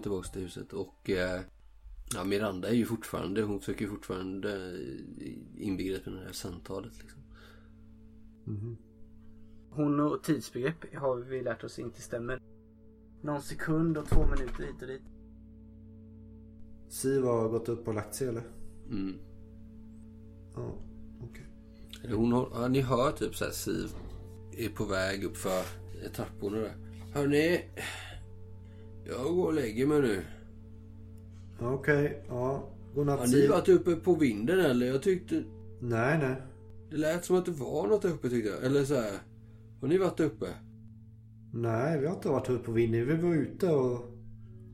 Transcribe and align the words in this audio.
Mm, 0.00 0.12
kommer 0.12 0.22
tillbaka 0.22 0.28
till 0.28 0.42
huset 0.42 0.72
och 0.72 1.10
eh, 1.10 1.40
ja, 2.14 2.24
Miranda 2.24 2.68
är 2.68 2.74
ju 2.74 2.86
fortfarande, 2.86 3.42
hon 3.42 3.60
försöker 3.60 3.84
ju 3.84 3.90
fortfarande 3.90 4.52
eh, 5.18 5.66
inbegripa 5.66 6.10
det 6.10 6.24
här 6.24 6.32
samtalet 6.32 6.92
liksom. 6.98 7.20
Hon 9.70 10.00
och 10.00 10.22
tidsbegrepp 10.22 10.94
har 10.94 11.16
vi 11.16 11.42
lärt 11.42 11.64
oss 11.64 11.78
inte 11.78 12.02
stämmer. 12.02 12.42
Någon 13.22 13.42
sekund 13.42 13.98
och 13.98 14.06
två 14.06 14.26
minuter 14.26 14.64
hit 14.64 14.82
och 14.82 14.88
dit. 14.88 15.02
Siv 16.88 17.24
har 17.24 17.48
gått 17.48 17.68
upp 17.68 17.88
och 17.88 17.94
lagt 17.94 18.14
sig 18.14 18.28
eller? 18.28 18.42
Mm. 18.90 19.18
Ja, 20.54 20.74
okej. 21.22 21.46
Eller 22.04 22.16
Hon 22.16 22.32
har, 22.32 22.48
ja, 22.54 22.68
ni 22.68 22.80
hör 22.80 23.12
typ 23.12 23.34
såhär 23.34 23.52
Siv 23.52 23.90
är 24.56 24.68
på 24.68 24.84
väg 24.84 25.24
upp 25.24 25.36
för 25.36 25.62
trapporna 26.14 26.56
där. 26.56 26.74
Hörni, 27.14 27.64
jag 29.04 29.34
går 29.34 29.46
och 29.46 29.54
lägger 29.54 29.86
mig 29.86 30.00
nu. 30.00 30.22
Okej, 31.60 32.24
ja. 32.28 32.68
Godnatt 32.94 33.18
Har 33.18 33.26
ni 33.26 33.46
varit 33.46 33.68
uppe 33.68 33.96
på 33.96 34.14
vinden 34.14 34.60
eller? 34.60 34.86
Jag 34.86 35.02
tyckte... 35.02 35.42
Nej, 35.80 36.18
nej. 36.18 36.36
Det 36.90 36.96
lät 36.96 37.24
som 37.24 37.36
att 37.36 37.44
det 37.44 37.50
var 37.50 37.88
något 37.88 38.04
uppe 38.04 38.30
tyckte 38.30 38.50
jag. 38.50 38.64
Eller 38.64 38.84
så 38.84 38.94
här. 38.94 39.12
Har 39.80 39.88
ni 39.88 39.98
varit 39.98 40.20
uppe? 40.20 40.46
Nej, 41.52 42.00
vi 42.00 42.06
har 42.06 42.14
inte 42.14 42.28
varit 42.28 42.50
uppe 42.50 42.64
på 42.64 42.72
Winnie. 42.72 43.04
Vi 43.04 43.16
var 43.16 43.34
ute 43.34 43.72
och 43.72 44.00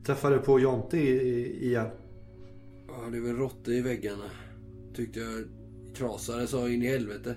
träffade 0.05 0.37
på 0.37 0.59
Jonte 0.59 0.97
igen. 0.97 1.87
Ja, 2.87 3.09
det 3.11 3.17
är 3.17 3.21
väl 3.21 3.35
råttor 3.35 3.73
i 3.73 3.81
väggarna. 3.81 4.23
Tyckte 4.93 5.19
jag 5.19 5.43
trasade 5.95 6.47
så 6.47 6.67
in 6.67 6.83
i 6.83 6.87
helvete. 6.87 7.35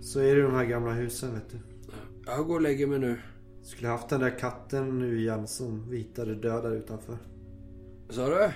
Så 0.00 0.20
är 0.20 0.36
det 0.36 0.42
de 0.42 0.54
här 0.54 0.64
gamla 0.64 0.92
husen 0.92 1.34
vet 1.34 1.50
du. 1.50 1.58
Jag 2.26 2.46
går 2.46 2.54
och 2.54 2.60
lägger 2.60 2.86
mig 2.86 2.98
nu. 2.98 3.18
Skulle 3.66 3.88
haft 3.88 4.08
den 4.08 4.20
där 4.20 4.38
katten 4.38 4.98
nu 4.98 5.18
igen 5.18 5.46
som 5.46 5.90
vitade 5.90 6.34
död 6.34 6.62
där 6.62 6.74
utanför. 6.74 7.18
Sa 8.08 8.28
du? 8.28 8.50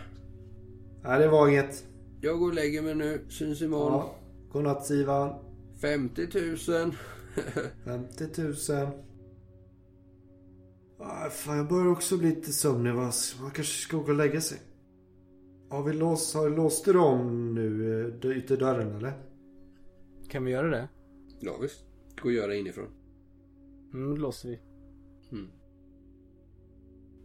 Nej, 1.03 1.19
det 1.19 1.29
var 1.29 1.49
inget. 1.49 1.85
Jag 2.21 2.39
går 2.39 2.47
och 2.47 2.55
lägger 2.55 2.83
mig 2.83 2.95
nu. 2.95 3.25
Syns 3.29 3.63
imorgon. 3.63 3.93
Ja. 3.93 4.15
Godnatt 4.53 4.87
Sivan. 4.87 5.35
50 5.81 6.23
000. 6.69 6.93
50 7.85 8.43
000. 8.43 8.55
Ah, 10.99 11.31
fan, 11.31 11.57
jag 11.57 11.69
börjar 11.69 11.87
också 11.87 12.19
bli 12.19 12.29
lite 12.29 12.53
sömnig. 12.53 12.95
va? 12.95 13.13
Man 13.41 13.51
kanske 13.51 13.83
ska 13.83 13.97
gå 13.97 14.03
och 14.03 14.15
lägga 14.15 14.41
sig. 14.41 14.59
Har 15.69 15.83
vi 15.83 15.93
låst, 15.93 16.35
har 16.35 16.51
låst 16.51 16.85
du 16.85 16.99
om 16.99 17.55
nu, 17.55 18.01
eh, 18.25 18.37
ytterdörren 18.37 18.97
eller? 18.97 19.13
Kan 20.29 20.45
vi 20.45 20.51
göra 20.51 20.69
det? 20.69 20.89
ja 21.41 21.59
visst. 21.63 21.85
Gå 22.23 22.29
och 22.29 22.33
göra 22.33 22.55
inifrån. 22.55 22.87
Mm, 23.95 24.11
då 24.11 24.17
låser 24.17 24.49
vi. 24.49 24.70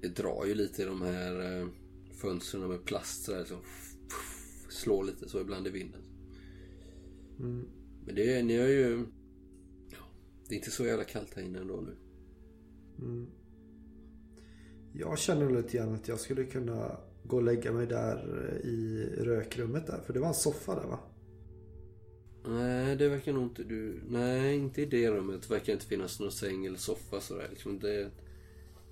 Det 0.06 0.10
drar 0.10 0.46
ju 0.46 0.56
lite 0.56 0.82
i 0.82 0.86
de 0.86 1.02
här 1.02 1.60
eh, 1.60 1.68
fönstren 2.14 2.68
med 2.68 2.86
plast 2.86 3.24
så 3.24 3.32
där, 3.32 3.46
som 3.46 3.58
slår 4.70 5.04
lite 5.04 5.30
så 5.30 5.42
ibland 5.42 5.68
i 5.68 5.70
vinden. 5.70 6.02
Mm. 7.40 7.68
Men 8.06 8.16
det, 8.16 8.44
ni 8.44 8.58
har 8.58 8.68
ju... 8.68 9.06
Ja, 9.92 9.98
det 10.48 10.56
är 10.56 10.58
inte 10.58 10.72
så 10.72 10.86
jävla 10.86 11.04
kallt 11.04 11.36
här 11.36 11.44
inne 11.44 11.60
ändå 11.60 11.82
nu. 11.82 11.96
Jag 14.94 15.20
känner 15.20 15.50
lite 15.50 15.78
grann 15.78 15.96
att 15.96 16.08
jag 16.08 16.20
skulle 16.20 16.44
kunna 16.44 16.98
gå 17.24 17.36
och 17.36 17.44
lägga 17.44 17.72
mig 17.72 17.88
där 17.88 18.50
eh, 18.50 18.70
i 18.70 19.10
rökrummet 19.18 19.88
där. 19.88 20.02
För 20.06 20.14
det 20.14 20.20
var 20.20 20.28
en 20.28 20.34
soffa 20.34 20.76
där 20.76 20.88
va? 20.88 21.00
Nej, 22.48 22.96
det 22.96 23.10
verkar 23.10 23.34
nog 23.34 23.44
inte 23.44 23.64
du... 23.64 24.02
Nej, 24.08 24.56
inte 24.56 24.82
i 24.82 24.86
det 24.86 25.12
rummet. 25.12 25.42
Det 25.42 25.54
verkar 25.54 25.74
inte 25.74 25.86
finnas 25.86 26.20
någon 26.20 26.32
säng 26.32 26.66
eller 26.66 26.78
soffa 26.78 27.22
sådär. 27.22 27.48
Liksom 27.50 27.80
det, 27.80 28.12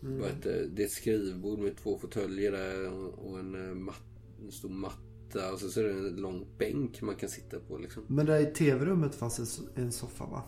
vad 0.03 0.29
heter 0.29 0.53
det, 0.53 0.67
det 0.67 0.81
är 0.81 0.85
ett 0.85 0.91
skrivbord 0.91 1.59
med 1.59 1.77
två 1.77 1.97
fåtöljer 1.97 2.51
där 2.51 2.91
och, 2.93 3.29
och 3.29 3.39
en, 3.39 3.69
eh, 3.69 3.75
mat, 3.75 4.03
en 4.41 4.51
stor 4.51 4.69
matta. 4.69 5.53
Och 5.53 5.59
så, 5.59 5.69
så 5.69 5.79
är 5.79 5.83
det 5.83 5.91
en 5.91 6.15
lång 6.15 6.45
bänk 6.57 7.01
man 7.01 7.15
kan 7.15 7.29
sitta 7.29 7.59
på 7.59 7.77
liksom. 7.77 8.03
Men 8.07 8.25
där 8.25 8.39
i 8.39 8.45
tv-rummet 8.45 9.15
fanns 9.15 9.39
en, 9.39 9.45
so- 9.45 9.69
en 9.75 9.91
soffa 9.91 10.25
va? 10.25 10.43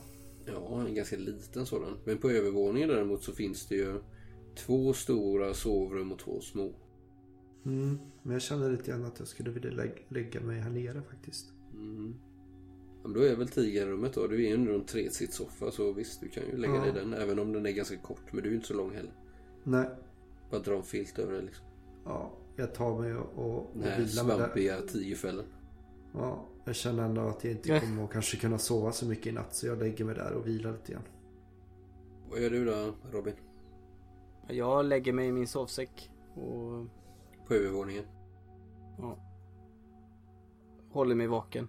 Ja, 0.45 0.85
en 0.87 0.95
ganska 0.95 1.17
liten 1.17 1.65
sådan. 1.65 1.97
Men 2.05 2.17
på 2.17 2.29
övervåningen 2.29 2.89
däremot 2.89 3.23
så 3.23 3.31
finns 3.31 3.67
det 3.67 3.75
ju 3.75 3.99
två 4.55 4.93
stora 4.93 5.53
sovrum 5.53 6.11
och 6.11 6.19
två 6.19 6.41
små. 6.41 6.73
Mm. 7.65 7.97
Men 8.23 8.33
jag 8.33 8.41
känner 8.41 8.71
lite 8.71 8.91
grann 8.91 9.05
att 9.05 9.19
jag 9.19 9.27
skulle 9.27 9.51
vilja 9.51 9.71
lägga, 9.71 9.95
lägga 10.09 10.41
mig 10.41 10.59
här 10.59 10.69
nere 10.69 11.01
faktiskt. 11.01 11.45
Ja, 13.03 13.09
men 13.09 13.13
då 13.13 13.19
är 13.19 13.35
väl 13.35 13.47
tigerrummet 13.47 14.13
då. 14.13 14.27
Du 14.27 14.35
är 14.35 14.39
ju 14.39 14.53
ändå 14.53 14.73
en 14.73 14.85
tresitssoffa 14.85 15.71
så 15.71 15.93
visst, 15.93 16.21
du 16.21 16.29
kan 16.29 16.43
ju 16.51 16.57
lägga 16.57 16.73
dig 16.73 16.89
i 16.89 16.93
den. 16.93 17.13
Även 17.13 17.39
om 17.39 17.53
den 17.53 17.65
är 17.65 17.71
ganska 17.71 17.97
kort. 17.97 18.33
Men 18.33 18.43
du 18.43 18.49
är 18.49 18.51
ju 18.51 18.55
inte 18.55 18.67
så 18.67 18.73
lång 18.73 18.91
heller. 18.95 19.13
Nej. 19.67 19.89
Bara 20.51 20.61
dra 20.61 20.75
en 20.75 20.83
filt 20.83 21.19
över 21.19 21.33
det 21.33 21.41
liksom. 21.41 21.65
Ja, 22.05 22.31
jag 22.55 22.73
tar 22.73 22.99
mig 22.99 23.15
och, 23.15 23.45
och, 23.45 23.83
här 23.83 23.99
vilar 23.99 24.23
mig 24.23 24.37
där. 24.37 24.43
svampiga 24.43 24.81
tigerfällen. 24.81 25.45
Ja, 26.13 26.45
jag 26.65 26.75
känner 26.75 27.03
ändå 27.03 27.21
att 27.21 27.43
jag 27.43 27.53
inte 27.53 27.79
kommer 27.79 28.03
att 28.03 28.11
kanske 28.11 28.37
kunna 28.37 28.57
sova 28.57 28.91
så 28.91 29.05
mycket 29.05 29.27
i 29.27 29.31
natt. 29.31 29.55
Så 29.55 29.67
jag 29.67 29.77
lägger 29.79 30.05
mig 30.05 30.15
där 30.15 30.33
och 30.33 30.47
vilar 30.47 30.71
lite 30.71 30.91
grann. 30.91 31.03
Vad 32.29 32.39
gör 32.41 32.49
du 32.49 32.65
då 32.65 32.93
Robin? 33.11 33.33
Jag 34.47 34.85
lägger 34.85 35.13
mig 35.13 35.27
i 35.27 35.31
min 35.31 35.47
sovsäck 35.47 36.11
och 36.35 36.85
På 37.47 37.53
övervåningen? 37.53 38.03
ja, 38.97 39.17
håller 40.91 41.15
mig 41.15 41.27
vaken. 41.27 41.67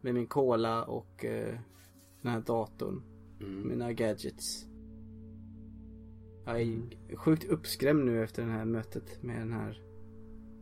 Med 0.00 0.14
min 0.14 0.26
cola 0.26 0.84
och 0.84 1.24
eh, 1.24 1.58
den 2.22 2.32
här 2.32 2.40
datorn. 2.40 3.02
Mina 3.64 3.92
gadgets. 3.92 4.66
Jag 6.46 6.60
är 6.60 7.16
sjukt 7.16 7.44
uppskrämd 7.44 8.04
nu 8.04 8.24
efter 8.24 8.42
det 8.42 8.50
här 8.50 8.64
mötet 8.64 9.22
med 9.22 9.40
den 9.40 9.52
här 9.52 9.82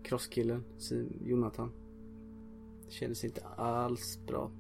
crosskillen, 0.05 0.65
Jonathan. 1.21 1.73
Det 2.87 2.93
kändes 2.93 3.25
inte 3.25 3.45
alls 3.57 4.19
bra. 4.27 4.51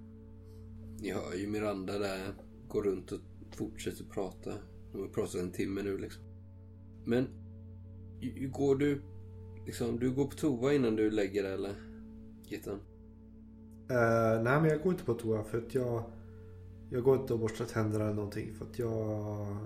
Ni 1.00 1.12
hör 1.12 1.34
ju 1.34 1.46
Miranda 1.46 1.98
där. 1.98 2.34
Går 2.68 2.82
runt 2.82 3.12
och 3.12 3.18
fortsätter 3.50 4.04
prata. 4.04 4.52
De 4.92 5.00
har 5.00 5.08
pratat 5.08 5.40
en 5.40 5.52
timme 5.52 5.82
nu 5.82 5.98
liksom. 5.98 6.22
Men 7.04 7.26
går 8.52 8.76
du 8.76 9.02
liksom, 9.66 9.98
du 9.98 10.10
går 10.10 10.26
på 10.26 10.36
toa 10.36 10.74
innan 10.74 10.96
du 10.96 11.10
lägger 11.10 11.42
dig 11.42 11.52
eller? 11.52 11.74
Gittan? 12.44 12.80
Eh, 13.90 14.42
nej 14.42 14.60
men 14.60 14.64
jag 14.64 14.82
går 14.82 14.92
inte 14.92 15.04
på 15.04 15.14
toa 15.14 15.44
för 15.44 15.58
att 15.58 15.74
jag 15.74 16.04
Jag 16.90 17.02
går 17.02 17.20
inte 17.20 17.32
och 17.32 17.38
borstar 17.38 17.64
tänderna 17.64 18.04
eller 18.04 18.14
någonting 18.14 18.54
för 18.54 18.64
att 18.64 18.78
jag 18.78 19.56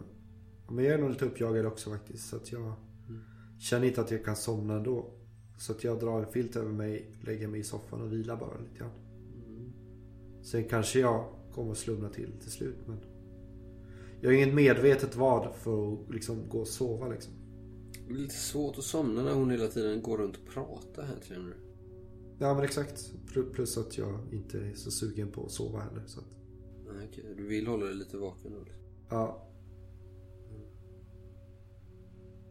Men 0.68 0.84
jag 0.84 0.94
är 0.94 0.98
nog 0.98 1.10
lite 1.10 1.24
uppjagad 1.24 1.66
också 1.66 1.90
faktiskt 1.90 2.28
så 2.28 2.36
att 2.36 2.52
jag 2.52 2.72
Känner 3.58 3.86
inte 3.86 4.00
att 4.00 4.10
jag 4.10 4.24
kan 4.24 4.36
somna 4.36 4.74
ändå 4.74 5.10
Så 5.58 5.72
att 5.72 5.84
jag 5.84 6.00
drar 6.00 6.22
en 6.22 6.32
filt 6.32 6.56
över 6.56 6.72
mig 6.72 7.10
Lägger 7.20 7.48
mig 7.48 7.60
i 7.60 7.64
soffan 7.64 8.00
och 8.02 8.12
vilar 8.12 8.36
bara 8.36 8.58
lite 8.58 8.78
grann 8.78 8.90
Sen 10.42 10.64
kanske 10.64 11.00
jag 11.00 11.24
kommer 11.52 11.72
att 11.72 11.78
slumna 11.78 12.08
till 12.08 12.32
till 12.40 12.50
slut 12.50 12.76
men 12.86 12.98
Jag 14.20 14.28
har 14.30 14.34
inget 14.34 14.54
medvetet 14.54 15.16
vad 15.16 15.54
för 15.54 15.92
att 15.92 16.10
liksom 16.14 16.48
gå 16.48 16.58
och 16.60 16.68
sova 16.68 17.08
liksom 17.08 17.32
Det 17.92 18.06
blir 18.12 18.18
lite 18.22 18.34
svårt 18.34 18.78
att 18.78 18.84
somna 18.84 19.22
när 19.22 19.34
hon 19.34 19.50
hela 19.50 19.66
tiden 19.66 20.02
går 20.02 20.18
runt 20.18 20.36
och 20.36 20.46
pratar 20.54 21.02
här 21.02 21.16
känner 21.22 21.46
du? 21.48 21.54
Ja 22.38 22.54
men 22.54 22.64
exakt 22.64 23.12
Pl- 23.32 23.52
Plus 23.52 23.78
att 23.78 23.98
jag 23.98 24.18
inte 24.32 24.58
är 24.58 24.74
så 24.74 24.90
sugen 24.90 25.28
på 25.32 25.44
att 25.44 25.50
sova 25.52 25.80
heller 25.80 26.02
så 26.06 26.20
att 26.20 26.26
Nej, 26.94 27.08
okej. 27.10 27.34
Du 27.36 27.46
vill 27.46 27.66
hålla 27.66 27.86
dig 27.86 27.94
lite 27.94 28.16
vaken 28.16 28.52
då? 28.52 28.58
liksom. 28.58 28.82
Ja 29.08 29.42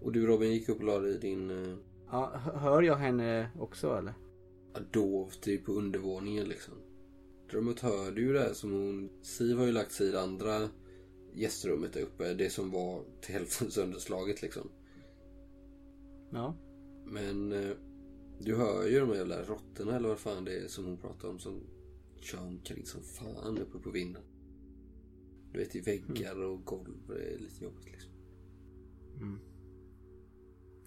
Och 0.05 0.11
du 0.11 0.27
Robin 0.27 0.53
gick 0.53 0.69
upp 0.69 0.77
och 0.77 0.83
la 0.83 0.99
dig 0.99 1.15
i 1.15 1.17
din 1.17 1.51
uh, 1.51 1.77
Ja, 2.11 2.31
hö- 2.35 2.57
hör 2.57 2.81
jag 2.81 2.95
henne 2.95 3.49
också 3.59 3.97
eller? 3.97 4.13
dov 4.91 5.29
typ 5.29 5.65
på 5.65 5.71
undervåningen 5.71 6.47
liksom. 6.47 6.73
Däremot 7.51 7.79
hör 7.79 8.11
du 8.11 8.21
ju 8.21 8.33
det 8.33 8.39
här 8.39 8.53
som 8.53 8.71
hon... 8.71 9.09
Siv 9.21 9.57
har 9.57 9.65
ju 9.65 9.71
lagt 9.71 9.91
sig 9.91 10.07
i 10.07 10.11
det 10.11 10.21
andra 10.21 10.69
gästrummet 11.33 11.93
där 11.93 12.01
uppe. 12.01 12.33
Det 12.33 12.49
som 12.49 12.71
var 12.71 13.03
till 13.21 13.33
hälften 13.33 13.71
sönderslaget 13.71 14.41
liksom. 14.41 14.69
Ja. 16.31 16.55
Men 17.05 17.51
eh, 17.51 17.71
du 18.39 18.55
hör 18.55 18.87
ju 18.87 18.99
de 18.99 19.09
här 19.09 19.15
jävla 19.15 19.43
råttorna 19.43 19.95
eller 19.95 20.09
vad 20.09 20.19
fan 20.19 20.45
det 20.45 20.59
är 20.59 20.67
som 20.67 20.85
hon 20.85 20.97
pratar 20.97 21.29
om 21.29 21.39
som 21.39 21.61
kör 22.21 22.41
omkring 22.41 22.85
som 22.85 23.01
fan 23.01 23.57
uppe 23.57 23.79
på 23.79 23.89
vinden. 23.89 24.23
Du 25.51 25.59
vet 25.59 25.75
i 25.75 25.79
väggar 25.79 26.43
och 26.43 26.65
golv. 26.65 26.97
Det 27.07 27.33
är 27.33 27.39
lite 27.39 27.63
jobbigt 27.63 27.91
liksom. 27.91 28.11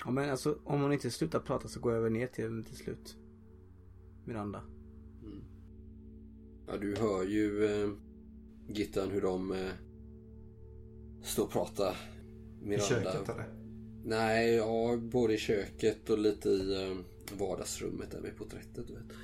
Ja 0.04 0.10
men 0.10 0.30
alltså 0.30 0.58
om 0.64 0.80
hon 0.82 0.92
inte 0.92 1.10
slutar 1.10 1.40
prata 1.40 1.68
så 1.68 1.80
går 1.80 1.92
jag 1.92 1.98
över 1.98 2.10
ner 2.10 2.26
till 2.26 2.44
henne 2.44 2.64
till 2.64 2.76
slut. 2.76 3.16
Miranda. 4.24 4.62
Ja, 6.66 6.76
du 6.76 6.96
hör 6.96 7.24
ju 7.24 7.64
eh, 7.64 7.90
Gittan 8.68 9.10
hur 9.10 9.20
de 9.20 9.52
eh, 9.52 9.70
står 11.22 11.44
och 11.44 11.50
pratar. 11.50 11.96
I 12.62 12.66
Miranda. 12.66 12.88
köket 12.88 13.28
eller? 13.28 13.48
Nej, 14.04 14.54
ja, 14.54 14.96
både 14.96 15.34
i 15.34 15.38
köket 15.38 16.10
och 16.10 16.18
lite 16.18 16.48
i 16.48 16.88
eh, 16.90 16.96
vardagsrummet 17.38 18.10
där 18.10 18.20
med 18.20 18.36
porträttet. 18.36 18.86
Du 18.86 18.92
vet. 18.94 19.16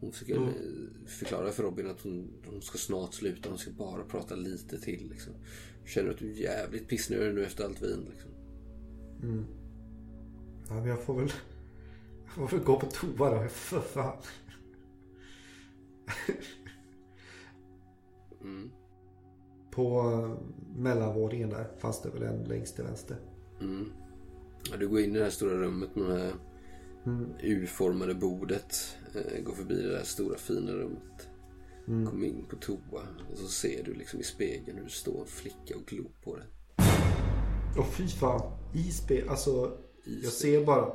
Hon 0.00 0.12
försöker 0.12 0.36
Mm. 0.36 0.48
eh, 0.48 1.06
förklara 1.06 1.50
för 1.50 1.62
Robin 1.62 1.86
att 1.86 2.00
hon, 2.00 2.30
hon 2.46 2.62
ska 2.62 2.78
snart 2.78 3.14
sluta. 3.14 3.48
Hon 3.48 3.58
ska 3.58 3.70
bara 3.70 4.04
prata 4.04 4.34
lite 4.34 4.80
till. 4.80 5.08
Liksom. 5.10 5.32
Känner 5.86 6.10
att 6.10 6.18
du 6.18 6.30
är 6.32 6.36
jävligt 6.36 6.88
pissnödig 6.88 7.34
nu 7.34 7.44
efter 7.44 7.64
allt 7.64 7.82
vin. 7.82 8.06
Liksom. 8.10 8.30
Ja, 10.72 10.80
men 10.80 10.88
jag 10.88 11.00
får 11.02 11.14
väl... 11.14 11.32
Jag 12.24 12.50
får 12.50 12.56
väl 12.56 12.66
gå 12.66 12.80
på 12.80 12.86
toa 12.86 13.30
då, 13.30 13.48
för 13.48 13.80
fan. 13.80 14.16
Mm. 18.40 18.70
På 19.70 20.00
eh, 20.00 20.38
mellanvåningen 20.76 21.50
där 21.50 21.68
fanns 21.78 22.02
det 22.02 22.10
väl 22.10 22.22
en 22.22 22.44
längst 22.44 22.74
till 22.74 22.84
vänster. 22.84 23.16
Mm. 23.60 23.92
Ja, 24.70 24.76
du 24.76 24.88
går 24.88 25.00
in 25.00 25.14
i 25.16 25.18
det 25.18 25.24
här 25.24 25.30
stora 25.30 25.54
rummet 25.54 25.96
med 25.96 26.10
det 26.10 26.18
här 26.18 26.34
Mm. 27.06 27.30
U-formade 27.40 28.14
bordet. 28.14 28.96
Eh, 29.14 29.42
går 29.42 29.52
förbi 29.52 29.82
det 29.82 29.90
där 29.90 30.04
stora 30.04 30.38
fina 30.38 30.72
rummet. 30.72 31.28
Mm. 31.88 32.06
Kommer 32.06 32.26
in 32.26 32.44
på 32.50 32.56
toa. 32.56 33.02
Och 33.32 33.38
så 33.38 33.46
ser 33.46 33.84
du 33.84 33.94
liksom 33.94 34.20
i 34.20 34.22
spegeln 34.22 34.78
hur 34.78 34.84
det 34.84 34.90
står 34.90 35.20
en 35.20 35.26
flicka 35.26 35.76
och 35.76 35.86
glor 35.86 36.10
på 36.24 36.36
dig. 36.36 36.46
Åh 37.78 37.86
fy 37.86 38.08
fan. 38.08 38.52
I 38.74 38.82
spel, 38.90 39.28
alltså. 39.28 39.78
I 40.04 40.20
Jag 40.22 40.32
ser 40.32 40.64
bara. 40.64 40.92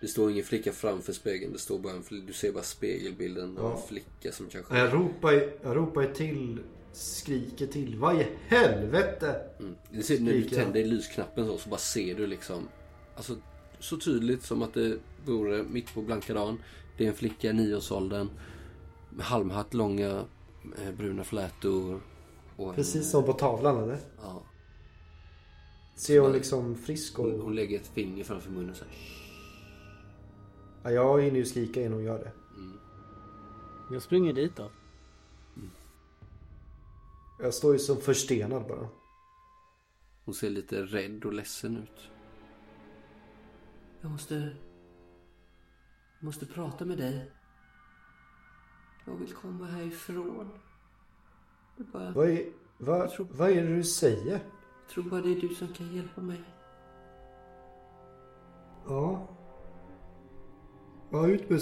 Det 0.00 0.08
står 0.08 0.30
ingen 0.30 0.44
flicka 0.44 0.72
framför 0.72 1.12
spegeln. 1.12 1.52
Det 1.52 1.58
står 1.58 1.78
bara 1.78 1.92
en, 1.92 2.26
du 2.26 2.32
ser 2.32 2.52
bara 2.52 2.62
spegelbilden 2.62 3.58
av 3.58 3.64
Ja. 3.64 3.76
en 3.76 3.88
flicka 3.88 4.32
som 4.32 4.46
kanske... 4.46 4.78
Jag 4.78 4.94
ropar, 4.94 5.32
jag 5.62 5.76
ropar 5.76 6.06
till. 6.06 6.58
Skriker 6.92 7.66
till. 7.66 7.96
Vad 7.98 8.20
i 8.20 8.26
helvete? 8.48 9.40
Mm. 9.58 9.74
Du 9.90 10.02
ser, 10.02 10.20
när 10.20 10.32
du 10.32 10.42
tänder 10.48 10.84
lysknappen 10.84 11.46
så, 11.46 11.58
så 11.58 11.68
bara 11.68 11.78
ser 11.80 12.14
du 12.14 12.26
liksom... 12.26 12.68
Alltså 13.16 13.36
så 13.78 13.96
tydligt 13.96 14.42
som 14.42 14.62
att 14.62 14.74
det 14.74 14.96
vore 15.26 15.62
mitt 15.62 15.94
på 15.94 16.02
blanka 16.02 16.34
dagen. 16.34 16.58
Det 16.98 17.04
är 17.04 17.08
en 17.08 17.14
flicka 17.14 17.50
i 17.50 17.52
nioårsåldern. 17.52 18.28
Med 19.10 19.26
halmhatt, 19.26 19.74
långa 19.74 20.24
eh, 20.82 20.92
bruna 20.96 21.24
flätor. 21.24 22.00
Och 22.56 22.68
en, 22.68 22.74
Precis 22.74 23.10
som 23.10 23.24
på 23.24 23.32
tavlan 23.32 23.82
eller? 23.82 23.98
Ja. 24.22 24.42
Ser 26.00 26.20
hon 26.20 26.32
liksom 26.32 26.76
frisk 26.76 27.18
och... 27.18 27.24
Hon, 27.24 27.40
hon 27.40 27.54
lägger 27.54 27.80
ett 27.80 27.86
finger 27.86 28.24
framför 28.24 28.50
munnen 28.50 28.74
så 28.74 28.84
här. 28.84 28.94
Ja, 30.82 30.90
jag 30.90 31.22
hinner 31.22 31.36
ju 31.36 31.44
skrika 31.44 31.80
innan 31.80 31.92
hon 31.92 32.04
gör 32.04 32.18
det. 32.18 32.32
Jag 33.94 34.02
springer 34.02 34.32
dit 34.32 34.56
då. 34.56 34.70
Jag 37.40 37.54
står 37.54 37.72
ju 37.72 37.78
som 37.78 37.96
förstenad 37.96 38.66
bara. 38.66 38.88
Hon 40.24 40.34
ser 40.34 40.50
lite 40.50 40.82
rädd 40.82 41.24
och 41.24 41.32
ledsen 41.32 41.76
ut. 41.76 42.08
Jag 44.00 44.10
måste... 44.10 44.34
Jag 46.18 46.24
måste 46.24 46.46
prata 46.46 46.84
med 46.84 46.98
dig. 46.98 47.30
Jag 49.06 49.16
vill 49.16 49.32
komma 49.32 49.66
härifrån. 49.66 50.50
Bara... 51.76 52.10
Vad 52.10 52.28
är, 52.28 52.44
vad, 52.78 53.10
vad 53.18 53.50
är 53.50 53.62
det 53.62 53.76
du 53.76 53.84
säger? 53.84 54.40
Tror 54.90 55.04
bara 55.04 55.20
det 55.20 55.30
är 55.30 55.40
du 55.40 55.48
som 55.48 55.68
kan 55.68 55.96
hjälpa 55.96 56.20
mig. 56.20 56.40
Ja. 58.86 59.28
Ja, 61.10 61.28
ut 61.28 61.50
med 61.50 61.60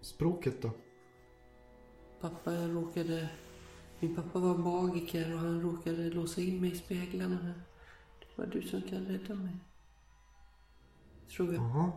språket 0.00 0.62
då. 0.62 0.70
Pappa 2.20 2.52
jag 2.52 2.74
råkade... 2.74 3.28
Min 4.00 4.16
pappa 4.16 4.38
var 4.38 4.58
magiker 4.58 5.34
och 5.34 5.38
han 5.38 5.62
råkade 5.62 6.10
låsa 6.10 6.40
in 6.40 6.60
mig 6.60 6.72
i 6.72 6.76
speglarna. 6.76 7.54
Det 8.20 8.42
var 8.42 8.46
du 8.46 8.62
som 8.62 8.82
kan 8.82 9.06
rädda 9.06 9.34
mig. 9.34 9.56
Tror 11.36 11.54
jag. 11.54 11.64
Jaha. 11.64 11.92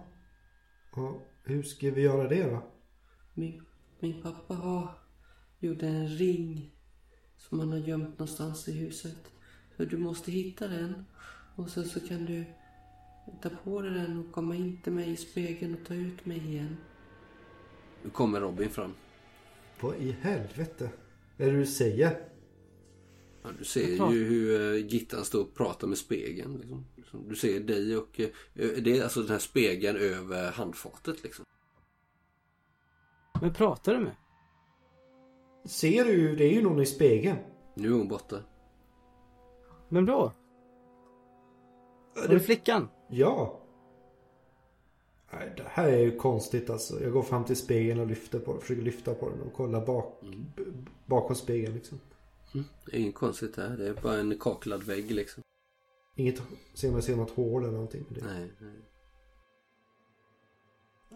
Ja, 0.95 1.21
hur 1.43 1.63
ska 1.63 1.91
vi 1.91 2.01
göra 2.01 2.27
det 2.27 2.49
då? 2.49 2.61
Min, 3.33 3.65
min 3.99 4.21
pappa 4.21 4.53
har 4.53 4.89
gjorde 5.59 5.87
en 5.87 6.07
ring 6.07 6.71
som 7.37 7.59
han 7.59 7.71
har 7.71 7.77
gömt 7.77 8.19
någonstans 8.19 8.67
i 8.67 8.71
huset. 8.71 9.34
Så 9.77 9.85
du 9.85 9.97
måste 9.97 10.31
hitta 10.31 10.67
den. 10.67 11.05
Och 11.55 11.69
sen 11.69 11.85
så 11.85 11.99
kan 11.99 12.25
du 12.25 12.45
ta 13.41 13.49
på 13.63 13.81
dig 13.81 13.91
den 13.91 14.19
och 14.19 14.31
komma 14.31 14.55
in 14.55 14.81
till 14.81 14.93
mig 14.93 15.11
i 15.11 15.17
spegeln 15.17 15.73
och 15.73 15.87
ta 15.87 15.93
ut 15.93 16.25
mig 16.25 16.37
igen. 16.37 16.77
Nu 18.03 18.09
kommer 18.09 18.41
Robin 18.41 18.69
fram. 18.69 18.93
Vad 19.79 19.95
i 19.95 20.11
helvete? 20.21 20.89
Är 21.37 21.51
det 21.51 21.57
du 21.57 21.65
säger? 21.65 22.21
Ja, 23.43 23.49
du 23.59 23.65
ser 23.65 24.11
ju 24.11 24.23
hur 24.25 24.59
uh, 24.59 24.85
Gittan 24.87 25.25
står 25.25 25.41
och 25.41 25.55
pratar 25.55 25.87
med 25.87 25.97
spegeln. 25.97 26.57
Liksom. 26.57 26.85
Liksom, 26.95 27.29
Du 27.29 27.35
ser 27.35 27.59
dig 27.59 27.97
och... 27.97 28.19
eh, 28.19 28.29
det 28.53 28.97
är 28.97 29.03
alltså 29.03 29.21
den 29.21 29.29
här 29.29 29.39
spegeln 29.39 29.97
över 29.97 30.51
handfatet 30.51 31.23
liksom. 31.23 31.45
Men 33.41 33.53
pratar 33.53 33.93
du 33.93 33.99
med? 33.99 34.15
Ser 35.65 36.05
du? 36.05 36.35
Det 36.35 36.43
är 36.43 36.51
ju 36.51 36.61
någon 36.61 36.81
i 36.81 36.85
spegeln. 36.85 37.37
Nu 37.73 37.87
är 37.87 37.91
hon 37.93 38.07
borta. 38.07 38.41
Vem 39.95 40.05
då? 40.05 40.31
Var 42.15 42.27
det 42.27 42.39
flickan? 42.39 42.87
Ja. 43.09 43.59
Nej, 45.33 45.53
det 45.57 45.63
här 45.67 45.87
är 45.87 45.97
ju 45.97 46.17
konstigt 46.17 46.69
alltså. 46.69 47.03
Jag 47.03 47.11
går 47.13 47.21
fram 47.21 47.43
till 47.45 47.55
spegeln 47.55 47.99
och 47.99 48.07
lyfter 48.07 48.39
på 48.39 48.57
försöker 48.57 48.81
lyfta 48.81 49.13
på 49.13 49.29
den 49.29 49.41
och 49.41 49.53
kolla 49.53 49.85
bak, 49.85 50.19
b- 50.55 50.63
bakom 51.05 51.35
spegeln 51.35 51.73
liksom. 51.75 51.99
Det 52.85 52.95
är 52.97 52.99
inget 52.99 53.15
konstigt 53.15 53.55
där. 53.55 53.77
Det 53.77 53.87
är 53.87 53.93
bara 53.93 54.17
en 54.17 54.37
kaklad 54.39 54.83
vägg 54.83 55.11
liksom. 55.11 55.43
Inget, 56.15 56.41
ser 56.73 56.91
man 56.91 57.01
ser 57.01 57.15
något 57.15 57.31
hål 57.31 57.63
eller 57.63 57.73
någonting. 57.73 58.05
med 58.09 58.23
Det. 58.23 58.27
Nej, 58.27 58.51
nej. 58.59 58.81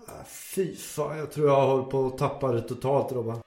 Ah, 0.08 0.24
fy 0.26 0.76
fan, 0.76 1.18
jag 1.18 1.32
tror 1.32 1.48
jag 1.48 1.68
håller 1.68 1.84
på 1.84 2.06
att 2.06 2.18
tappa 2.18 2.52
det 2.52 2.62
totalt 2.62 3.12
Robban. 3.12 3.42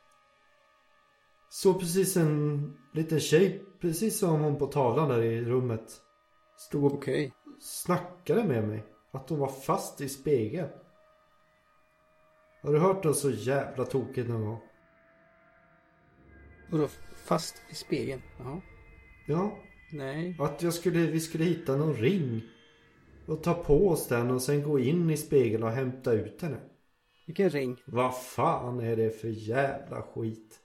Så 1.54 1.74
precis 1.74 2.16
en 2.16 2.72
liten 2.92 3.20
tjej, 3.20 3.64
precis 3.80 4.18
som 4.18 4.40
hon 4.40 4.58
på 4.58 4.66
tavlan 4.66 5.08
där 5.08 5.22
i 5.22 5.44
rummet. 5.44 6.02
Stod 6.56 6.84
och 6.84 6.92
Okej. 6.92 7.32
snackade 7.60 8.44
med 8.44 8.68
mig. 8.68 8.84
Att 9.10 9.30
hon 9.30 9.38
var 9.38 9.48
fast 9.48 10.00
i 10.00 10.08
spegeln. 10.08 10.68
Har 12.62 12.72
du 12.72 12.78
hört 12.78 13.04
något 13.04 13.16
så 13.16 13.30
jävla 13.30 13.84
tokigt 13.84 14.28
någon 14.28 14.44
gång? 14.44 14.60
Och 16.72 16.78
då 16.78 16.88
fast 17.24 17.62
i 17.70 17.74
spegeln? 17.74 18.22
Jaha. 18.38 18.60
Ja, 19.26 19.58
Nej. 19.92 20.36
att 20.40 20.62
jag 20.62 20.74
skulle, 20.74 20.98
vi 20.98 21.20
skulle 21.20 21.44
hitta 21.44 21.76
någon 21.76 21.94
ring. 21.94 22.42
Och 23.26 23.42
ta 23.42 23.54
på 23.54 23.88
oss 23.88 24.08
den 24.08 24.30
och 24.30 24.42
sen 24.42 24.62
gå 24.62 24.78
in 24.78 25.10
i 25.10 25.16
spegeln 25.16 25.62
och 25.62 25.70
hämta 25.70 26.12
ut 26.12 26.42
henne. 26.42 26.60
Vilken 27.26 27.50
ring? 27.50 27.82
Vad 27.86 28.16
fan 28.22 28.80
är 28.80 28.96
det 28.96 29.10
för 29.10 29.28
jävla 29.28 30.02
skit? 30.02 30.61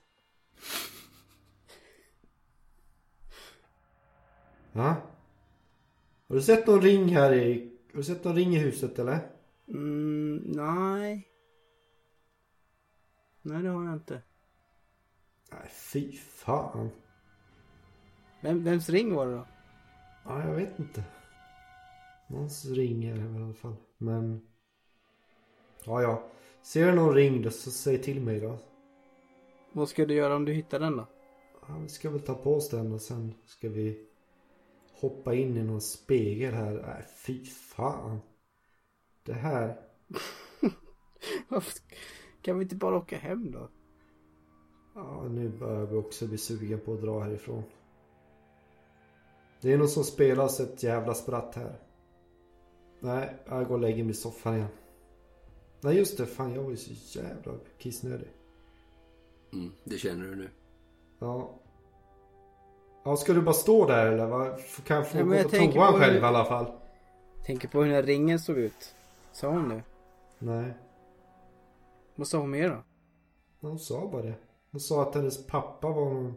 Va? 4.72 4.96
Har 6.28 6.36
du 6.36 6.42
sett 6.42 6.66
någon 6.66 6.82
ring 6.82 7.08
här 7.08 7.32
i... 7.32 7.72
Har 7.92 7.96
du 7.96 8.04
sett 8.04 8.24
någon 8.24 8.36
ring 8.36 8.54
i 8.54 8.58
huset 8.58 8.98
eller? 8.98 9.18
Mm, 9.68 10.36
nej. 10.36 11.28
Nej 13.42 13.62
det 13.62 13.68
har 13.68 13.84
jag 13.84 13.94
inte. 13.94 14.22
Nej 15.50 15.68
fy 15.70 16.12
fan. 16.12 16.90
Vem, 18.40 18.64
vems 18.64 18.88
ring 18.88 19.14
var 19.14 19.26
det 19.26 19.32
då? 19.32 19.46
Ja, 20.24 20.48
jag 20.48 20.54
vet 20.54 20.78
inte. 20.78 21.04
Någons 22.26 22.64
ring 22.64 23.04
är 23.04 23.14
det 23.14 23.20
i 23.20 23.42
alla 23.42 23.54
fall. 23.54 23.76
Men... 23.98 24.40
Ja, 25.84 26.02
ja. 26.02 26.22
Ser 26.62 26.86
du 26.86 26.92
någon 26.92 27.14
ring 27.14 27.42
då 27.42 27.50
så 27.50 27.70
säg 27.70 28.02
till 28.02 28.20
mig 28.20 28.40
då. 28.40 28.58
Vad 29.72 29.88
ska 29.88 30.06
du 30.06 30.14
göra 30.14 30.36
om 30.36 30.44
du 30.44 30.52
hittar 30.52 30.80
den 30.80 30.96
då? 30.96 31.06
Ja, 31.68 31.78
vi 31.82 31.88
ska 31.88 32.10
väl 32.10 32.20
ta 32.20 32.34
på 32.34 32.54
oss 32.54 32.68
den 32.68 32.92
och 32.92 33.00
sen 33.00 33.34
ska 33.44 33.68
vi 33.68 34.06
hoppa 35.00 35.34
in 35.34 35.56
i 35.56 35.62
någon 35.62 35.80
spegel 35.80 36.54
här. 36.54 36.72
Nej, 36.72 37.04
fy 37.26 37.44
fan. 37.44 38.20
Det 39.22 39.32
här. 39.32 39.80
Kan 42.42 42.58
vi 42.58 42.62
inte 42.62 42.76
bara 42.76 42.96
åka 42.96 43.18
hem 43.18 43.50
då? 43.50 43.68
Ja, 44.94 45.28
nu 45.28 45.48
börjar 45.48 45.86
vi 45.86 45.96
också 45.96 46.26
bli 46.26 46.38
sugen 46.38 46.80
på 46.80 46.92
att 46.92 47.00
dra 47.00 47.20
härifrån. 47.20 47.62
Det 49.60 49.72
är 49.72 49.78
någon 49.78 49.88
som 49.88 50.04
spelar 50.04 50.62
ett 50.62 50.82
jävla 50.82 51.14
spratt 51.14 51.54
här. 51.54 51.80
Nej, 53.00 53.36
jag 53.46 53.68
går 53.68 53.74
och 53.74 53.80
lägger 53.80 54.04
mig 54.04 54.10
i 54.10 54.14
soffan 54.14 54.54
igen. 54.54 54.68
Nej 55.80 55.96
just 55.96 56.18
det, 56.18 56.26
fan 56.26 56.54
jag 56.54 56.62
var 56.62 56.70
ju 56.70 56.76
så 56.76 57.18
jävla 57.18 57.52
kissnödig. 57.78 58.28
Mm, 59.52 59.72
det 59.84 59.98
känner 59.98 60.24
du 60.24 60.36
nu. 60.36 60.50
Ja. 61.18 61.54
Ja, 63.04 63.16
ska 63.16 63.32
du 63.32 63.42
bara 63.42 63.54
stå 63.54 63.86
där 63.86 64.06
eller? 64.06 64.26
vad? 64.26 64.60
Kan 64.84 64.96
jag 64.96 65.08
få 65.08 65.18
Ja, 65.18 65.24
gå 65.24 65.34
jag 65.34 65.44
på 65.44 65.50
toan 65.50 65.92
själv 65.92 66.12
hur- 66.14 66.20
i 66.20 66.24
alla 66.24 66.44
fall? 66.44 66.66
Tänker 67.46 67.68
på 67.68 67.78
hur 67.78 67.86
den 67.86 67.94
här 67.94 68.02
ringen 68.02 68.38
såg 68.38 68.58
ut. 68.58 68.94
Sa 69.32 69.48
hon 69.48 69.68
det? 69.68 69.82
Nej. 70.38 70.74
Vad 72.14 72.26
sa 72.28 72.38
hon 72.38 72.50
mer 72.50 72.68
då? 72.68 72.82
Hon 73.68 73.78
sa 73.78 74.08
bara 74.12 74.22
det. 74.22 74.34
Hon 74.70 74.80
sa 74.80 75.02
att 75.02 75.14
hennes 75.14 75.46
pappa 75.46 75.88
var 75.88 76.04
någon, 76.14 76.34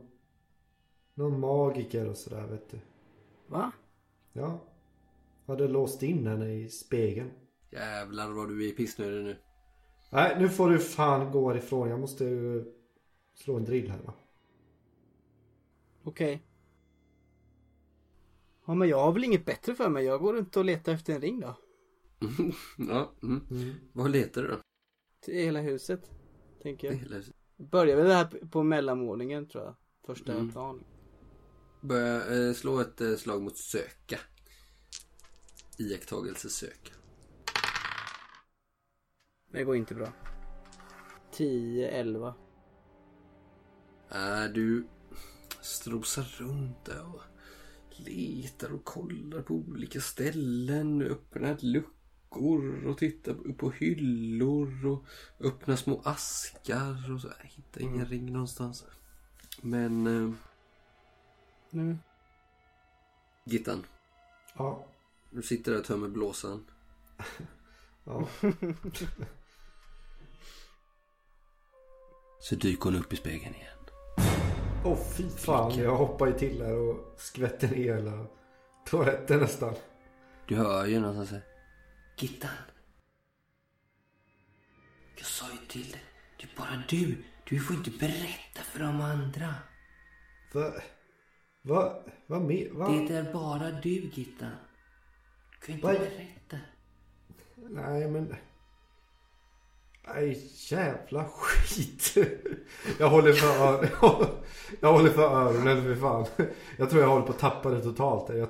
någon 1.13 1.39
magiker 1.39 2.09
och 2.09 2.17
sådär 2.17 2.47
vet 2.47 2.71
du. 2.71 2.79
Va? 3.47 3.71
Ja. 4.33 4.59
Hade 5.45 5.67
låst 5.67 6.03
in 6.03 6.27
henne 6.27 6.53
i 6.53 6.69
spegeln. 6.69 7.31
Jävlar 7.71 8.29
vad 8.31 8.49
du 8.49 8.69
är 8.69 8.71
pissnödig 8.73 9.23
nu. 9.23 9.35
Nej, 10.09 10.35
nu 10.39 10.49
får 10.49 10.69
du 10.69 10.79
fan 10.79 11.31
gå 11.31 11.55
ifrån. 11.55 11.89
Jag 11.89 11.99
måste 11.99 12.23
ju 12.25 12.65
slå 13.33 13.55
en 13.57 13.65
drill 13.65 13.89
här 13.91 14.01
va. 14.01 14.13
Okej. 16.03 16.43
Ja 18.65 18.73
men 18.73 18.89
jag 18.89 18.97
har 18.99 19.11
väl 19.11 19.23
inget 19.23 19.45
bättre 19.45 19.75
för 19.75 19.89
mig. 19.89 20.05
Jag 20.05 20.21
går 20.21 20.33
runt 20.33 20.57
och 20.57 20.65
letar 20.65 20.93
efter 20.93 21.13
en 21.15 21.21
ring 21.21 21.39
då. 21.39 21.55
ja. 22.77 23.11
Mm. 23.23 23.73
Vad 23.93 24.11
letar 24.11 24.41
du 24.41 24.47
då? 24.47 24.57
Till 25.19 25.33
hela 25.33 25.59
huset. 25.61 26.11
Tänker 26.61 26.87
jag. 26.87 26.95
Hela 26.95 27.15
huset. 27.15 27.35
Börjar 27.57 27.95
väl 27.97 28.05
det 28.07 28.13
här 28.13 28.25
på 28.51 28.63
mellanvåningen 28.63 29.47
tror 29.47 29.63
jag. 29.63 29.75
Första 30.05 30.33
Mm. 30.33 30.51
plan. 30.51 30.83
Börja 31.81 32.47
eh, 32.47 32.53
slå 32.53 32.79
ett 32.79 33.01
eh, 33.01 33.15
slag 33.15 33.41
mot 33.41 33.57
söka. 33.57 34.19
Iakttagelse 35.77 36.49
söka. 36.49 36.93
Det 39.51 39.63
går 39.63 39.75
inte 39.75 39.95
bra. 39.95 40.07
10, 41.31 41.87
11. 41.89 42.35
Äh, 44.11 44.45
du 44.53 44.87
strosar 45.61 46.23
runt 46.37 46.85
där 46.85 47.05
och 47.15 47.21
letar 47.95 48.73
och 48.73 48.83
kollar 48.85 49.41
på 49.41 49.53
olika 49.53 50.01
ställen. 50.01 51.01
Öppnar 51.01 51.57
luckor 51.61 52.85
och 52.85 52.97
tittar 52.97 53.33
på- 53.33 53.53
på 53.53 53.71
hyllor 53.71 54.85
och 54.85 55.05
öppnar 55.39 55.75
små 55.75 56.01
askar 56.05 57.11
och 57.13 57.21
så. 57.21 57.27
Jag 57.27 57.45
hittar 57.49 57.81
ingen 57.81 58.05
ring 58.05 58.33
någonstans. 58.33 58.85
Men 59.61 60.07
eh, 60.07 60.31
Nu. 61.69 61.97
Gittan, 63.45 63.85
Ja. 64.57 64.85
du 65.29 65.41
sitter 65.41 65.71
där 65.71 65.79
och 65.79 65.85
tömmer 65.85 66.07
blåsan. 66.07 66.65
Ja. 68.03 68.27
Så 72.39 72.55
dyker 72.55 72.83
hon 72.83 72.95
upp 72.95 73.13
i 73.13 73.15
spegeln 73.15 73.55
igen. 73.55 73.80
Åh 74.85 74.97
fy 75.17 75.29
fan. 75.29 75.79
Jag 75.79 75.95
hoppar 75.95 76.27
ju 76.27 76.33
till 76.33 76.61
här 76.61 76.73
och 76.73 77.13
skvätter 77.17 77.67
ner 77.67 77.75
hela 77.95 78.25
toaletten 78.85 79.39
nästan. 79.39 79.73
Du 80.47 80.55
hör 80.55 80.85
ju 80.85 80.99
någonstans 80.99 81.31
här. 81.31 81.41
Gittan. 82.17 82.49
Jag 85.17 85.25
sa 85.25 85.45
ju 85.51 85.67
till 85.67 85.91
dig. 85.91 86.01
Det 86.37 86.43
är 86.43 86.57
bara 86.57 86.83
du. 86.89 87.23
Du 87.49 87.59
får 87.59 87.75
inte 87.75 87.91
berätta 87.91 88.61
för 88.63 88.79
de 88.79 89.01
andra. 89.01 89.55
Va? 90.53 90.71
Va? 91.61 92.03
Vad 92.27 92.41
med? 92.41 92.71
Va? 92.71 92.89
Det 92.89 93.15
är 93.15 93.33
bara 93.33 93.71
du, 93.71 93.89
Gittan. 94.13 94.51
Du 95.51 95.65
kan 95.65 95.75
inte 95.75 95.87
Vad? 95.87 95.95
berätta. 95.99 96.57
Nej 97.55 98.07
men. 98.07 98.35
Nej 100.07 100.49
jävla 100.69 101.25
skit. 101.25 102.15
Jag 102.99 103.09
håller 103.09 103.33
för. 103.33 103.89
Jag 104.79 104.93
håller 104.93 105.09
för 105.09 105.21
öronen 105.21 105.83
för 105.83 105.95
fan. 105.95 106.25
Jag 106.77 106.89
tror 106.89 107.01
jag 107.01 107.09
håller 107.09 107.25
på 107.25 107.31
att 107.31 107.39
tappa 107.39 107.69
det 107.69 107.81
totalt. 107.81 108.37
Jag, 108.37 108.49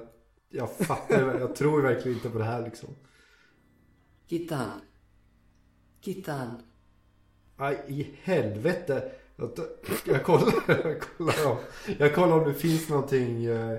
jag 0.50 0.72
fattar. 0.75 1.39
Jag 1.39 1.55
tror 1.55 1.81
verkligen 1.81 2.17
inte 2.17 2.29
på 2.29 2.38
det 2.38 2.43
här 2.43 2.62
liksom. 2.65 2.89
Gittan. 4.27 4.70
Gittan. 6.01 6.62
Nej 7.58 7.79
i 7.88 8.08
helvete. 8.24 9.12
Jag, 9.36 9.51
jag 10.05 10.24
kollar. 10.24 10.53
Jag 10.67 11.01
kollar, 11.01 11.51
om, 11.51 11.58
jag 12.00 12.15
kollar 12.15 12.39
om 12.39 12.48
det 12.48 12.53
finns 12.53 12.89
någonting. 12.89 13.46
eh, 13.46 13.77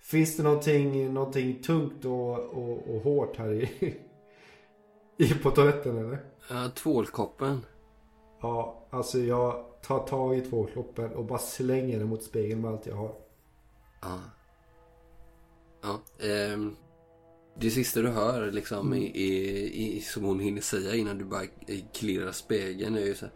Finns 0.00 0.36
det 0.36 0.42
någonting, 0.42 1.14
någonting 1.14 1.62
tungt 1.62 2.04
och, 2.04 2.38
och, 2.38 2.94
och 2.94 3.00
hårt 3.00 3.36
här 3.36 3.52
i, 3.52 3.94
i 5.18 5.34
på 5.34 5.50
toaletten 5.50 5.98
eller? 5.98 6.18
Ja, 6.48 6.70
tvålkoppen. 6.74 7.66
Ja, 8.40 8.86
alltså 8.90 9.18
jag 9.18 9.64
tar 9.82 10.06
tag 10.06 10.36
i 10.38 10.40
tvåkloppen 10.40 11.12
och 11.12 11.24
bara 11.24 11.38
slänger 11.38 11.98
den 11.98 12.08
mot 12.08 12.22
spegeln 12.22 12.60
med 12.60 12.70
allt 12.70 12.86
jag 12.86 12.96
har. 12.96 13.14
Ja. 14.02 14.20
Ja. 15.82 16.00
ehm, 16.26 16.76
det 17.56 17.70
sista 17.70 18.00
du 18.00 18.08
hör 18.08 18.50
liksom 18.52 18.94
i, 18.94 19.06
i, 19.06 19.96
i, 19.96 20.00
som 20.00 20.24
hon 20.24 20.40
hinner 20.40 20.60
säga 20.60 20.94
innan 20.94 21.18
du 21.18 21.24
bara 21.24 21.46
klirrar 21.92 22.32
spegeln 22.32 22.96
är 22.96 23.00
ju 23.06 23.14
så 23.14 23.26
här. 23.26 23.34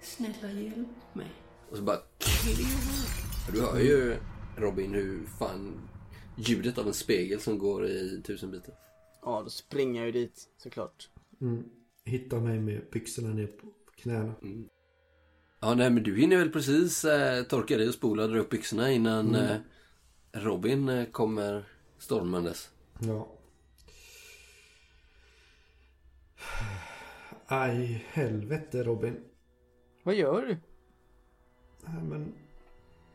Snälla 0.00 0.52
hjälp 0.52 0.88
mig. 1.12 1.32
Och 1.70 1.76
så 1.76 1.82
bara 1.82 1.98
klirrar. 2.18 3.52
Du 3.52 3.60
hör 3.60 3.80
ju 3.80 4.16
Robin 4.56 4.94
hur 4.94 5.26
fan 5.38 5.88
ljudet 6.36 6.78
av 6.78 6.86
en 6.86 6.94
spegel 6.94 7.40
som 7.40 7.58
går 7.58 7.86
i 7.86 8.22
tusen 8.26 8.50
bitar. 8.50 8.74
Ja, 9.22 9.42
då 9.44 9.50
springer 9.50 10.00
jag 10.00 10.06
ju 10.06 10.12
dit 10.12 10.48
såklart. 10.56 11.08
Mm. 11.40 11.64
Hittar 12.04 12.40
mig 12.40 12.60
med 12.60 12.82
byxorna 12.92 13.28
ner 13.28 13.46
på 13.46 13.66
knäna. 13.94 14.34
Ja, 15.60 15.74
nej 15.74 15.90
men 15.90 16.02
du 16.02 16.16
hinner 16.16 16.36
väl 16.36 16.50
precis 16.50 17.04
eh, 17.04 17.42
torka 17.42 17.76
dig 17.76 17.88
och 17.88 17.94
spola 17.94 18.22
och 18.22 18.30
dra 18.30 18.38
upp 18.38 18.50
byxorna 18.50 18.90
innan 18.90 19.34
eh, 19.34 19.56
Robin 20.32 20.88
eh, 20.88 21.04
kommer 21.04 21.64
stormandes. 21.98 22.70
Ja. 23.00 23.28
Aj, 27.46 28.04
helvete 28.08 28.82
Robin. 28.82 29.16
Vad 30.02 30.14
gör 30.14 30.42
du? 30.42 30.56
Nej 31.84 32.02
men. 32.02 32.32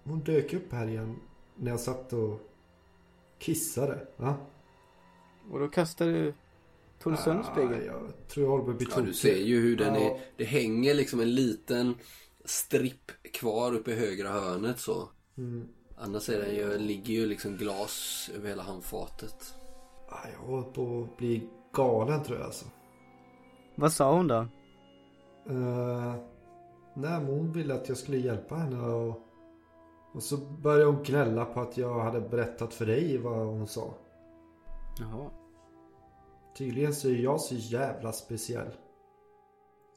Hon 0.03 0.19
dök 0.19 0.53
upp 0.53 0.71
här 0.71 0.87
igen. 0.87 1.15
När 1.55 1.71
jag 1.71 1.79
satt 1.79 2.13
och 2.13 2.39
kissade. 3.39 4.07
Va? 4.17 4.37
Och 5.51 5.59
då 5.59 5.67
kastar 5.67 6.05
du... 6.05 6.33
Sönder 7.03 7.43
Ah? 7.55 7.85
Jag 7.85 8.27
tror 8.27 8.45
jag 8.45 8.51
håller 8.51 8.63
på 8.63 8.71
att 8.71 8.77
bli 8.77 8.87
Ja, 8.95 9.01
du 9.01 9.13
ser 9.13 9.37
ju 9.37 9.59
hur 9.59 9.77
den 9.77 9.93
Ja. 9.93 9.99
är. 10.01 10.19
Det 10.37 10.43
hänger 10.43 10.93
liksom 10.93 11.19
en 11.19 11.35
liten 11.35 11.95
stripp 12.45 13.11
kvar 13.33 13.73
uppe 13.73 13.91
i 13.91 13.95
högra 13.95 14.29
hörnet 14.29 14.79
så. 14.79 15.09
Mm. 15.37 15.67
Annars 15.97 16.29
är 16.29 16.39
den 16.41 16.55
ju, 16.55 16.77
ligger 16.77 17.13
ju 17.13 17.25
liksom 17.25 17.57
glas 17.57 18.29
över 18.37 18.49
hela 18.49 18.63
handfatet. 18.63 19.55
Ah, 20.09 20.27
jag 20.33 20.47
håller 20.47 20.63
på 20.71 21.03
att 21.11 21.17
bli 21.17 21.49
galen 21.73 22.23
tror 22.23 22.37
jag 22.37 22.45
alltså. 22.45 22.65
Vad 23.75 23.91
sa 23.91 24.15
hon 24.15 24.27
då? 24.27 24.47
Uh, 25.49 26.15
nej, 26.95 27.25
hon 27.25 27.51
ville 27.51 27.73
att 27.73 27.89
jag 27.89 27.97
skulle 27.97 28.17
hjälpa 28.17 28.55
henne 28.55 28.79
och, 28.87 29.21
och 30.13 30.23
så 30.23 30.37
började 30.37 30.85
hon 30.91 31.03
gnälla 31.03 31.45
på 31.45 31.59
att 31.59 31.77
jag 31.77 31.99
hade 31.99 32.21
berättat 32.21 32.73
för 32.73 32.85
dig 32.85 33.17
vad 33.17 33.47
hon 33.47 33.67
sa. 33.67 33.93
Jaha. 34.99 35.29
Tydligen 36.57 36.93
så 36.95 37.09
är 37.09 37.15
jag 37.15 37.41
så 37.41 37.55
jävla 37.55 38.11
speciell. 38.11 38.71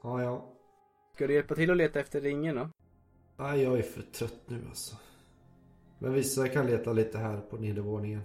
Ja, 0.02 0.22
ja. 0.22 0.44
Ska 1.14 1.26
du 1.26 1.34
hjälpa 1.34 1.54
till 1.54 1.70
att 1.70 1.76
leta 1.76 2.00
efter 2.00 2.20
ringen 2.20 2.56
då? 2.56 2.68
Nej, 3.36 3.62
jag 3.62 3.78
är 3.78 3.82
för 3.82 4.02
trött 4.02 4.40
nu 4.46 4.64
alltså. 4.68 4.96
Men 5.98 6.12
vissa 6.12 6.48
kan 6.48 6.66
leta 6.66 6.92
lite 6.92 7.18
här 7.18 7.40
på 7.40 7.56
nedervåningen. 7.56 8.22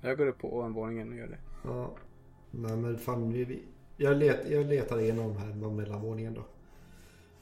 Jag 0.00 0.18
går 0.18 0.26
upp 0.26 0.38
på 0.38 0.56
ovanvåningen 0.56 1.12
och 1.12 1.18
gör 1.18 1.26
det. 1.26 1.38
Ja. 1.64 1.94
Nej 2.50 2.76
men 2.76 2.98
fan, 2.98 3.32
vi, 3.32 3.44
vi, 3.44 3.62
jag, 3.96 4.16
let, 4.16 4.50
jag 4.50 4.66
letar 4.66 5.00
igenom 5.00 5.36
här 5.36 5.54
med 5.54 5.72
mellanvåningen 5.72 6.34
då. 6.34 6.44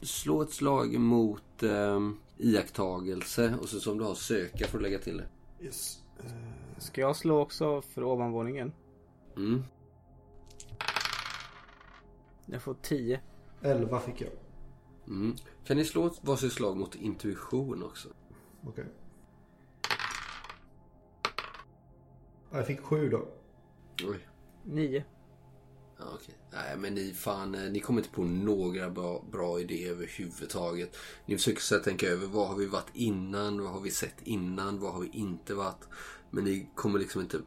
Slå 0.01 0.43
ett 0.43 0.51
slag 0.53 0.99
mot 1.01 1.63
eh, 1.63 2.01
iakttagelse 2.39 3.55
och 3.61 3.69
så 3.69 3.81
som 3.81 3.99
du 3.99 4.05
har 4.05 4.15
söka 4.15 4.67
får 4.67 4.79
du 4.79 4.85
lägga 4.85 4.99
till 4.99 5.17
det. 5.17 5.65
Yes. 5.65 6.03
Eh, 6.25 6.79
Ska 6.79 7.01
jag 7.01 7.17
slå 7.17 7.41
också 7.41 7.83
för 7.83 8.05
ovanvåningen? 8.05 8.73
Mm. 9.37 9.63
Jag 12.47 12.63
får 12.63 12.77
10. 12.83 13.21
11 13.63 14.01
fick 14.01 14.21
jag. 14.21 14.31
Mm. 15.07 15.37
Kan 15.65 15.77
ni 15.77 15.85
slå 15.85 16.07
ett 16.07 16.25
varsitt 16.25 16.53
slag 16.53 16.77
mot 16.77 16.95
intuition 16.95 17.83
också? 17.83 18.09
Okej. 18.67 18.85
Ja, 22.51 22.59
Jag 22.59 22.67
fick 22.67 22.81
7 22.81 23.09
då. 23.09 23.29
Oj. 24.05 24.29
9. 24.65 25.05
Ja, 25.99 26.05
okej. 26.15 26.35
Nej, 26.53 26.77
men 26.79 26.95
ni 26.95 27.13
fan, 27.13 27.55
eh, 27.55 27.71
ni 27.71 27.81
kommer 27.81 28.01
inte 28.01 28.15
på 28.15 28.25
några 28.25 28.91
bra, 28.91 29.25
bra 29.33 29.61
idéer 29.61 29.91
överhuvudtaget. 29.91 30.97
Ni 31.27 31.37
försöker 31.37 31.61
så 31.61 31.75
här 31.75 31.83
tänka 31.83 32.07
över 32.09 32.27
vad 32.27 32.49
har 32.49 32.57
vi 32.57 32.67
varit 32.67 32.91
innan, 32.93 33.63
vad 33.63 33.73
har 33.73 33.81
vi 33.81 33.91
sett 33.91 34.23
innan, 34.23 34.81
vad 34.81 34.93
har 34.93 35.01
vi 35.01 35.09
inte 35.09 35.55
varit. 35.55 35.89
Men 36.31 36.45
ni 36.45 36.69
kommer 36.75 36.99
liksom 36.99 37.23
inte, 37.23 37.41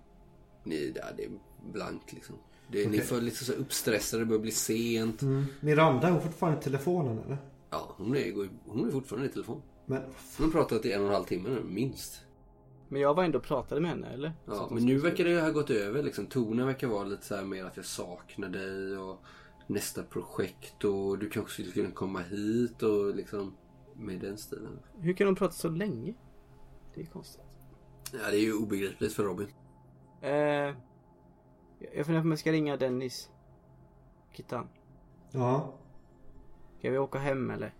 ni, 0.63 0.93
ja, 0.95 1.05
det 1.17 1.29
blankt 1.73 2.13
liksom. 2.13 2.35
Det, 2.71 2.79
Ni 2.79 2.87
Okej. 2.87 3.01
får 3.01 3.21
lite 3.21 3.45
så 3.45 3.53
uppstressade, 3.53 4.21
det 4.23 4.25
börjar 4.27 4.41
bli 4.41 4.51
sent. 4.51 5.21
Miranda, 5.61 6.07
är 6.07 6.11
hon 6.11 6.21
fortfarande 6.21 6.59
i 6.59 6.63
telefonen 6.63 7.19
eller? 7.25 7.37
Ja, 7.69 7.95
hon 7.97 8.15
är, 8.15 8.49
hon 8.65 8.87
är 8.87 8.91
fortfarande 8.91 9.27
i 9.27 9.31
telefon. 9.31 9.61
Men 9.85 10.01
Hon 10.37 10.45
har 10.45 10.51
pratat 10.51 10.85
i 10.85 10.91
en 10.91 11.01
och 11.01 11.07
en 11.07 11.13
halv 11.13 11.25
timme 11.25 11.49
nu, 11.49 11.63
minst. 11.63 12.21
Men 12.87 13.01
jag 13.01 13.13
var 13.13 13.23
ändå 13.23 13.37
och 13.37 13.43
pratade 13.43 13.81
med 13.81 13.89
henne, 13.91 14.09
eller? 14.13 14.33
Ja, 14.45 14.65
hon 14.69 14.75
men 14.75 14.85
nu 14.85 14.97
verkar 14.97 15.23
det 15.23 15.41
ha 15.41 15.49
gått 15.49 15.69
över 15.69 16.03
liksom. 16.03 16.25
Tonen 16.25 16.65
verkar 16.67 16.87
vara 16.87 17.03
lite 17.03 17.25
så 17.25 17.35
här 17.35 17.43
mer 17.43 17.65
att 17.65 17.77
jag 17.77 17.85
saknar 17.85 18.49
dig 18.49 18.97
och 18.97 19.21
nästa 19.67 20.03
projekt 20.03 20.83
och 20.83 21.19
du 21.19 21.29
kanske 21.29 21.51
skulle 21.51 21.71
kunna 21.71 21.91
komma 21.91 22.19
hit 22.19 22.83
och 22.83 23.15
liksom 23.15 23.53
med 23.95 24.19
den 24.19 24.37
stilen. 24.37 24.79
Hur 24.99 25.13
kan 25.13 25.25
de 25.27 25.35
prata 25.35 25.53
så 25.53 25.69
länge? 25.69 26.13
Det 26.95 27.01
är 27.01 27.05
konstigt. 27.05 27.41
Ja, 28.11 28.31
det 28.31 28.37
är 28.37 28.41
ju 28.41 28.53
obegripligt 28.53 29.13
för 29.13 29.23
Robin. 29.23 29.47
Eh, 30.21 30.75
jag 31.79 32.05
funderar 32.05 32.21
på 32.21 32.25
om 32.25 32.31
jag 32.31 32.39
ska 32.39 32.51
ringa 32.51 32.77
Dennis. 32.77 33.29
Kittan. 34.31 34.67
ja. 35.31 35.73
Ska 36.79 36.91
vi 36.91 36.97
åka 36.97 37.19
hem 37.19 37.49
eller? 37.49 37.73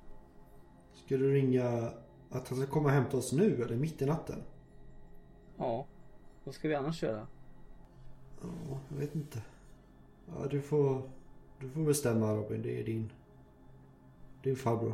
Ska 0.94 1.18
du 1.18 1.34
ringa 1.34 1.92
att 2.30 2.50
han 2.50 2.58
ska 2.58 2.68
komma 2.68 2.86
och 2.86 2.92
hämta 2.96 3.18
oss 3.18 3.32
nu 3.34 3.64
eller 3.64 3.76
mitt 3.76 4.02
i 4.02 4.06
natten? 4.06 4.44
Ja. 5.58 5.86
Vad 6.44 6.56
ska 6.56 6.68
vi 6.68 6.76
annars 6.76 7.04
göra? 7.04 7.28
Ja, 8.42 8.80
jag 8.90 8.98
vet 8.98 9.16
inte. 9.16 9.42
Ja, 10.28 10.48
du 10.48 10.62
får, 10.62 11.10
du 11.60 11.70
får 11.70 11.82
bestämma 11.86 12.34
Robin. 12.36 12.62
Det 12.62 12.80
är 12.80 12.84
din, 12.84 13.12
din 14.44 14.56
farbror. 14.56 14.94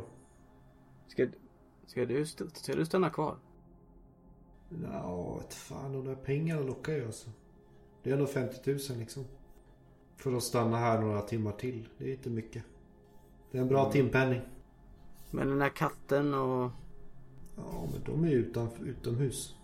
Ska, 1.06 1.28
ska, 1.86 2.06
du, 2.06 2.26
ska 2.26 2.74
du 2.74 2.86
stanna 2.86 3.10
kvar? 3.10 3.36
Ja, 4.92 5.36
vet 5.36 5.54
fan. 5.54 5.92
De 5.92 6.04
där 6.04 6.14
pengarna 6.14 6.60
lockar 6.60 6.92
ju 6.92 7.06
alltså. 7.06 7.30
Det 8.06 8.10
är 8.10 8.14
ändå 8.14 8.26
50 8.26 8.70
000 8.70 8.78
liksom. 8.98 9.24
För 10.16 10.36
att 10.36 10.42
stanna 10.42 10.76
här 10.76 11.00
några 11.00 11.22
timmar 11.22 11.52
till. 11.52 11.88
Det 11.98 12.04
är 12.04 12.12
inte 12.12 12.30
mycket. 12.30 12.64
Det 13.50 13.58
är 13.58 13.62
en 13.62 13.68
bra 13.68 13.92
timpenning. 13.92 14.40
Men 15.30 15.48
den 15.48 15.60
här 15.60 15.68
katten 15.68 16.34
och... 16.34 16.70
Ja, 17.56 17.88
men 17.92 18.02
de 18.04 18.24
är 18.24 18.28
ju 18.28 18.36
utan, 18.36 18.68
utomhus. 18.84 19.56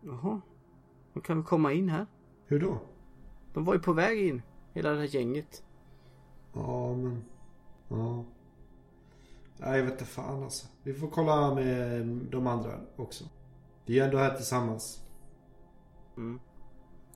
Jaha. 0.00 0.40
De 1.12 1.20
kan 1.20 1.36
väl 1.36 1.46
komma 1.46 1.72
in 1.72 1.88
här? 1.88 2.06
Hur 2.46 2.60
då? 2.60 2.78
De 3.54 3.64
var 3.64 3.74
ju 3.74 3.80
på 3.80 3.92
väg 3.92 4.28
in. 4.28 4.42
Hela 4.72 4.90
det 4.90 4.98
här 4.98 5.14
gänget. 5.14 5.64
Ja, 6.52 6.94
men... 6.94 7.24
Ja. 7.88 8.24
Nej, 9.56 9.78
jag 9.78 9.84
vet 9.84 9.92
inte 9.92 10.04
fan 10.04 10.42
alltså. 10.42 10.66
Vi 10.82 10.94
får 10.94 11.08
kolla 11.08 11.54
med 11.54 12.06
de 12.06 12.46
andra 12.46 12.80
också. 12.96 13.24
Vi 13.86 13.98
är 13.98 14.04
ändå 14.04 14.18
här 14.18 14.34
tillsammans. 14.36 15.02
Mm. 16.16 16.40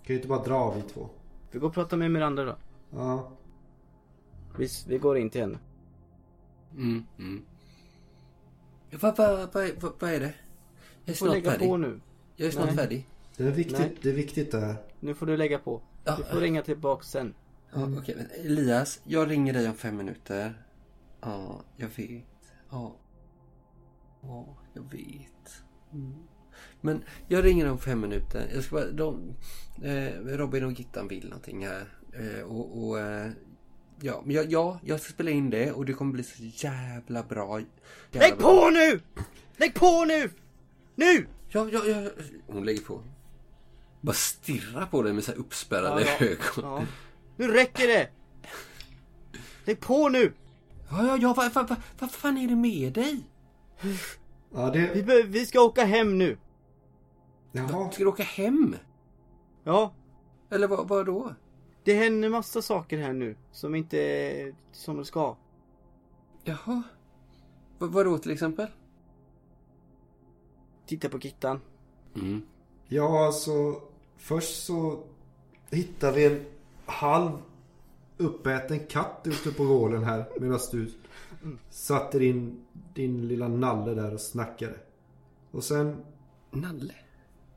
Kan 0.06 0.14
ju 0.14 0.16
inte 0.16 0.28
bara 0.28 0.42
dra 0.44 0.70
vi 0.70 0.82
två. 0.82 1.08
Vi 1.50 1.58
går 1.58 1.68
och 1.68 1.74
pratar 1.74 1.96
med 1.96 2.10
Miranda 2.10 2.44
då. 2.44 2.56
Ja. 2.90 3.32
Vi, 4.58 4.68
vi 4.88 4.98
går 4.98 5.18
in 5.18 5.30
till 5.30 5.40
henne. 5.40 5.58
Mm, 6.72 7.04
mm. 7.18 7.44
Vad 8.90 9.16
va, 9.16 9.36
va, 9.36 9.66
va, 9.80 9.92
vad 9.98 10.10
är 10.10 10.20
det? 10.20 10.34
Jag 11.04 11.12
är 11.12 11.16
snart 11.16 11.32
lägga 11.32 11.50
färdig. 11.50 11.68
på 11.68 11.76
nu. 11.76 12.00
Jag 12.36 12.48
är 12.48 12.52
snart 12.52 12.66
Nej. 12.66 12.76
färdig. 12.76 13.08
Det 13.36 13.44
är 13.44 13.50
viktigt, 13.50 13.78
Nej. 13.78 13.96
det 14.02 14.08
är 14.08 14.14
viktigt 14.14 14.52
det 14.52 14.60
här. 14.60 14.76
Nu 15.00 15.14
får 15.14 15.26
du 15.26 15.36
lägga 15.36 15.58
på. 15.58 15.82
Ja. 16.04 16.16
Du 16.16 16.24
får 16.24 16.40
ringa 16.40 16.62
tillbaks 16.62 17.06
sen. 17.06 17.34
Ja, 17.72 17.88
okej, 17.98 18.14
men 18.16 18.46
Elias, 18.46 19.00
jag 19.04 19.30
ringer 19.30 19.52
dig 19.52 19.68
om 19.68 19.74
fem 19.74 19.96
minuter. 19.96 20.66
Ja, 21.20 21.60
jag 21.76 21.88
vet. 21.88 22.24
Ja. 22.70 22.96
Ja, 24.20 24.56
jag 24.72 24.82
vet. 24.82 25.62
Mm. 25.92 26.14
Men 26.80 27.02
jag 27.28 27.44
ringer 27.44 27.70
om 27.70 27.78
fem 27.78 28.00
minuter. 28.00 28.50
Jag 28.54 28.64
ska 28.64 28.74
bara, 28.76 28.90
de, 28.90 29.34
eh, 29.82 30.12
Robin 30.24 30.64
och 30.64 30.72
Gittan 30.72 31.08
vill 31.08 31.24
någonting 31.28 31.66
här. 31.66 31.88
Eh, 32.12 32.42
och, 32.44 32.86
och 32.88 32.98
eh, 33.00 33.30
ja, 34.00 34.22
men 34.24 34.34
jag, 34.34 34.52
ja, 34.52 34.80
jag 34.84 35.00
ska 35.00 35.12
spela 35.12 35.30
in 35.30 35.50
det 35.50 35.72
och 35.72 35.84
det 35.84 35.92
kommer 35.92 36.12
bli 36.12 36.22
så 36.22 36.42
jävla 36.66 37.22
bra. 37.22 37.60
Jävla 37.60 38.28
Lägg 38.28 38.38
på 38.38 38.70
nu! 38.70 39.00
Lägg 39.56 39.74
på 39.74 40.04
nu! 40.04 40.30
Nu! 40.94 41.26
Ja, 41.48 41.68
ja, 41.72 41.84
ja. 41.86 42.10
Hon 42.46 42.64
lägger 42.64 42.80
på. 42.82 43.02
Bara 44.00 44.12
stirrar 44.12 44.86
på 44.86 45.02
dig 45.02 45.12
med 45.12 45.24
så 45.24 45.32
här 45.32 45.38
uppspärrade 45.38 46.00
Ja, 46.02 46.06
ja. 46.20 46.26
ögon. 46.26 46.38
Ja. 46.56 46.84
Nu 47.36 47.48
räcker 47.48 47.86
det! 47.86 48.08
Lägg 49.64 49.80
på 49.80 50.08
nu! 50.08 50.32
Ja, 50.90 51.06
ja, 51.06 51.16
ja. 51.20 51.34
Vad 51.36 51.52
va, 51.52 51.62
va, 51.62 51.76
vad 51.98 52.10
fan 52.10 52.38
är 52.38 52.48
det 52.48 52.56
med 52.56 52.92
dig? 52.92 53.22
Ja, 54.54 54.70
Vi, 54.70 54.80
det... 54.94 55.02
be- 55.02 55.22
vi 55.22 55.46
ska 55.46 55.60
åka 55.60 55.84
hem 55.84 56.18
nu. 56.18 56.38
Jaha. 57.56 57.90
Ska 57.90 58.02
du 58.04 58.08
åka 58.08 58.22
hem? 58.22 58.76
Ja, 59.64 59.92
Eller 60.50 60.68
vad, 60.68 60.88
vad 60.88 61.06
då? 61.06 61.34
det 61.84 61.94
händer 61.94 62.28
massa 62.28 62.62
saker 62.62 62.98
här 62.98 63.12
nu 63.12 63.36
som 63.52 63.74
inte 63.74 63.98
är 63.98 64.54
som 64.72 64.96
det 64.96 65.04
ska. 65.04 65.36
Jaha. 66.44 66.82
V 67.78 67.86
vad 67.86 68.06
då 68.06 68.18
till 68.18 68.30
exempel? 68.30 68.66
Titta 70.86 71.08
på 71.08 71.18
Gittan. 71.18 71.60
Mm. 72.14 72.42
Ja, 72.88 73.26
alltså. 73.26 73.80
Först 74.16 74.64
så 74.66 75.02
hittar 75.70 76.12
vi 76.12 76.26
en 76.26 76.44
halv 76.86 77.30
uppäten 78.16 78.78
katt 78.86 79.20
ute 79.24 79.52
på 79.52 79.64
gården 79.64 80.04
här. 80.04 80.24
Medan 80.40 80.60
du 80.72 80.90
satte 81.70 82.18
din, 82.18 82.64
din 82.94 83.28
lilla 83.28 83.48
nalle 83.48 83.94
där 83.94 84.14
och 84.14 84.20
snackade. 84.20 84.74
Och 85.50 85.64
sen, 85.64 85.96
Nalle? 86.50 86.94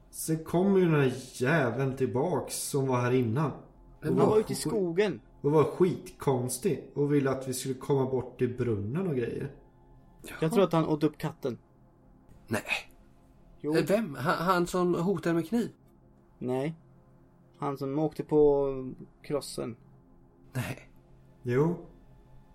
Sen 0.10 0.44
kommer 0.44 0.80
ju 0.80 0.86
den 0.86 0.94
här 1.02 1.14
jäveln 1.34 1.96
tillbaks 1.96 2.56
som 2.56 2.88
var 2.88 3.02
här 3.02 3.12
innan. 3.12 3.52
Men 4.02 4.10
Han 4.10 4.18
var 4.18 4.26
vad- 4.26 4.40
ute 4.40 4.54
i 4.54 4.56
skogen. 4.56 5.22
Och 5.42 5.52
var 5.52 5.64
skitkonstig. 5.64 6.92
Och 6.96 7.14
ville 7.14 7.30
att 7.30 7.48
vi 7.48 7.54
skulle 7.54 7.74
komma 7.74 8.06
bort 8.06 8.38
till 8.38 8.58
brunnen 8.58 9.08
och 9.08 9.16
grejer. 9.16 9.52
Jag 10.42 10.52
tror 10.54 10.64
att 10.64 10.74
han 10.74 10.86
åt 10.88 11.04
upp 11.04 11.18
katten. 11.18 11.58
Nej. 12.48 12.62
Jo. 13.62 13.76
Eh, 13.78 13.86
Vem? 13.88 14.16
Han, 14.16 14.38
han 14.46 14.68
som 14.68 14.96
hotar 14.96 15.34
med 15.34 15.50
kniv? 15.50 15.70
Nej. 16.38 16.76
Han 17.58 17.78
som 17.78 18.00
åkte 18.00 18.24
på 18.24 18.68
krossen. 19.22 19.76
Nej. 20.54 20.90
Jo. 21.44 21.76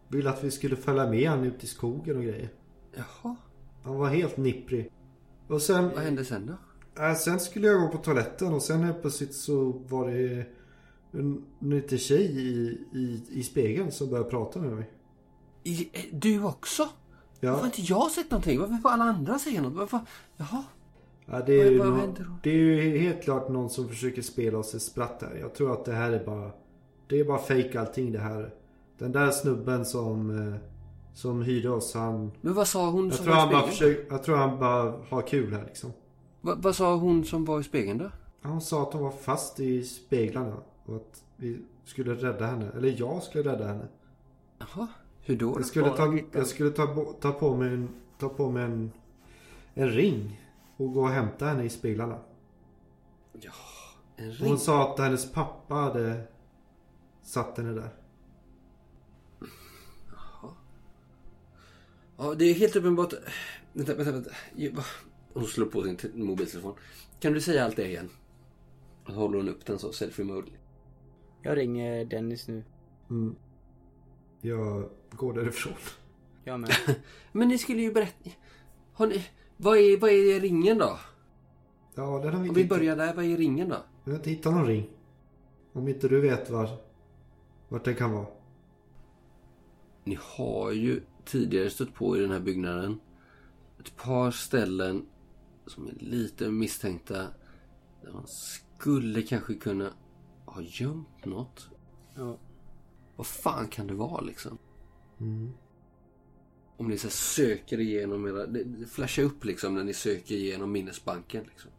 Ville 0.08 0.30
att 0.30 0.44
vi 0.44 0.50
skulle 0.50 0.76
följa 0.76 1.10
med 1.10 1.30
han 1.30 1.44
ut 1.44 1.64
i 1.64 1.66
skogen 1.66 2.16
och 2.16 2.22
grejer. 2.22 2.48
Jaha. 2.94 3.36
Han 3.82 3.96
var 3.98 4.08
helt 4.08 4.36
nipprig. 4.36 4.92
Och 5.48 5.62
sen... 5.62 5.84
Vad 5.88 5.98
hände 6.04 6.24
sen 6.24 6.46
då? 6.46 6.52
Äh, 6.98 7.14
sen 7.14 7.40
skulle 7.40 7.66
jag 7.66 7.80
gå 7.80 7.88
på 7.88 7.98
toaletten 7.98 8.52
och 8.54 8.62
sen 8.62 8.82
helt 8.82 9.00
plötsligt 9.00 9.34
så 9.34 9.72
var 9.88 10.08
det 10.10 10.46
en, 11.12 11.44
en 11.60 11.70
liten 11.70 11.98
tjej 11.98 12.24
i, 12.24 12.78
i, 12.92 13.22
i 13.30 13.42
spegeln 13.42 13.92
som 13.92 14.10
började 14.10 14.30
prata 14.30 14.58
med 14.58 14.72
mig. 14.72 14.90
I, 15.64 15.88
du 16.12 16.44
också? 16.44 16.82
Varför 16.82 17.46
Ja, 17.46 17.52
har 17.56 17.66
inte 17.66 17.82
jag 17.82 18.10
sett 18.10 18.30
någonting? 18.30 18.60
Varför 18.60 18.74
får 18.74 18.88
alla 18.88 19.04
andra 19.04 19.38
se 19.38 19.60
något? 19.60 19.72
Varför? 19.72 20.00
Jaha. 20.36 20.64
ja 21.26 21.42
det, 21.46 21.60
är 21.60 21.70
ju 21.70 21.78
Vad- 21.78 21.86
vad 21.88 21.96
nå- 21.96 22.00
hände 22.04 22.24
då? 22.24 22.36
det 22.42 22.50
är 22.50 22.54
ju 22.54 22.98
helt 22.98 23.22
klart 23.22 23.48
någon 23.48 23.70
som 23.70 23.88
försöker 23.88 24.22
spela 24.22 24.58
oss 24.58 24.74
ett 24.74 24.82
spratt 24.82 25.18
här. 25.22 25.36
Jag 25.40 25.54
tror 25.54 25.72
att 25.72 25.84
det 25.84 25.92
här 25.92 26.12
är 26.12 26.24
bara... 26.26 26.50
Det 27.08 27.20
är 27.20 27.24
bara 27.24 27.38
fake 27.38 27.80
allting 27.80 28.12
det 28.12 28.18
här. 28.18 28.54
Den 28.98 29.12
där 29.12 29.30
snubben 29.30 29.84
som, 29.84 30.38
eh, 30.48 30.54
som 31.14 31.42
hyrde 31.42 31.70
oss 31.70 31.94
han... 31.94 32.30
Men 32.40 32.54
vad 32.54 32.68
sa 32.68 32.90
hon 32.90 33.04
Jag 33.06 33.14
som 33.14 33.24
tror, 33.24 33.34
var 33.34 33.40
han 33.40 33.52
bara 33.52 33.66
försöker, 33.66 34.06
jag 34.14 34.22
tror 34.22 34.36
han 34.36 34.58
bara 34.58 34.94
har 35.08 35.22
kul 35.22 35.52
här 35.52 35.64
liksom. 35.64 35.92
Va, 36.44 36.54
vad 36.58 36.76
sa 36.76 36.96
hon 36.96 37.24
som 37.24 37.44
var 37.44 37.60
i 37.60 37.62
spegeln 37.62 37.98
då? 37.98 38.10
Han 38.40 38.60
sa 38.60 38.82
att 38.82 38.92
hon 38.92 39.02
var 39.02 39.10
fast 39.10 39.60
i 39.60 39.82
speglarna. 39.84 40.56
Och 40.84 40.96
att 40.96 41.24
vi 41.36 41.58
skulle 41.84 42.14
rädda 42.14 42.46
henne. 42.46 42.70
Eller 42.76 42.94
jag 42.98 43.22
skulle 43.22 43.52
rädda 43.52 43.66
henne. 43.66 43.88
Jaha. 44.58 44.88
Hur 45.20 45.36
då? 45.36 45.54
Jag 45.56 45.66
skulle, 45.66 45.90
ta, 45.90 46.18
jag 46.32 46.46
skulle 46.46 46.70
ta, 46.70 47.14
ta 47.20 47.32
på 47.32 47.56
mig, 47.56 47.68
en, 47.68 47.88
ta 48.18 48.28
på 48.28 48.50
mig 48.50 48.64
en, 48.64 48.92
en 49.74 49.90
ring. 49.90 50.40
Och 50.76 50.92
gå 50.92 51.02
och 51.02 51.08
hämta 51.08 51.46
henne 51.46 51.64
i 51.64 51.68
speglarna. 51.68 52.18
En 54.16 54.28
Och 54.28 54.34
ring? 54.34 54.48
Hon 54.48 54.58
sa 54.58 54.92
att 54.92 54.98
hennes 54.98 55.32
pappa 55.32 55.74
hade 55.74 56.22
satt 57.22 57.58
henne 57.58 57.72
där. 57.72 57.88
Ja, 62.16 62.34
det 62.34 62.44
är 62.44 62.54
helt 62.54 62.76
uppenbart... 62.76 63.12
Vänta, 63.72 63.94
vänta, 63.94 64.12
vänta. 64.12 64.30
Hon 65.34 65.44
slår 65.44 65.66
på 65.66 65.82
sin 65.82 65.96
te- 65.96 66.08
mobiltelefon. 66.14 66.74
Kan 67.20 67.32
du 67.32 67.40
säga 67.40 67.64
allt 67.64 67.76
det 67.76 67.88
igen? 67.88 68.08
Och 69.04 69.10
så 69.10 69.14
håller 69.16 69.36
hon 69.38 69.48
upp 69.48 69.66
den 69.66 69.78
så, 69.78 69.92
selfie 69.92 70.24
mode. 70.24 70.50
Jag 71.42 71.56
ringer 71.56 72.04
Dennis 72.04 72.48
nu. 72.48 72.64
Mm. 73.10 73.36
Jag 74.40 74.90
går 75.10 75.32
därifrån. 75.32 75.72
Jag 76.44 76.60
med. 76.60 76.70
Men 77.32 77.48
ni 77.48 77.58
skulle 77.58 77.82
ju 77.82 77.92
berätta... 77.92 78.30
Har 78.92 79.06
ni... 79.06 79.26
Vad 79.56 79.78
är, 79.78 79.98
vad 79.98 80.10
är 80.10 80.40
ringen 80.40 80.78
då? 80.78 80.98
Ja, 81.94 82.20
den 82.24 82.34
har 82.34 82.42
vi 82.42 82.48
Om 82.48 82.54
vi 82.54 82.62
inte, 82.62 82.74
börjar 82.74 82.96
där, 82.96 83.14
vad 83.14 83.24
är 83.24 83.36
ringen 83.36 83.68
då? 83.68 83.76
vi 84.04 84.10
har 84.10 84.18
inte 84.18 84.30
hittat 84.30 84.54
någon 84.54 84.66
ring. 84.66 84.90
Om 85.72 85.88
inte 85.88 86.08
du 86.08 86.20
vet 86.20 86.50
var, 86.50 86.68
vart 87.68 87.84
den 87.84 87.94
kan 87.94 88.12
vara. 88.12 88.26
Ni 90.04 90.18
har 90.20 90.72
ju 90.72 91.00
tidigare 91.24 91.70
stött 91.70 91.94
på 91.94 92.16
i 92.16 92.20
den 92.20 92.30
här 92.30 92.40
byggnaden 92.40 93.00
ett 93.80 93.96
par 93.96 94.30
ställen 94.30 95.06
som 95.66 95.88
är 95.88 95.94
lite 95.98 96.50
misstänkta. 96.50 97.26
Där 98.02 98.12
man 98.12 98.26
skulle 98.26 99.22
kanske 99.22 99.54
kunna 99.54 99.92
ha 100.44 100.62
gömt 100.62 101.24
något. 101.24 101.68
Ja. 102.14 102.38
Vad 103.16 103.26
fan 103.26 103.68
kan 103.68 103.86
det 103.86 103.94
vara 103.94 104.20
liksom? 104.20 104.58
Mm. 105.20 105.52
Om 106.76 106.88
ni 106.88 106.98
så 106.98 107.10
söker 107.10 107.80
igenom 107.80 108.26
era... 108.26 108.46
Det 108.46 108.86
flashar 108.86 109.22
upp 109.22 109.44
liksom 109.44 109.74
när 109.74 109.84
ni 109.84 109.94
söker 109.94 110.34
igenom 110.34 110.72
minnesbanken. 110.72 111.44
Liksom. 111.44 111.70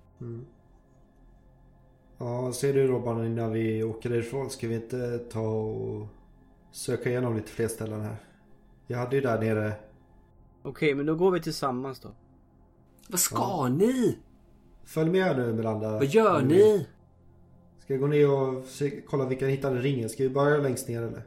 Ja, 2.18 2.54
ser 2.54 2.74
du 2.74 2.88
Robban 2.88 3.26
innan 3.26 3.52
vi 3.52 3.84
åker 3.84 4.10
därifrån 4.10 4.50
ska 4.50 4.68
vi 4.68 4.76
inte 4.76 5.18
ta 5.18 5.50
och 5.50 6.08
söka 6.72 7.10
igenom 7.10 7.36
lite 7.36 7.52
fler 7.52 7.68
ställen 7.68 8.02
här. 8.02 8.18
Jag 8.88 8.98
hade 8.98 9.16
ju 9.16 9.22
där 9.22 9.40
nere 9.40 9.74
Okej, 10.64 10.96
men 10.96 11.06
då 11.06 11.16
går 11.16 11.32
vi 11.32 11.42
tillsammans 11.42 12.00
då. 12.00 12.12
Vad 13.08 13.20
ska 13.20 13.68
ni? 13.68 14.18
Följ 14.84 15.10
med 15.10 15.38
nu 15.38 15.54
Miranda. 15.54 15.92
Vad 15.92 16.06
gör 16.06 16.42
ni? 16.42 16.88
Ska 17.80 17.94
jag 17.94 18.02
gå 18.02 18.08
ner 18.08 18.32
och 18.32 18.66
se, 18.66 19.02
kolla 19.08 19.26
vilka 19.26 19.48
hittade 19.48 19.82
ringen? 19.82 20.10
Ska 20.10 20.24
vi 20.24 20.30
börja 20.30 20.58
längst 20.58 20.88
ner 20.88 21.02
eller? 21.02 21.24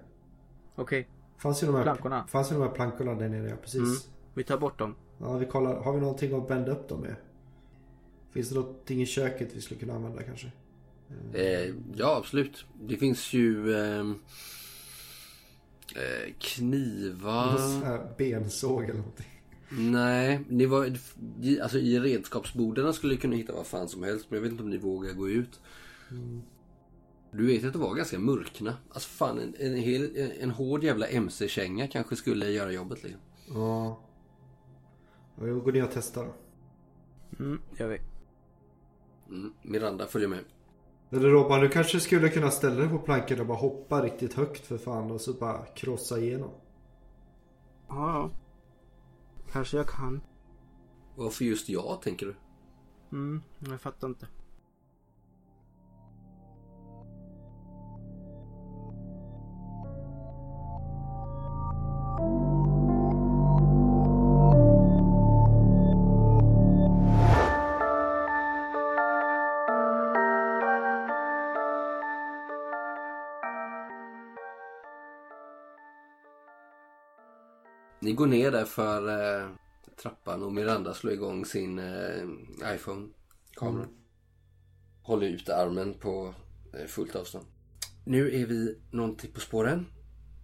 Okej, 0.75 1.09
Fanns 1.39 1.63
ju 1.63 1.67
de 1.67 1.77
här 1.77 1.83
Plankorna. 1.83 2.27
Fanns 2.27 2.51
ju 2.51 2.55
de 2.55 2.63
här 2.63 2.71
plankorna 2.71 3.15
där 3.15 3.29
nere, 3.29 3.49
ja 3.49 3.57
precis. 3.63 3.81
Mm. 3.81 3.97
vi 4.35 4.45
tar 4.45 4.59
bort 4.59 4.79
dem. 4.79 4.95
Ja, 5.19 5.37
vi 5.37 5.47
kollar. 5.47 5.81
Har 5.81 5.93
vi 5.93 6.01
någonting 6.01 6.35
att 6.35 6.49
bända 6.49 6.73
upp 6.73 6.89
dem 6.89 7.01
med? 7.01 7.17
Finns 8.31 8.49
det 8.49 8.55
någonting 8.55 9.03
i 9.03 9.07
köket 9.07 9.49
vi 9.55 9.61
skulle 9.61 9.81
kunna 9.81 9.95
använda 9.95 10.23
kanske? 10.23 10.53
Eh, 11.35 11.75
ja, 11.95 12.17
absolut. 12.17 12.65
Det 12.81 12.97
finns 12.97 13.33
ju 13.33 13.75
eh, 13.75 14.01
eh, 15.97 16.35
knivar. 16.39 17.59
Bensåg 18.19 18.85
eller 18.85 18.95
någonting. 18.95 19.38
Nej, 19.71 20.45
det 20.49 20.67
var, 20.67 20.93
i- 21.43 21.61
alltså 21.61 21.79
i 21.79 22.01
redskapsborden 22.01 22.93
skulle 22.95 23.15
ni 23.15 23.21
kunna 23.21 23.37
hitta 23.37 23.53
vad 23.53 23.67
fan 23.67 23.89
som 23.89 24.03
helst. 24.03 24.27
Men 24.31 24.37
jag 24.37 24.43
vet 24.43 24.51
inte 24.53 24.63
om 24.63 24.71
ni 24.71 24.79
vågar 24.79 25.13
gå 25.13 25.29
ut. 25.29 25.61
Du 27.31 27.47
vet 27.47 27.65
att 27.65 27.73
det 27.73 27.79
var 27.79 27.95
ganska 27.95 28.19
mörkna. 28.19 28.77
Alltså 28.91 29.09
fan 29.09 29.39
en, 29.39 29.55
en, 29.59 29.77
hel, 29.77 30.17
en, 30.17 30.31
en 30.31 30.51
hård 30.51 30.85
jävla 30.85 31.07
MC-känga 31.07 31.87
kanske 31.89 32.17
skulle 32.17 32.51
göra 32.51 32.73
jobbet 32.73 33.03
liksom. 33.03 33.21
Ja. 33.55 34.01
ja 35.41 35.47
jag 35.47 35.65
går 35.65 35.73
ner 35.73 35.85
och 35.85 35.91
testar 35.93 36.25
då. 36.25 36.35
Mm, 37.45 37.61
gör 37.79 37.89
vi. 37.89 37.99
Mm. 39.29 39.53
Miranda 39.63 40.07
följer 40.07 40.29
med. 40.29 40.45
Eller 41.11 41.29
Robban, 41.29 41.61
du 41.61 41.69
kanske 41.69 42.01
skulle 42.01 42.29
kunna 42.29 42.51
ställa 42.51 42.75
dig 42.75 42.89
på 42.89 42.99
planken 42.99 43.41
och 43.41 43.47
bara 43.47 43.59
hoppa 43.59 44.03
riktigt 44.05 44.35
högt 44.35 44.67
för 44.67 44.79
fan 44.79 45.11
och 45.11 45.21
så 45.21 45.33
bara 45.33 45.67
krossa 45.67 46.19
igenom. 46.19 46.51
Ja, 47.89 47.95
ja. 48.15 48.31
Kanske 49.53 49.77
jag 49.77 49.89
kan. 49.89 50.21
Varför 51.17 51.45
just 51.45 51.69
jag 51.69 52.03
tänker 52.03 52.27
du? 52.27 52.37
Mm, 53.13 53.43
jag 53.59 53.81
fattar 53.81 54.09
inte. 54.09 54.27
Går 78.19 78.27
ner 78.27 78.51
där 78.51 78.65
för 78.65 79.09
eh, 79.09 79.49
trappan 80.03 80.43
och 80.43 80.53
Miranda 80.53 80.95
slår 80.95 81.13
igång 81.13 81.45
sin 81.45 81.79
eh, 81.79 82.75
iPhone-kamera. 82.75 83.89
Håller 85.03 85.27
ut 85.27 85.49
armen 85.49 85.95
på 85.95 86.35
eh, 86.75 86.87
fullt 86.87 87.17
avstånd. 87.17 87.47
Nu 88.05 88.41
är 88.41 88.47
vi 88.47 88.79
någonting 88.91 89.33
på 89.33 89.41
spåren. 89.41 89.87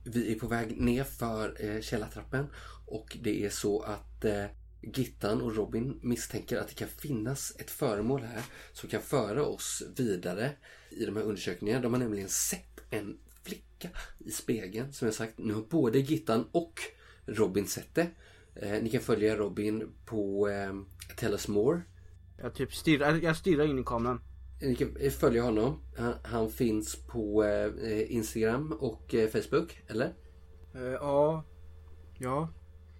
Vi 0.04 0.32
är 0.32 0.38
på 0.38 0.46
väg 0.46 0.80
ner 0.80 1.04
för 1.04 1.64
eh, 1.64 1.80
källartrappen 1.80 2.46
och 2.86 3.16
det 3.22 3.44
är 3.44 3.50
så 3.50 3.80
att 3.80 4.24
eh, 4.24 4.44
Gittan 4.82 5.40
och 5.42 5.56
Robin 5.56 6.00
misstänker 6.02 6.58
att 6.58 6.68
det 6.68 6.74
kan 6.74 6.88
finnas 6.88 7.56
ett 7.58 7.70
föremål 7.70 8.22
här 8.22 8.42
som 8.72 8.88
kan 8.90 9.02
föra 9.02 9.44
oss 9.44 9.82
vidare 9.96 10.50
i 10.90 11.04
de 11.04 11.16
här 11.16 11.22
undersökningarna. 11.22 11.82
De 11.82 11.92
har 11.92 12.00
nämligen 12.00 12.28
sett 12.28 12.80
en 12.90 13.18
flicka 13.42 13.88
i 14.18 14.30
spegeln. 14.30 14.92
Som 14.92 15.06
jag 15.06 15.14
sagt, 15.14 15.38
nu 15.38 15.54
har 15.54 15.62
både 15.62 15.98
Gittan 15.98 16.48
och 16.52 16.80
Robin 17.26 17.66
sett 17.66 17.94
det. 17.94 18.10
Eh, 18.54 18.82
ni 18.82 18.90
kan 18.90 19.00
följa 19.00 19.36
Robin 19.36 19.94
på 20.04 20.48
eh, 20.48 20.72
Tell 21.16 21.32
Us 21.32 21.48
More. 21.48 21.82
Jag 22.38 22.54
typ 22.54 22.74
stirrar, 22.74 23.20
jag 23.22 23.36
stirrar 23.36 23.64
in 23.64 23.78
i 23.78 23.84
kameran. 23.84 24.20
Ni 24.60 24.74
kan 24.74 24.96
eh, 24.96 25.10
följa 25.10 25.42
honom. 25.42 25.80
Han, 25.96 26.14
han 26.22 26.50
finns 26.50 26.96
på 26.96 27.44
eh, 27.44 28.12
Instagram 28.12 28.72
och 28.72 29.14
eh, 29.14 29.28
Facebook, 29.28 29.82
eller? 29.88 30.14
Eh, 30.74 30.82
ja. 30.82 31.44
Ja. 32.18 32.48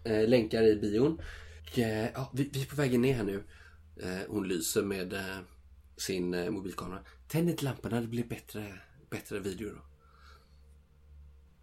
Eh, 0.05 0.29
länkar 0.29 0.63
i 0.63 0.77
bion. 0.77 1.21
Eh, 1.75 2.11
ja, 2.11 2.31
vi, 2.35 2.51
vi 2.53 2.63
är 2.63 2.67
på 2.67 2.77
vägen 2.77 3.03
ner 3.03 3.15
här 3.15 3.25
nu. 3.25 3.45
Eh, 3.97 4.29
hon 4.29 4.49
lyser 4.49 4.83
med 4.83 5.13
eh, 5.13 5.39
sin 5.97 6.35
eh, 6.35 6.51
mobilkamera. 6.51 7.01
Tänd 7.29 7.51
inte 7.51 7.65
lamporna, 7.65 8.01
det 8.01 8.07
blir 8.07 8.25
bättre, 8.25 8.75
bättre 9.11 9.39
video 9.39 9.71
då. 9.71 9.94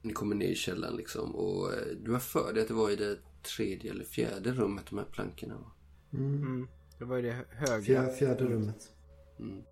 Ni 0.01 0.13
kommer 0.13 0.35
ner 0.35 0.47
i 0.47 0.55
källaren 0.55 0.95
liksom 0.95 1.35
och 1.35 1.73
eh, 1.73 1.95
du 2.01 2.11
har 2.11 2.19
för 2.19 2.53
dig 2.53 2.61
att 2.61 2.67
det 2.67 2.73
var 2.73 2.89
i 2.89 2.95
det 2.95 3.17
tredje 3.43 3.91
eller 3.91 4.03
fjärde 4.03 4.51
rummet 4.51 4.85
de 4.89 4.97
här 4.97 5.05
plankorna 5.05 5.55
var. 5.55 5.71
Mm. 6.19 6.67
Det 6.99 7.05
var 7.05 7.15
ju 7.15 7.21
det 7.21 7.45
höga. 7.49 7.81
Fjär, 7.81 8.11
fjärde 8.11 8.45
rummet. 8.45 8.91
Mm. 9.39 9.63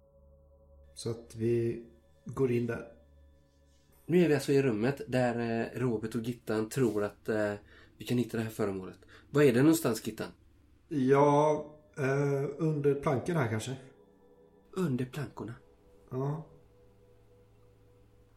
Så 0.94 1.10
att 1.10 1.36
vi 1.36 1.86
går 2.26 2.52
in 2.52 2.68
där. 2.68 2.92
Nu 4.06 4.24
är 4.24 4.28
vi 4.28 4.34
alltså 4.34 4.52
i 4.52 4.62
rummet 4.62 5.02
där 5.08 5.62
eh, 5.62 5.80
Robert 5.80 6.16
och 6.16 6.22
Gittan 6.22 6.70
tror 6.70 7.04
att 7.04 7.30
eh, 7.30 7.54
vi 7.98 8.06
kan 8.06 8.18
hitta 8.18 8.38
det 8.38 8.44
här 8.44 8.50
föremålet. 8.50 8.98
Var 9.30 9.44
är 9.44 9.54
det 9.54 9.62
någonstans 9.62 10.08
Gittan? 10.08 10.28
Ja, 10.88 11.66
eh, 11.98 12.46
under 12.58 12.96
planken 12.96 13.36
här 13.36 13.50
kanske. 13.50 13.76
Under 14.72 15.06
plankorna. 15.06 15.54
Ja. 16.10 16.46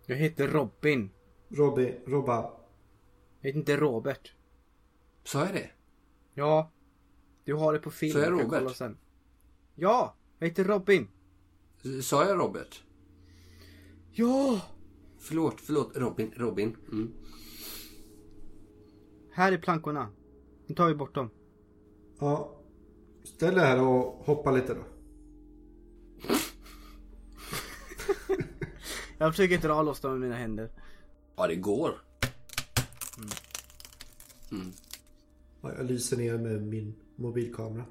Jag 0.07 0.17
heter 0.17 0.49
Robin. 0.49 1.11
Robby, 1.53 1.95
Robba. 2.07 2.51
Jag 3.41 3.49
heter 3.49 3.59
inte 3.59 3.77
Robert. 3.77 4.33
Sa 5.25 5.45
jag 5.45 5.55
det? 5.55 5.71
Ja. 6.35 6.71
Du 7.45 7.55
har 7.55 7.73
det 7.73 7.79
på 7.79 7.91
film. 7.91 8.13
Så 8.13 8.19
är 8.19 8.23
jag 8.23 8.33
Robert? 8.33 8.77
sen. 8.77 8.97
Ja! 9.75 10.15
Jag 10.39 10.49
heter 10.49 10.65
Robin. 10.65 11.09
Sa 12.03 12.25
jag 12.29 12.39
Robert? 12.39 12.83
Ja! 14.11 14.61
Förlåt, 15.19 15.61
förlåt. 15.61 15.97
Robin, 15.97 16.33
Robin. 16.37 16.77
Mm. 16.93 17.13
Här 19.33 19.53
är 19.53 19.59
plankorna. 19.59 20.09
Nu 20.67 20.75
tar 20.75 20.89
vi 20.89 20.95
bort 20.95 21.15
dem. 21.15 21.31
Ja. 22.19 22.59
Ställ 23.25 23.55
dig 23.55 23.65
här 23.65 23.81
och 23.81 24.25
hoppa 24.25 24.51
lite 24.51 24.75
då. 24.75 24.81
Jag 29.19 29.33
försöker 29.33 29.59
dra 29.59 29.83
loss 29.83 30.01
dem 30.01 30.11
med 30.11 30.21
mina 30.21 30.37
händer. 30.37 30.71
Ja, 31.43 31.49
det 31.49 31.57
går. 31.57 31.95
Ja, 35.61 35.73
jag 35.77 35.87
lyser 35.87 36.17
ner 36.17 36.39
med 36.39 36.63
min 36.63 36.95
mobilkamera. 37.17 37.85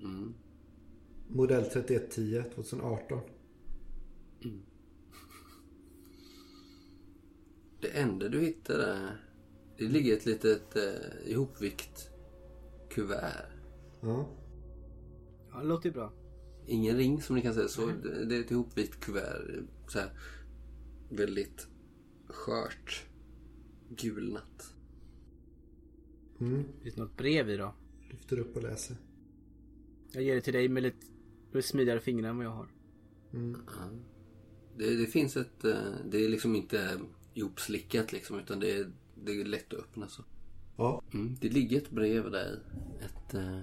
Mm. 0.00 0.34
Modell 1.28 1.64
3110 1.64 2.42
2018. 2.54 3.20
Det 7.80 7.88
enda 7.88 8.28
du 8.28 8.40
hittar 8.40 8.78
där, 8.78 9.20
det 9.78 9.84
ligger 9.84 10.16
ett 10.16 10.26
litet 10.26 10.76
eh, 10.76 11.30
ihopvikt 11.32 12.10
kuvert. 12.90 13.46
Ja. 14.00 14.28
Ja, 15.52 15.58
det 15.58 15.66
låter 15.66 15.88
ju 15.88 15.92
bra. 15.92 16.12
Ingen 16.66 16.96
ring 16.96 17.22
som 17.22 17.36
ni 17.36 17.42
kan 17.42 17.54
säga 17.54 17.68
så. 17.68 17.86
Det 17.86 18.24
det 18.24 18.36
är 18.36 18.40
ett 18.40 18.50
ihopvikt 18.50 19.00
kuvert. 19.00 19.64
Så 19.88 19.98
här, 19.98 20.10
väldigt 21.10 21.68
skört. 22.28 23.04
Gulnat. 23.88 24.74
Mm. 26.40 26.64
Finns 26.82 26.94
det 26.94 27.00
något 27.02 27.16
brev 27.16 27.50
i 27.50 27.56
då? 27.56 27.74
Lyfter 28.10 28.38
upp 28.38 28.56
och 28.56 28.62
läser. 28.62 28.96
Jag 30.12 30.22
ger 30.22 30.34
det 30.34 30.40
till 30.40 30.52
dig 30.52 30.68
med 30.68 30.82
lite, 30.82 31.06
med 31.52 31.64
smidigare 31.64 32.00
fingrar 32.00 32.30
än 32.30 32.36
vad 32.36 32.46
jag 32.46 32.50
har. 32.50 32.68
Mm. 33.32 33.56
Det, 34.76 34.96
det 34.96 35.06
finns 35.06 35.36
ett... 35.36 35.64
eh, 35.64 35.94
Det 36.10 36.24
är 36.24 36.28
liksom 36.28 36.56
inte 36.56 37.00
ihopslickat 37.34 38.12
liksom 38.12 38.38
utan 38.38 38.60
det 38.60 38.70
är, 38.72 38.90
det 39.24 39.40
är 39.40 39.44
lätt 39.44 39.72
att 39.74 39.80
öppna 39.80 40.08
så. 40.08 40.24
Ja. 40.76 41.02
Mm, 41.12 41.36
det 41.40 41.48
ligger 41.48 41.76
ett 41.78 41.90
brev 41.90 42.30
där. 42.30 42.62
Ett 43.00 43.34
eh, 43.34 43.60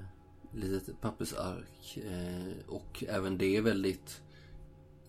litet 0.53 1.01
pappersark. 1.01 1.97
Eh, 1.97 2.53
och 2.67 3.03
även 3.07 3.37
det 3.37 3.57
är 3.57 3.61
väldigt 3.61 4.21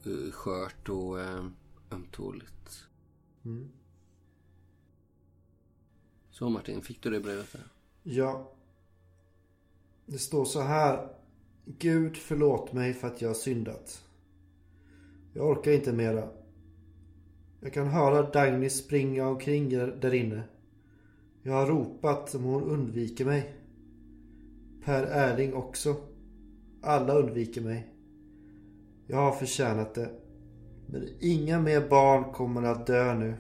eh, 0.05 0.31
skört 0.33 0.89
och 0.89 1.21
eh, 1.21 1.47
ömtåligt. 1.91 2.87
Mm. 3.45 3.69
Så 6.31 6.49
Martin, 6.49 6.83
fick 6.83 7.03
du 7.03 7.11
det 7.11 7.21
brevet 7.21 7.53
där? 7.53 7.63
Ja. 8.03 8.53
Det 10.07 10.19
står 10.19 10.45
så 10.45 10.61
här. 10.61 11.09
Gud 11.65 12.17
förlåt 12.17 12.73
mig 12.73 12.95
för 12.95 13.09
att 13.09 13.23
jag 13.23 13.37
syndat. 13.37 14.05
Jag 15.33 15.51
orkar 15.51 15.73
inte 15.73 15.93
mera. 15.93 16.29
Jag 17.61 17.73
kan 17.73 17.87
höra 17.87 18.31
Dagny 18.31 18.71
springa 18.71 19.29
omkring 19.29 19.69
där 19.69 20.15
inne. 20.15 20.43
Jag 21.43 21.53
har 21.53 21.67
ropat 21.67 22.35
om 22.35 22.43
hon 22.43 22.63
undviker 22.63 23.25
mig. 23.25 23.55
Per 24.85 25.03
Erling 25.03 25.55
också. 25.55 25.97
Alla 26.83 27.15
undviker 27.15 27.61
mig. 27.61 27.89
Jag 29.07 29.17
har 29.17 29.33
förtjänat 29.33 29.95
det. 29.95 30.24
Men 30.95 31.09
inga 31.21 31.61
mer 31.61 31.89
barn 31.89 32.33
kommer 32.33 32.63
att 32.63 32.87
dö 32.87 33.15
nu. 33.15 33.35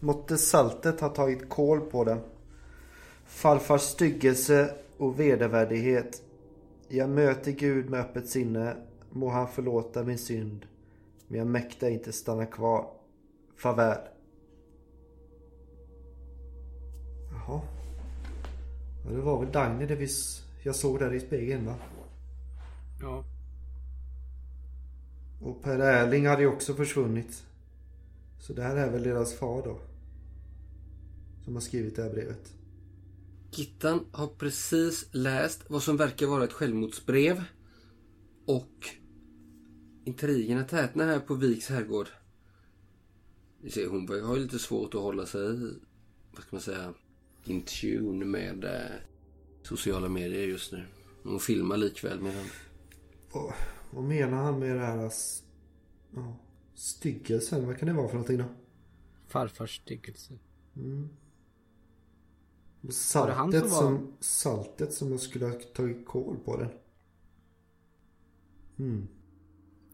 Måtte 0.00 0.38
saltet 0.38 1.00
ha 1.00 1.08
tagit 1.08 1.48
kål 1.48 1.80
på 1.80 2.04
den. 2.04 2.18
Farfars 3.24 3.80
styggelse 3.80 4.74
och 4.96 5.20
vedervärdighet. 5.20 6.22
Jag 6.88 7.10
möter 7.10 7.52
Gud 7.52 7.90
med 7.90 8.00
öppet 8.00 8.28
sinne. 8.28 8.76
Må 9.10 9.28
han 9.30 9.48
förlåta 9.48 10.02
min 10.04 10.18
synd. 10.18 10.66
Men 11.28 11.38
jag 11.38 11.46
mäktar 11.46 11.88
inte 11.88 12.12
stanna 12.12 12.46
kvar. 12.46 12.90
Farväl. 13.56 13.98
Jaha. 17.30 17.60
Ja, 19.04 19.10
det 19.10 19.20
var 19.20 19.40
väl 19.40 19.52
Dagny 19.52 19.86
det 19.86 19.94
vi 19.96 20.08
jag 20.62 20.74
såg 20.74 20.98
där 20.98 21.14
i 21.14 21.20
spegeln 21.20 21.66
va? 21.66 21.74
Ja. 23.02 23.24
Och 25.40 25.62
Per 25.62 25.78
Erling 25.78 26.26
hade 26.26 26.42
ju 26.42 26.48
också 26.48 26.74
försvunnit. 26.74 27.44
Så 28.40 28.52
det 28.52 28.62
här 28.62 28.76
är 28.76 28.90
väl 28.90 29.02
deras 29.02 29.34
far 29.34 29.62
då. 29.62 29.80
Som 31.44 31.54
har 31.54 31.60
skrivit 31.60 31.96
det 31.96 32.02
här 32.02 32.10
brevet. 32.10 32.52
Gittan 33.50 34.06
har 34.12 34.26
precis 34.26 35.06
läst 35.10 35.64
vad 35.68 35.82
som 35.82 35.96
verkar 35.96 36.26
vara 36.26 36.44
ett 36.44 36.52
självmordsbrev. 36.52 37.44
Och 38.46 38.88
intrigerna 40.04 40.64
tätnar 40.64 41.06
här 41.06 41.20
på 41.20 41.34
Viks 41.34 41.68
herrgård. 41.68 42.08
Hon 43.88 44.08
har 44.22 44.36
ju 44.36 44.42
lite 44.42 44.58
svårt 44.58 44.94
att 44.94 45.00
hålla 45.00 45.26
sig, 45.26 45.58
vad 46.32 46.42
ska 46.42 46.48
man 46.50 46.60
säga, 46.60 46.94
in 47.44 47.62
tune 47.62 48.24
med 48.24 48.64
eh, 48.64 48.96
sociala 49.62 50.08
medier 50.08 50.46
just 50.46 50.72
nu. 50.72 50.84
Hon 51.22 51.40
filmar 51.40 51.76
likväl 51.76 52.20
med 52.20 52.34
den. 52.34 52.46
Vad, 53.90 54.04
menar 54.04 54.36
han 54.36 54.58
med 54.58 54.76
det 54.76 54.82
här 54.86 55.12
ja, 56.14 56.36
styggelsen? 56.74 57.66
Vad 57.66 57.78
kan 57.78 57.88
det 57.88 57.94
vara 57.94 58.08
för 58.08 58.14
någonting 58.14 58.38
då? 58.38 58.44
Farfars 59.26 59.76
styggelse. 59.76 60.34
Och 62.80 62.88
Var 63.14 63.26
det 63.26 63.32
han 63.32 63.52
Saltet 63.52 63.70
som 63.72 63.84
var- 63.92 63.98
som, 63.98 64.12
saltet 64.20 64.92
som 64.92 65.10
jag 65.10 65.20
skulle 65.20 65.46
ha 65.46 65.52
tagit 65.74 66.06
kål 66.06 66.36
på 66.44 66.56
den. 66.56 66.68
Mm. 68.78 69.08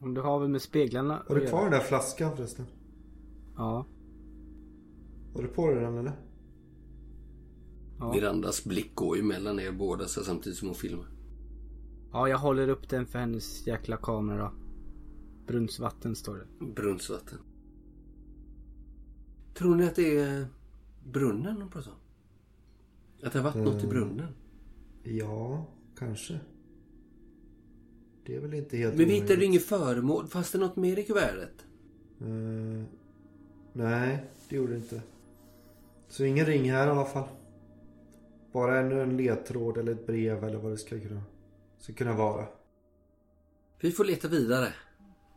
Om 0.01 0.15
du 0.15 0.21
har 0.21 0.41
väl 0.41 0.49
med 0.49 0.63
speglarna 0.63 1.23
Har 1.29 1.35
du 1.35 1.47
kvar 1.47 1.63
den 1.63 1.71
där 1.71 1.81
flaskan 1.81 2.37
förresten? 2.37 2.67
Ja. 3.57 3.87
Har 5.35 5.43
du 5.43 5.49
på 5.49 5.71
dig 5.71 5.81
den 5.81 5.99
eller? 5.99 6.13
Ja. 7.99 8.13
Mirandas 8.13 8.65
blick 8.65 8.95
går 8.95 9.17
ju 9.17 9.23
mellan 9.23 9.61
er 9.61 9.73
båda 9.73 10.07
så 10.09 10.25
samtidigt 10.25 10.59
som 10.59 10.69
hon 10.69 10.75
filmar. 10.75 11.07
Ja, 12.13 12.29
jag 12.29 12.39
håller 12.39 12.69
upp 12.69 12.89
den 12.89 13.07
för 13.07 13.19
hennes 13.19 13.67
jäkla 13.67 13.97
kamera. 13.97 14.53
Brunnsvatten 15.47 16.15
står 16.17 16.37
det. 16.37 16.65
Brunnsvatten. 16.67 17.39
Tror 19.55 19.75
ni 19.75 19.85
att 19.85 19.97
det 19.97 20.19
är 20.19 20.47
brunnen 21.05 21.59
de 21.61 21.71
pratar 21.71 21.91
om? 21.91 21.97
Att 23.27 23.33
det 23.33 23.39
har 23.39 23.53
varit 23.53 23.67
något 23.67 23.85
i 23.85 23.87
brunnen? 23.87 24.29
Ja, 25.03 25.67
kanske. 25.99 26.41
Det 28.27 28.37
är 28.37 28.41
väl 28.41 28.55
inte 28.55 28.77
helt 28.77 28.97
Men 28.97 29.07
vi 29.09 29.13
hittade 29.13 29.33
omöjligt. 29.33 29.49
inget 29.49 29.65
föremål. 29.65 30.27
Fanns 30.27 30.51
det 30.53 30.59
något 30.59 30.77
mer 30.77 30.99
i 30.99 31.05
kuvertet? 31.05 31.67
Eh, 32.21 32.85
nej, 33.73 34.25
det 34.49 34.57
gjorde 34.57 34.73
det 34.73 34.79
inte. 34.79 35.03
Så 36.09 36.25
ingen 36.25 36.47
ring 36.47 36.71
här 36.71 36.87
i 36.87 36.91
alla 36.91 37.05
fall. 37.05 37.29
Bara 38.53 38.81
en, 38.81 38.93
en 38.93 39.17
ledtråd 39.17 39.79
eller 39.79 39.93
ett 39.93 40.07
brev 40.07 40.45
eller 40.45 40.59
vad 40.59 40.73
det 40.73 40.79
ska 40.79 41.01
kunna, 41.01 41.23
ska 41.83 41.93
kunna 41.93 42.13
vara. 42.17 42.47
Vi 43.81 43.93
får 43.93 44.05
leta 44.05 44.29
vidare. 44.29 44.75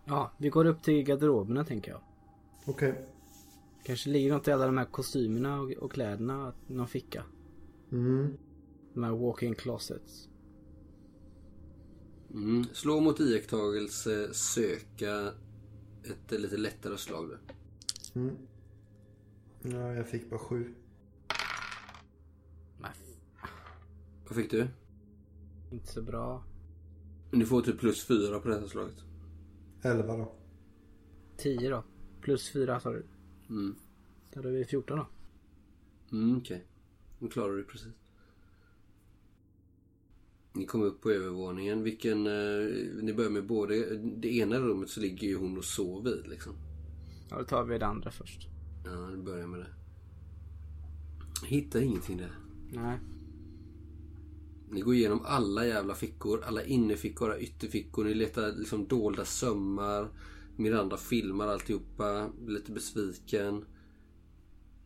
Ja, 0.05 0.31
vi 0.37 0.49
går 0.49 0.65
upp 0.65 0.83
till 0.83 1.03
garderoberna 1.03 1.65
tänker 1.65 1.91
jag. 1.91 2.01
Okej. 2.65 3.05
Kanske 3.83 4.09
ligger 4.09 4.33
något 4.33 4.47
i 4.47 4.51
alla 4.51 4.65
de 4.65 4.77
här 4.77 4.85
kostymerna 4.85 5.61
och, 5.61 5.71
och 5.71 5.91
kläderna. 5.91 6.53
Någon 6.67 6.87
ficka. 6.87 7.23
Mm. 7.91 8.37
De 8.93 9.03
här 9.03 9.11
walk-in 9.11 9.55
closets. 9.55 10.29
Mm. 12.33 12.63
Slå 12.73 12.99
mot 12.99 13.19
iakttagelse, 13.19 14.33
söka 14.33 15.33
ett 16.03 16.31
eh, 16.31 16.39
lite 16.39 16.57
lättare 16.57 16.97
slag 16.97 17.29
då. 17.29 17.37
Mm. 18.19 18.35
Ja, 19.61 19.93
jag 19.93 20.07
fick 20.07 20.29
bara 20.29 20.39
sju. 20.39 20.73
Nej, 22.79 22.91
Vad 24.27 24.35
fick 24.35 24.51
du? 24.51 24.67
Inte 25.75 25.91
så 25.93 26.01
bra. 26.01 26.43
Ni 27.31 27.45
får 27.45 27.61
typ 27.61 27.79
plus 27.79 28.03
fyra 28.03 28.39
på 28.39 28.47
det 28.47 28.59
här 28.59 28.67
slaget. 28.67 29.03
Elva 29.81 30.17
då. 30.17 30.31
10 31.37 31.69
då. 31.69 31.83
Plus 32.21 32.49
4 32.49 32.79
sa 32.79 32.91
du. 32.91 33.05
Mm. 33.49 33.75
Då 34.33 34.39
hade 34.39 34.51
vi 34.51 34.65
14 34.65 34.97
då. 34.97 35.07
Mm, 36.17 36.37
okej. 36.37 36.65
Nu 37.19 37.27
klarar 37.27 37.51
du 37.51 37.57
det 37.57 37.67
precis. 37.67 37.93
Ni 40.53 40.65
kommer 40.65 40.85
upp 40.85 41.01
på 41.01 41.11
övervåningen. 41.11 41.83
Vilken... 41.83 42.27
Eh, 42.27 42.67
ni 43.01 43.13
börjar 43.13 43.31
med 43.31 43.45
både... 43.45 43.95
Det 43.97 44.35
ena 44.35 44.59
rummet 44.59 44.89
så 44.89 44.99
ligger 44.99 45.27
ju 45.27 45.37
hon 45.37 45.57
och 45.57 45.65
sover 45.65 46.25
i 46.25 46.29
liksom. 46.29 46.53
Ja, 47.29 47.37
då 47.37 47.43
tar 47.43 47.63
vi 47.63 47.77
det 47.77 47.85
andra 47.85 48.11
först. 48.11 48.47
Ja, 48.85 49.09
ni 49.09 49.23
börjar 49.23 49.47
med 49.47 49.59
det. 49.59 49.67
Hittar 51.47 51.81
ingenting 51.81 52.17
där. 52.17 52.31
Nej. 52.71 52.99
Ni 54.69 54.81
går 54.81 54.95
igenom 54.95 55.21
alla 55.25 55.65
jävla 55.65 55.95
fickor. 55.95 56.43
Alla 56.43 56.63
innerfickor, 56.63 57.29
alla 57.29 57.39
ytterfickor. 57.39 58.05
Ni 58.05 58.13
letar 58.13 58.51
liksom 58.51 58.87
dolda 58.87 59.25
sömmar. 59.25 60.09
Miranda 60.57 60.97
filmar 60.97 61.47
alltihopa. 61.47 62.29
Blir 62.39 62.55
Lite 62.55 62.71
besviken. 62.71 63.65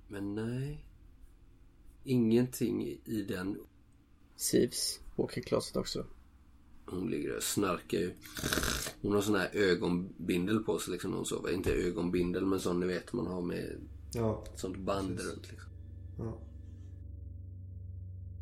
Men 0.07 0.35
nej. 0.35 0.85
Ingenting 2.03 2.83
i 3.05 3.25
den. 3.27 3.57
Sivs 4.35 4.99
walk-in 5.15 5.43
closet 5.43 5.75
också. 5.77 6.05
Hon 6.85 7.09
ligger 7.09 7.35
och 7.37 7.43
snarkar 7.43 7.97
ju. 7.97 8.11
Hon 9.01 9.11
har 9.13 9.21
sån 9.21 9.35
här 9.35 9.49
ögonbindel 9.53 10.59
på 10.59 10.79
sig 10.79 10.91
liksom 10.91 11.11
när 11.11 11.17
hon 11.17 11.25
sover. 11.25 11.51
Inte 11.51 11.71
ögonbindel 11.73 12.45
men 12.45 12.59
sån 12.59 12.79
ni 12.79 12.85
vet 12.85 13.13
man 13.13 13.27
har 13.27 13.41
med 13.41 13.75
Ja. 14.13 14.43
sånt 14.55 14.77
band 14.77 15.19
runt 15.19 15.49
liksom. 15.51 15.69
ja. 16.17 16.37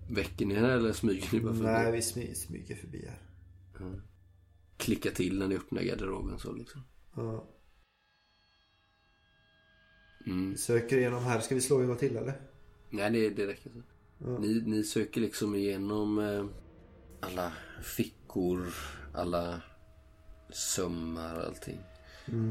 Väcker 0.10 0.46
ni 0.46 0.56
henne 0.56 0.74
eller 0.74 0.93
smyger 0.93 1.30
ni 1.34 1.39
bara 1.39 1.54
förbi? 1.54 1.67
Nej, 1.67 1.91
vi 1.91 2.02
smy, 2.02 2.36
smyger 2.36 2.76
förbi 2.76 3.06
här. 3.08 3.22
Klicka 4.78 5.12
till 5.12 5.39
när 5.39 5.48
ni 5.48 5.56
öppnar 5.56 5.82
garderoben 5.82 6.39
så 6.39 6.54
liksom. 6.54 6.82
Ja. 7.15 7.48
Mm. 10.26 10.52
Vi 10.52 10.58
söker 10.58 10.98
igenom 10.98 11.24
här. 11.24 11.39
Ska 11.39 11.56
vi 11.56 11.62
slå 11.62 11.80
en 11.80 11.98
till 11.98 12.17
eller? 12.17 12.41
Nej, 12.89 13.12
det, 13.12 13.30
det 13.30 13.48
räcker 13.48 13.70
så. 13.70 13.82
Ja. 14.17 14.38
Ni, 14.39 14.62
ni 14.65 14.84
söker 14.84 15.22
liksom 15.22 15.56
igenom 15.56 16.20
eh, 16.20 16.46
alla 17.20 17.52
fickor, 17.84 18.74
alla 19.13 19.62
sömmar, 20.50 21.39
allting. 21.39 21.80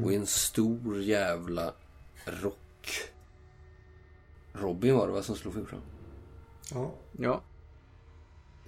Och 0.03 0.13
i 0.13 0.15
en 0.15 0.25
stor 0.25 1.01
jävla 1.01 1.73
rock. 2.25 2.89
Robin 4.53 4.95
var 4.95 5.07
det 5.07 5.13
va 5.13 5.23
som 5.23 5.35
slog 5.35 5.53
fram? 5.53 5.81
Ja. 6.71 6.95
Ja. 7.11 7.41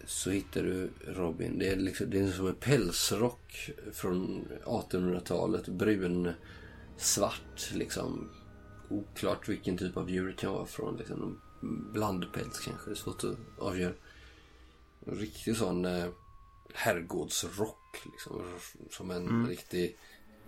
Så 0.06 0.30
hittar 0.30 0.64
du 0.64 0.90
Robin. 1.08 1.60
Det 1.60 1.68
är, 1.68 1.76
liksom, 1.76 2.10
det 2.10 2.20
är 2.20 2.32
som 2.32 2.48
en 2.48 2.56
pälsrock 2.56 3.70
från 3.94 4.48
1800-talet. 4.66 5.68
Brun, 5.68 6.34
svart 6.98 7.72
liksom. 7.74 8.30
Oklart 8.90 9.50
vilken 9.50 9.78
typ 9.78 9.98
av 9.98 10.10
djur 10.10 10.28
det 10.28 10.34
kan 10.34 10.54
vara 10.54 10.66
från. 10.66 10.98
Liksom, 10.98 11.42
blandpäls 11.94 12.60
kanske. 12.60 12.90
Det 12.90 12.94
är 12.94 12.96
svårt 12.96 13.24
att 13.24 13.38
avgöra. 13.58 13.94
En 15.06 15.16
riktig 15.16 15.58
sån 15.58 15.86
eh, 15.86 16.10
herrgårdsrock. 16.74 18.02
Liksom, 18.06 18.42
som 18.92 19.12
en 19.12 19.48
riktig 19.48 19.98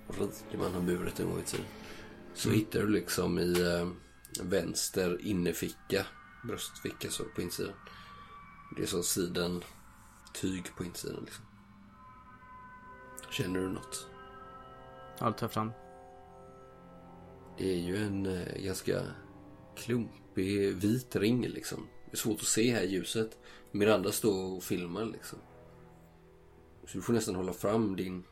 rik 0.07 0.59
man 0.59 0.73
har 0.73 0.81
burit 0.81 1.19
en 1.19 1.29
gång 1.29 1.39
i 1.39 1.43
tiden. 1.43 1.65
Så 2.33 2.49
hittar 2.49 2.79
du 2.79 2.89
liksom 2.89 3.39
i 3.39 3.61
eh, 3.61 3.89
vänster 4.43 5.21
innerficka. 5.21 6.05
Bröstficka 6.43 7.09
så 7.09 7.23
på 7.23 7.41
insidan. 7.41 7.73
Det 8.75 8.81
är 8.81 8.87
som 8.87 9.03
siden 9.03 9.63
tyg 10.33 10.75
på 10.75 10.83
insidan 10.83 11.23
liksom. 11.25 11.45
Känner 13.31 13.59
du 13.59 13.69
något? 13.69 14.07
Då 15.19 15.31
tar 15.31 15.47
fram. 15.47 15.71
Det 17.57 17.71
är 17.71 17.77
ju 17.77 17.97
en 17.97 18.25
eh, 18.25 18.63
ganska 18.63 19.01
klumpig 19.75 20.75
vit 20.75 21.15
ring 21.15 21.47
liksom. 21.47 21.87
Det 22.05 22.11
är 22.11 22.17
svårt 22.17 22.39
att 22.39 22.47
se 22.47 22.73
här 22.73 22.81
i 22.81 22.91
ljuset. 22.91 23.37
Miranda 23.71 24.11
står 24.11 24.57
och 24.57 24.63
filmar 24.63 25.05
liksom. 25.05 25.39
Så 26.87 26.97
du 26.97 27.01
får 27.01 27.13
nästan 27.13 27.35
hålla 27.35 27.53
fram 27.53 27.95
din 27.95 28.23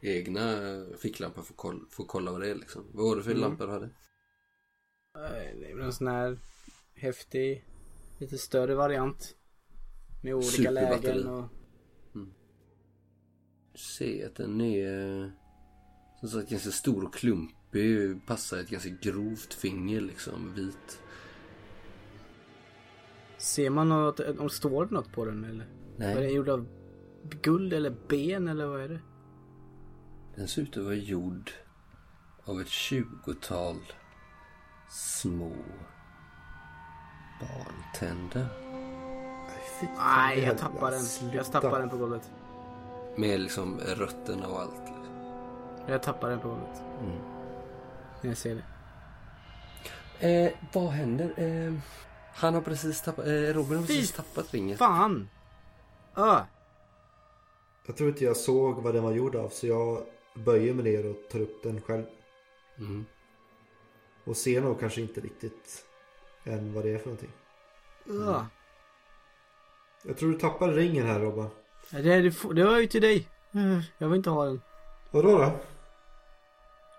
egna 0.00 0.56
ficklampa 0.98 1.42
för 1.42 1.52
att 1.52 1.56
kolla, 1.56 1.80
för 1.90 2.02
att 2.02 2.08
kolla 2.08 2.32
vad 2.32 2.40
det 2.40 2.50
är 2.50 2.54
liksom. 2.54 2.86
Vad 2.92 3.04
var 3.04 3.16
det 3.16 3.22
för 3.22 3.34
lampa 3.34 3.66
du 3.66 3.72
hade? 3.72 3.90
Det 5.14 5.70
är 5.70 5.74
väl 5.74 5.84
en 5.84 5.92
sån 5.92 6.06
här 6.06 6.38
häftig, 6.94 7.64
lite 8.18 8.38
större 8.38 8.74
variant. 8.74 9.36
Med 10.22 10.34
olika 10.34 10.70
lägen 10.70 11.26
och... 11.26 11.48
Du 13.72 13.78
ser 13.78 14.26
att 14.26 14.34
den 14.34 14.60
är 14.60 15.32
som 16.20 16.28
sagt 16.28 16.50
ganska 16.50 16.70
stor 16.70 17.04
och 17.04 17.14
klumpig. 17.14 18.26
Passar 18.26 18.58
ett 18.58 18.70
ganska 18.70 18.90
grovt 18.90 19.54
finger 19.54 20.00
liksom. 20.00 20.54
Vit. 20.54 21.02
Ser 23.38 23.70
man 23.70 23.88
något, 23.88 24.20
om 24.20 24.50
står 24.50 24.86
det 24.86 24.94
något 24.94 25.12
på 25.12 25.24
den 25.24 25.44
eller? 25.44 25.66
Nej. 25.96 26.16
Är 26.16 26.20
den 26.20 26.34
gjord 26.34 26.48
av? 26.48 26.66
Guld 27.42 27.72
eller 27.72 27.96
ben 28.08 28.48
eller 28.48 28.66
vad 28.66 28.80
är 28.80 28.88
det? 28.88 29.00
Den 30.36 30.48
ser 30.48 30.62
ut 30.62 30.76
att 30.76 30.84
vara 30.84 30.94
gjord 30.94 31.50
av 32.44 32.60
ett 32.60 32.68
tjugotal 32.68 33.76
små 34.90 35.52
barntänder. 37.42 38.46
Nej, 39.98 40.40
jag 40.40 40.58
tappar 40.58 40.90
den. 40.90 41.32
Jag 41.32 41.52
tappar 41.52 41.80
den 41.80 41.90
på 41.90 41.96
golvet. 41.96 42.30
Med 43.16 43.40
liksom 43.40 43.80
rötterna 43.80 44.46
och 44.48 44.60
allt. 44.60 44.80
Liksom. 44.86 45.06
Jag 45.86 46.02
tappar 46.02 46.30
den 46.30 46.40
på 46.40 46.48
golvet. 46.48 46.82
Mm. 47.00 47.18
Jag 48.20 48.36
ser 48.36 48.54
det. 48.54 48.64
Eh, 50.28 50.52
vad 50.72 50.88
händer? 50.88 51.34
Eh, 51.36 51.74
han 52.34 52.54
har 52.54 52.60
precis 52.60 53.00
tappat, 53.00 53.26
eh, 53.26 53.32
Robin 53.32 53.78
har 53.78 53.86
precis 53.86 54.12
tappat 54.12 54.54
ringen. 54.54 54.78
Fan! 54.78 55.28
Öh! 56.16 56.40
Jag 57.86 57.96
tror 57.96 58.08
inte 58.08 58.24
jag 58.24 58.36
såg 58.36 58.82
vad 58.82 58.94
den 58.94 59.02
var 59.02 59.12
gjord 59.12 59.36
av 59.36 59.48
så 59.48 59.66
jag 59.66 60.02
böjer 60.34 60.74
mig 60.74 60.84
ner 60.84 61.10
och 61.10 61.16
tar 61.30 61.40
upp 61.40 61.62
den 61.62 61.80
själv. 61.80 62.04
Mm. 62.78 63.04
Och 64.24 64.36
ser 64.36 64.60
nog 64.60 64.80
kanske 64.80 65.00
inte 65.00 65.20
riktigt 65.20 65.84
än 66.44 66.74
vad 66.74 66.84
det 66.84 66.90
är 66.90 66.98
för 66.98 67.06
någonting. 67.06 67.30
Öh! 68.10 68.44
Jag 70.04 70.16
tror 70.16 70.32
du 70.32 70.38
tappade 70.38 70.72
ringen 70.72 71.06
här 71.06 71.20
Robban. 71.20 71.50
Ja, 71.90 71.98
Det, 71.98 72.20
det, 72.20 72.54
det 72.54 72.64
var 72.64 72.78
ju 72.80 72.86
till 72.86 73.02
dig. 73.02 73.28
Jag 73.98 74.08
vill 74.08 74.16
inte 74.16 74.30
ha 74.30 74.44
den. 74.44 74.60
Vadå 75.10 75.38
då? 75.38 75.52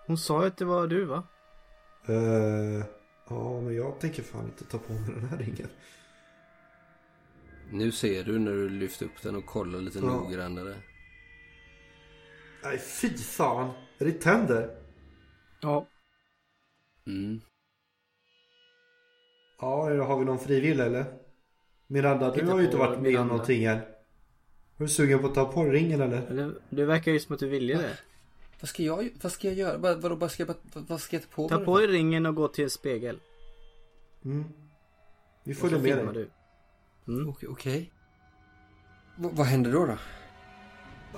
Hon 0.06 0.18
sa 0.18 0.40
ju 0.42 0.46
att 0.48 0.56
det 0.56 0.64
var 0.64 0.86
du 0.86 1.04
va? 1.04 1.22
Eh, 2.06 2.84
ja 3.28 3.60
men 3.60 3.74
jag 3.76 4.00
tänker 4.00 4.22
fan 4.22 4.44
inte 4.44 4.64
ta 4.64 4.78
på 4.78 4.92
mig 4.92 5.02
den 5.14 5.28
här 5.28 5.38
ringen. 5.38 5.68
Nu 7.70 7.92
ser 7.92 8.24
du 8.24 8.38
när 8.38 8.52
du 8.52 8.68
lyfter 8.68 9.06
upp 9.06 9.22
den 9.22 9.36
och 9.36 9.46
kollar 9.46 9.78
lite 9.80 9.98
Ja. 9.98 10.04
noggrannare. 10.04 10.74
Nej 12.62 12.78
fy 12.78 13.18
fan. 13.18 13.70
Är 13.98 14.04
det 14.04 14.12
tänder? 14.12 14.76
Ja. 15.60 15.86
Mm. 17.06 17.40
Ja, 19.64 20.04
har 20.04 20.18
vi 20.18 20.24
någon 20.24 20.38
frivillig 20.38 20.84
eller? 20.84 21.04
Miranda, 21.86 22.30
du 22.30 22.46
har 22.46 22.58
ju 22.58 22.64
inte 22.64 22.76
varit 22.76 22.90
med 22.90 22.96
om 22.98 23.02
Miranda. 23.02 23.32
någonting 23.32 23.64
än. 23.64 23.76
Är 23.76 23.82
du 24.76 24.88
sugen 24.88 25.18
på 25.18 25.26
att 25.26 25.34
ta 25.34 25.52
på 25.52 25.64
ringen 25.64 26.00
eller? 26.00 26.20
Det, 26.20 26.54
det 26.70 26.84
verkar 26.84 27.12
ju 27.12 27.20
som 27.20 27.34
att 27.34 27.40
du 27.40 27.48
ville 27.48 27.74
det. 27.74 27.98
Vad 28.60 28.68
ska 28.68 28.82
jag, 28.82 29.10
vad 29.22 29.32
ska 29.32 29.48
jag 29.48 29.56
göra? 29.56 29.78
Vad, 29.78 30.18
vad 30.18 30.30
ska 30.30 30.42
jag, 30.42 30.54
vad, 30.72 30.86
vad 30.88 31.00
ska 31.00 31.16
jag 31.16 31.22
ta 31.22 31.28
på 31.36 31.48
Ta 31.48 31.58
på 31.58 31.78
dig 31.78 31.86
ringen 31.86 32.26
och 32.26 32.34
gå 32.34 32.48
till 32.48 32.64
en 32.64 32.70
spegel. 32.70 33.18
Mm. 34.24 34.44
Vi 35.44 35.54
följer 35.54 35.78
med 36.04 36.14
dig. 36.14 36.26
du. 37.04 37.12
Mm. 37.12 37.28
Okej. 37.48 37.92
V- 39.16 39.28
vad 39.32 39.46
händer 39.46 39.72
då 39.72 39.86
då? 39.86 39.96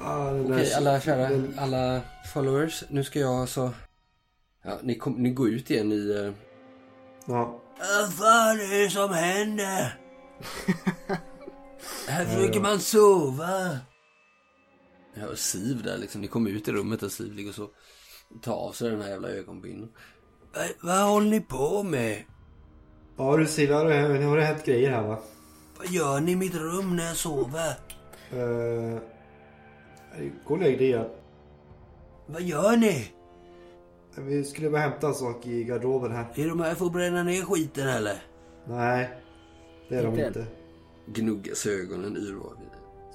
Ah, 0.01 0.31
Okej, 0.31 0.49
där- 0.49 0.77
alla 0.77 1.01
kära, 1.01 1.29
den- 1.29 1.55
alla 1.59 2.01
followers. 2.35 2.85
Nu 2.91 3.05
ska 3.05 3.19
jag 3.19 3.35
alltså... 3.35 3.73
Ja, 4.63 4.79
ni, 4.83 4.95
kom, 4.99 5.13
ni 5.13 5.31
går 5.31 5.49
ut 5.49 5.71
igen 5.71 5.93
i... 5.93 5.97
Uh... 5.97 6.33
Ja. 7.27 7.61
Vad 7.79 8.13
fan 8.15 8.61
är 8.61 8.83
det 8.85 8.91
som 8.91 9.11
händer? 9.11 9.99
Här 12.09 12.25
försöker 12.25 12.61
man 12.61 12.81
sova. 12.81 13.79
Jag 15.15 15.23
hör 15.23 15.35
Siv 15.35 15.83
där 15.83 15.99
liksom. 15.99 16.21
Ni 16.21 16.29
kommer 16.29 16.51
ut 16.51 16.69
i 16.69 16.73
rummet 16.73 17.01
där 17.01 17.09
Siv 17.09 17.33
ligger 17.33 17.51
och 17.51 17.55
så. 17.55 17.69
Tar 18.43 18.55
av 18.55 18.73
sig 18.73 18.91
den 18.91 19.01
här 19.01 19.09
jävla 19.09 19.29
ögonbindeln. 19.29 19.91
Vad, 20.55 20.67
vad 20.81 21.09
håller 21.09 21.31
ni 21.31 21.41
på 21.41 21.83
med? 21.83 22.23
Ja 23.19 23.37
du 23.37 23.47
Siv, 23.47 23.73
har 23.73 23.85
det, 23.85 24.25
har 24.25 24.37
det 24.37 24.45
hänt 24.45 24.65
grejer 24.65 24.91
här 24.91 25.03
va? 25.03 25.19
Vad 25.79 25.87
gör 25.87 26.21
ni 26.21 26.33
i 26.33 26.37
mitt 26.37 26.55
rum 26.55 26.97
när 26.97 27.07
jag 27.07 27.17
sover? 27.17 27.75
Uh, 28.33 28.99
gå 30.45 30.55
och 30.55 30.61
lägg 30.61 30.79
dig 30.79 30.87
igen. 30.87 31.09
Vad 32.27 32.43
gör 32.43 32.77
ni? 32.77 33.13
Vi 34.19 34.45
skulle 34.45 34.71
bara 34.71 34.81
hämta 34.81 35.07
en 35.09 35.15
sak 35.15 35.47
i 35.47 35.65
garderoben 35.65 36.13
här. 36.13 36.27
Är 36.35 36.49
de 36.49 36.61
här 36.61 36.75
för 36.75 36.87
att 36.87 36.93
bränna 36.93 37.23
ner 37.23 37.43
skiten 37.43 37.89
eller? 37.89 38.23
Nej. 38.69 39.11
Det 39.89 39.97
är 39.97 40.03
de 40.03 40.09
Inte. 40.09 40.27
inte. 40.27 40.47
Gnuggas 41.07 41.67
ögonen 41.67 42.17
yrvaket. 42.17 42.63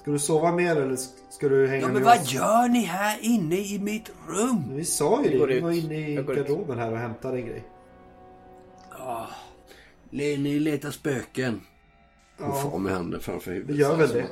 Ska 0.02 0.10
du 0.10 0.18
sova 0.18 0.52
mer 0.52 0.76
eller 0.76 0.96
sk- 0.96 1.30
ska 1.30 1.48
du 1.48 1.66
hänga 1.68 1.80
Ja 1.80 1.86
med 1.86 1.94
men 1.94 2.02
vad 2.04 2.20
oss? 2.20 2.32
gör 2.34 2.68
ni 2.68 2.80
här 2.84 3.18
inne 3.20 3.56
i 3.58 3.78
mitt 3.78 4.10
rum? 4.28 4.64
Men 4.66 4.76
Vi 4.76 4.84
sa 4.84 5.24
ju 5.24 5.38
det. 5.38 5.46
Vi 5.46 5.54
ut. 5.56 5.62
var 5.62 5.70
inne 5.70 6.08
i 6.10 6.14
ut. 6.14 6.26
garderoben 6.26 6.78
här 6.78 6.92
och 6.92 6.98
hämtade 6.98 7.38
en 7.38 7.46
grej. 7.46 7.64
Ah, 8.90 9.26
ni 10.10 10.36
letar 10.60 10.90
spöken. 10.90 11.60
Hon 12.38 12.48
Ja. 12.48 12.54
far 12.70 12.78
med 12.78 12.92
handen 12.92 13.20
framför 13.20 13.50
huvudet. 13.52 13.76
Vi 13.76 13.80
gör 13.80 13.96
väl 13.96 14.08
som 14.08 14.16
det. 14.16 14.26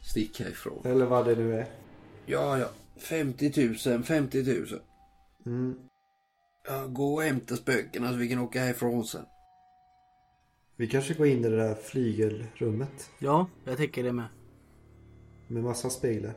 Stick 0.00 0.40
härifrån. 0.40 0.82
Eller 0.84 1.06
vad 1.06 1.26
det 1.26 1.34
nu 1.34 1.54
är. 1.58 1.66
Ja, 2.26 2.58
ja. 2.58 2.66
50 2.98 3.52
000, 3.90 4.02
50 4.02 4.42
000. 4.42 4.66
Mm. 5.46 5.74
Ja, 6.66 6.86
gå 6.86 7.14
och 7.14 7.22
hämta 7.22 7.56
spökena 7.56 8.10
så 8.10 8.16
vi 8.16 8.28
kan 8.28 8.38
åka 8.38 8.60
härifrån 8.60 9.04
sen. 9.04 9.24
Vi 10.76 10.88
kanske 10.88 11.14
går 11.14 11.26
in 11.26 11.44
i 11.44 11.48
det 11.48 11.56
där 11.56 11.74
flygelrummet. 11.74 13.10
Ja, 13.18 13.46
jag 13.64 13.76
tänker 13.76 14.02
det 14.02 14.12
med. 14.12 14.28
Med 15.48 15.62
massa 15.64 15.90
speglar. 15.90 16.34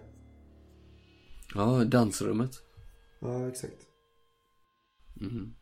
Ja, 1.56 1.84
dansrummet. 1.84 2.52
Ja, 3.20 3.48
exakt. 3.48 3.78
Mm. 5.22 5.54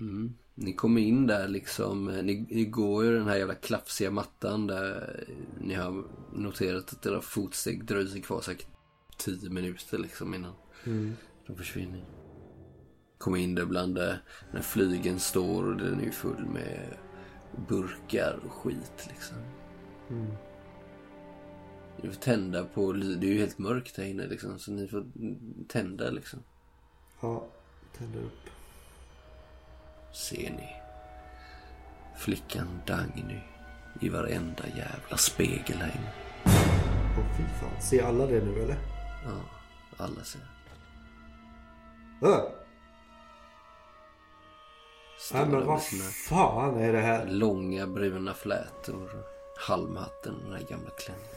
Mm. 0.00 0.34
Ni 0.54 0.72
kommer 0.72 1.00
in 1.00 1.26
där 1.26 1.48
liksom. 1.48 2.08
eh, 2.08 2.22
Ni, 2.22 2.46
ni 2.50 2.64
går 2.64 3.04
ju 3.04 3.18
den 3.18 3.26
här 3.28 3.36
jävla 3.36 3.54
klafsiga 3.54 4.10
mattan 4.10 4.66
där 4.66 5.24
ni 5.60 5.74
har 5.74 6.04
noterat 6.32 6.92
att 6.92 7.06
era 7.06 7.20
fotsteg 7.20 7.84
dröjer 7.84 8.06
sig 8.08 8.22
kvar 8.22 8.40
säkert 8.40 8.66
10 9.18 9.50
minuter 9.50 9.98
liksom 9.98 10.34
innan 10.34 10.52
Mm. 10.86 11.16
de 11.46 11.56
försvinner. 11.56 12.04
Kommer 13.24 13.38
in 13.38 13.54
där 13.54 13.64
bland 13.64 13.98
eh, 13.98 14.14
när 14.50 14.60
flygen 14.60 15.20
står 15.20 15.64
och 15.64 15.76
den 15.76 16.00
är 16.00 16.04
ju 16.04 16.10
full 16.10 16.44
med 16.44 16.96
burkar 17.68 18.38
och 18.46 18.52
skit 18.52 19.08
liksom. 19.08 19.36
Mm. 20.10 20.32
Ni 22.02 22.08
får 22.08 22.20
tända 22.20 22.64
på, 22.64 22.92
det 22.92 23.26
är 23.26 23.30
ju 23.30 23.38
helt 23.38 23.58
mörkt 23.58 23.96
här 23.96 24.04
inne 24.04 24.26
liksom 24.26 24.58
så 24.58 24.72
ni 24.72 24.88
får 24.88 25.06
tända 25.68 26.10
liksom. 26.10 26.38
Ja, 27.20 27.46
tänder 27.98 28.20
upp. 28.20 28.50
Ser 30.12 30.50
ni 30.50 30.68
flickan 32.16 32.80
Dagny 32.86 33.40
i 34.00 34.08
varenda 34.08 34.66
jävla 34.66 35.16
spegel 35.16 35.76
här 35.76 35.94
inne. 35.96 36.12
Åh 37.18 37.36
fy 37.36 37.42
fan. 37.60 37.82
Ser 37.82 38.04
alla 38.04 38.26
det 38.26 38.44
nu 38.44 38.62
eller? 38.62 38.76
Ja, 39.24 39.40
alla 39.96 40.24
ser. 40.24 40.40
Äh. 42.22 42.63
Där 45.32 45.40
men 45.40 45.50
med 45.50 45.62
vad 45.62 45.82
sina 45.82 46.04
fan 46.04 46.76
är 46.80 46.92
det 46.92 47.00
här? 47.00 47.26
långa 47.26 47.86
bruna 47.86 48.34
flätor, 48.34 49.10
halmhatten 49.58 50.34
och 50.34 50.42
den 50.42 50.52
här 50.52 50.66
gamla 50.70 50.90
klänningen. 50.90 51.30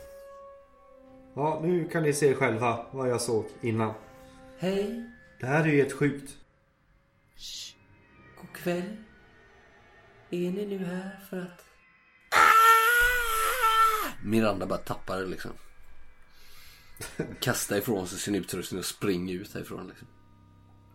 Ja, 1.35 1.59
nu 1.63 1.89
kan 1.89 2.03
ni 2.03 2.13
se 2.13 2.33
själva 2.35 2.85
vad 2.91 3.09
jag 3.09 3.21
såg 3.21 3.45
innan. 3.61 3.93
Hej, 4.57 5.03
Det 5.39 5.45
här 5.45 5.63
är 5.63 5.67
ju 5.67 5.77
helt 5.77 5.93
sjukt. 5.93 6.38
god 8.41 8.53
kväll. 8.53 8.97
Är 10.29 10.51
ni 10.51 10.65
nu 10.65 10.77
här 10.85 11.19
för 11.29 11.38
att... 11.41 11.63
Miranda 14.23 14.65
bara 14.65 14.79
tappar 14.79 15.17
det 15.17 15.25
liksom. 15.25 15.51
Kastar 17.39 17.75
ifrån 17.77 18.07
sig 18.07 18.19
sin 18.19 18.35
utrustning 18.35 18.79
och 18.79 18.85
springer 18.85 19.33
ut 19.35 19.53
härifrån 19.53 19.88
liksom. 19.88 20.07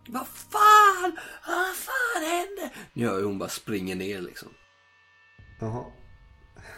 Vad 0.07 0.27
fan! 0.27 1.17
Vad 1.47 1.75
fan 1.75 2.23
hände? 2.23 2.75
Ju 2.93 3.25
hon 3.25 3.39
bara 3.39 3.49
springer 3.49 3.95
ner 3.95 4.21
liksom. 4.21 4.49
Jaha. 5.59 5.85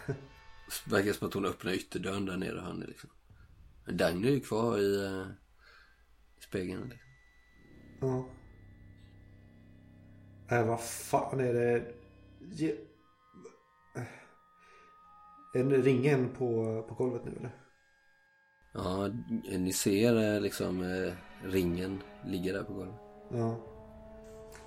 Verkar 0.85 1.13
som 1.13 1.27
att 1.27 1.33
hon 1.33 1.45
öppnar 1.45 1.71
ytterdörren 1.71 2.25
där 2.25 2.37
nere 2.37 2.59
hör 2.59 2.73
ni 2.73 2.85
liksom. 2.85 3.09
Men 3.85 3.97
Dagny 3.97 4.27
är 4.27 4.31
ju 4.31 4.39
kvar 4.39 4.77
i, 4.77 5.05
uh, 5.05 5.27
i 6.39 6.43
spegeln 6.43 6.89
liksom. 6.89 7.09
Ja. 8.01 8.29
Äh, 10.49 10.65
vad 10.65 10.81
fan 10.81 11.39
är 11.39 11.53
det? 11.53 11.93
Ge... 12.39 12.75
Är 15.53 15.63
det 15.63 15.77
ringen 15.77 16.29
på, 16.29 16.81
på 16.89 16.95
golvet 16.95 17.25
nu 17.25 17.31
eller? 17.31 17.55
Ja, 18.73 19.09
ni 19.57 19.73
ser 19.73 20.35
eh, 20.35 20.41
liksom 20.41 20.81
eh, 20.81 21.13
ringen 21.43 22.01
ligga 22.25 22.53
där 22.53 22.63
på 22.63 22.73
golvet. 22.73 23.04
Ja. 23.29 23.55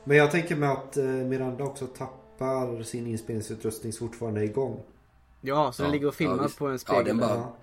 Men 0.04 0.16
jag 0.16 0.30
tänker 0.30 0.56
mig 0.56 0.68
att 0.68 0.96
eh, 0.96 1.04
Miranda 1.04 1.64
också 1.64 1.86
tappar 1.86 2.82
sin 2.82 3.06
inspelningsutrustning 3.06 3.92
så 3.92 3.98
fortfarande 3.98 4.40
är 4.40 4.44
igång. 4.44 4.80
Ja, 5.40 5.72
så 5.72 5.82
den 5.82 5.88
Ja, 5.90 5.94
ligger 5.94 6.09
och 6.09 6.14
filmar 6.14 6.42
ja, 6.42 6.48
på 6.59 6.66
en 6.66 6.72
Ja, 6.72 6.78
spegel. 6.78 7.04
den 7.04 7.18
bara- 7.18 7.34
Ja. 7.34 7.54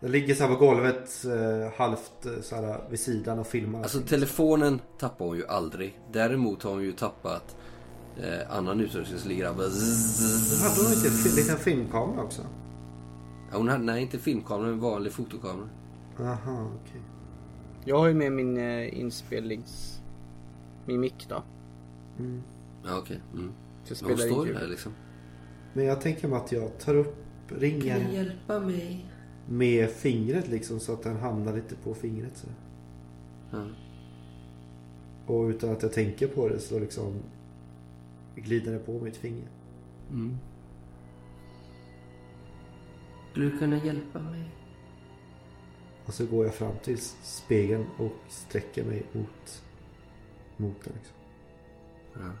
Den 0.00 0.10
ligger 0.10 0.34
så 0.34 0.44
här 0.44 0.54
på 0.54 0.64
golvet 0.64 1.24
eh, 1.24 1.72
halvt 1.78 2.26
eh, 2.26 2.32
så 2.42 2.56
här, 2.56 2.80
vid 2.90 3.00
sidan 3.00 3.38
och 3.38 3.46
filmar. 3.46 3.82
Alltså 3.82 4.00
telefonen 4.00 4.80
tappar 4.98 5.26
hon 5.26 5.36
ju 5.36 5.46
aldrig. 5.46 5.98
Däremot 6.12 6.62
har 6.62 6.70
hon 6.70 6.82
ju 6.82 6.92
tappat 6.92 7.56
eh, 8.16 8.56
annan 8.56 8.80
utrustning 8.80 9.18
som 9.18 9.28
ligger 9.30 9.44
där. 9.44 9.50
Hade 9.50 9.64
hon 10.84 10.92
inte 10.94 11.28
en 11.28 11.34
liten 11.36 11.56
filmkamera 11.56 12.22
också? 12.24 12.42
Ja, 13.50 13.56
Hon 13.56 13.68
hade, 13.68 13.84
nej 13.84 14.02
inte 14.02 14.18
filmkamera, 14.18 14.68
en 14.68 14.80
vanlig 14.80 15.12
fotokamera. 15.12 15.68
Aha, 16.20 16.70
okej. 16.82 17.00
Jag 17.84 17.98
har 17.98 18.06
ju 18.06 18.14
med 18.14 18.32
min 18.32 18.56
eh, 18.56 19.00
inspelnings... 19.00 19.94
Min 20.88 21.00
mick 21.00 21.26
då. 21.28 21.42
Mm. 22.18 22.42
Ja 22.84 22.98
okej. 22.98 23.20
Mm. 23.34 23.52
Så 23.84 24.04
Men 24.04 24.10
hon 24.10 24.18
spelar 24.18 24.34
står 24.34 24.46
där 24.46 24.68
liksom. 24.68 24.92
Men 25.72 25.84
jag 25.84 26.00
tänker 26.00 26.28
mig 26.28 26.38
att 26.38 26.52
jag 26.52 26.78
tar 26.78 26.94
upp 26.94 27.16
ringen 27.48 28.12
hjälpa 28.12 28.60
mig? 28.60 29.06
med 29.48 29.90
fingret 29.90 30.48
liksom 30.48 30.80
så 30.80 30.92
att 30.92 31.02
den 31.02 31.16
hamnar 31.16 31.54
lite 31.54 31.74
på 31.74 31.94
fingret. 31.94 32.36
Så. 32.36 32.46
Ja. 33.50 33.66
Och 35.26 35.48
utan 35.48 35.70
att 35.70 35.82
jag 35.82 35.92
tänker 35.92 36.28
på 36.28 36.48
det 36.48 36.58
så 36.58 36.78
liksom 36.78 37.14
glider 38.36 38.72
det 38.72 38.78
på 38.78 38.92
mitt 38.92 39.16
finger. 39.16 39.48
Mm. 40.10 40.38
Skulle 43.30 43.50
du 43.50 43.58
kunna 43.58 43.84
hjälpa 43.84 44.18
mig? 44.18 44.50
Och 46.04 46.14
så 46.14 46.26
går 46.26 46.44
jag 46.44 46.54
fram 46.54 46.74
till 46.82 46.98
spegeln 47.22 47.86
och 47.98 48.12
sträcker 48.28 48.84
mig 48.84 49.06
mot, 49.12 49.62
mot 50.58 50.84
den 50.84 50.92
liksom. 50.94 51.16
Ja. 52.14 52.32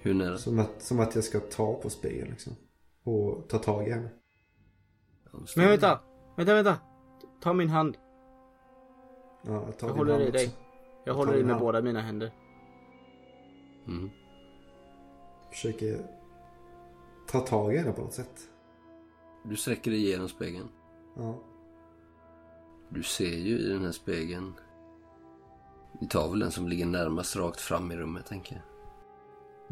Hur 0.00 0.14
nära? 0.14 0.38
Som 0.38 0.58
att, 0.58 0.82
som 0.82 1.00
att 1.00 1.14
jag 1.14 1.24
ska 1.24 1.40
ta 1.40 1.74
på 1.74 1.90
spegeln 1.90 2.30
liksom. 2.30 2.52
Och 3.02 3.48
ta 3.48 3.58
tag 3.58 3.88
i 3.88 3.90
henne. 3.90 4.10
Men 5.56 5.68
vänta! 5.68 6.00
Vänta, 6.36 6.54
vänta! 6.54 6.76
Ta 7.40 7.52
min 7.52 7.68
hand. 7.68 7.96
Ja, 9.46 9.52
jag 9.66 9.78
tar 9.78 9.86
Jag 9.88 9.94
din 9.96 9.98
håller 9.98 10.12
hand 10.12 10.24
i 10.24 10.30
dig. 10.30 10.46
också. 10.46 10.58
Jag 11.04 11.14
håller 11.14 11.36
i 11.36 11.42
med 11.42 11.50
hand. 11.50 11.60
båda 11.60 11.82
mina 11.82 12.00
händer. 12.00 12.32
Mm. 13.86 14.10
Försöker 15.50 15.98
ta 17.28 17.40
tag 17.40 17.74
i 17.74 17.78
henne 17.78 17.92
på 17.92 18.00
något 18.02 18.14
sätt. 18.14 18.40
Du 19.44 19.56
sträcker 19.56 19.90
dig 19.90 20.00
igenom 20.06 20.28
spegeln. 20.28 20.68
Ja. 21.16 21.38
Du 22.88 23.02
ser 23.02 23.36
ju 23.38 23.58
i 23.58 23.68
den 23.68 23.84
här 23.84 23.92
spegeln. 23.92 24.54
Vi 26.00 26.06
tar 26.06 26.30
väl 26.30 26.38
den 26.38 26.50
som 26.50 26.68
ligger 26.68 26.86
närmast 26.86 27.36
rakt 27.36 27.60
fram 27.60 27.92
i 27.92 27.96
rummet, 27.96 28.26
tänker 28.26 28.54
jag. 28.56 28.64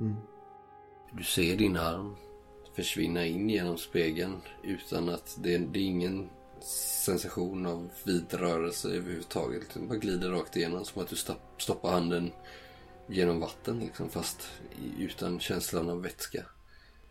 Mm. 0.04 0.16
Du 1.12 1.24
ser 1.24 1.56
din 1.56 1.76
arm 1.76 2.16
försvinna 2.76 3.26
in 3.26 3.50
genom 3.50 3.78
spegeln 3.78 4.40
utan 4.62 5.08
att 5.08 5.38
det, 5.42 5.58
det 5.58 5.78
är 5.78 5.84
ingen 5.84 6.28
sensation 7.04 7.66
av 7.66 7.90
vid 8.04 8.34
rörelse 8.34 8.88
överhuvudtaget. 8.88 9.74
Den 9.74 9.88
bara 9.88 9.98
glider 9.98 10.30
rakt 10.30 10.56
igenom 10.56 10.84
som 10.84 11.02
att 11.02 11.08
du 11.08 11.16
stopp, 11.16 11.62
stoppar 11.62 11.90
handen 11.90 12.32
genom 13.06 13.40
vatten 13.40 13.78
liksom 13.78 14.08
fast 14.08 14.48
utan 14.98 15.40
känslan 15.40 15.90
av 15.90 16.02
vätska. 16.02 16.44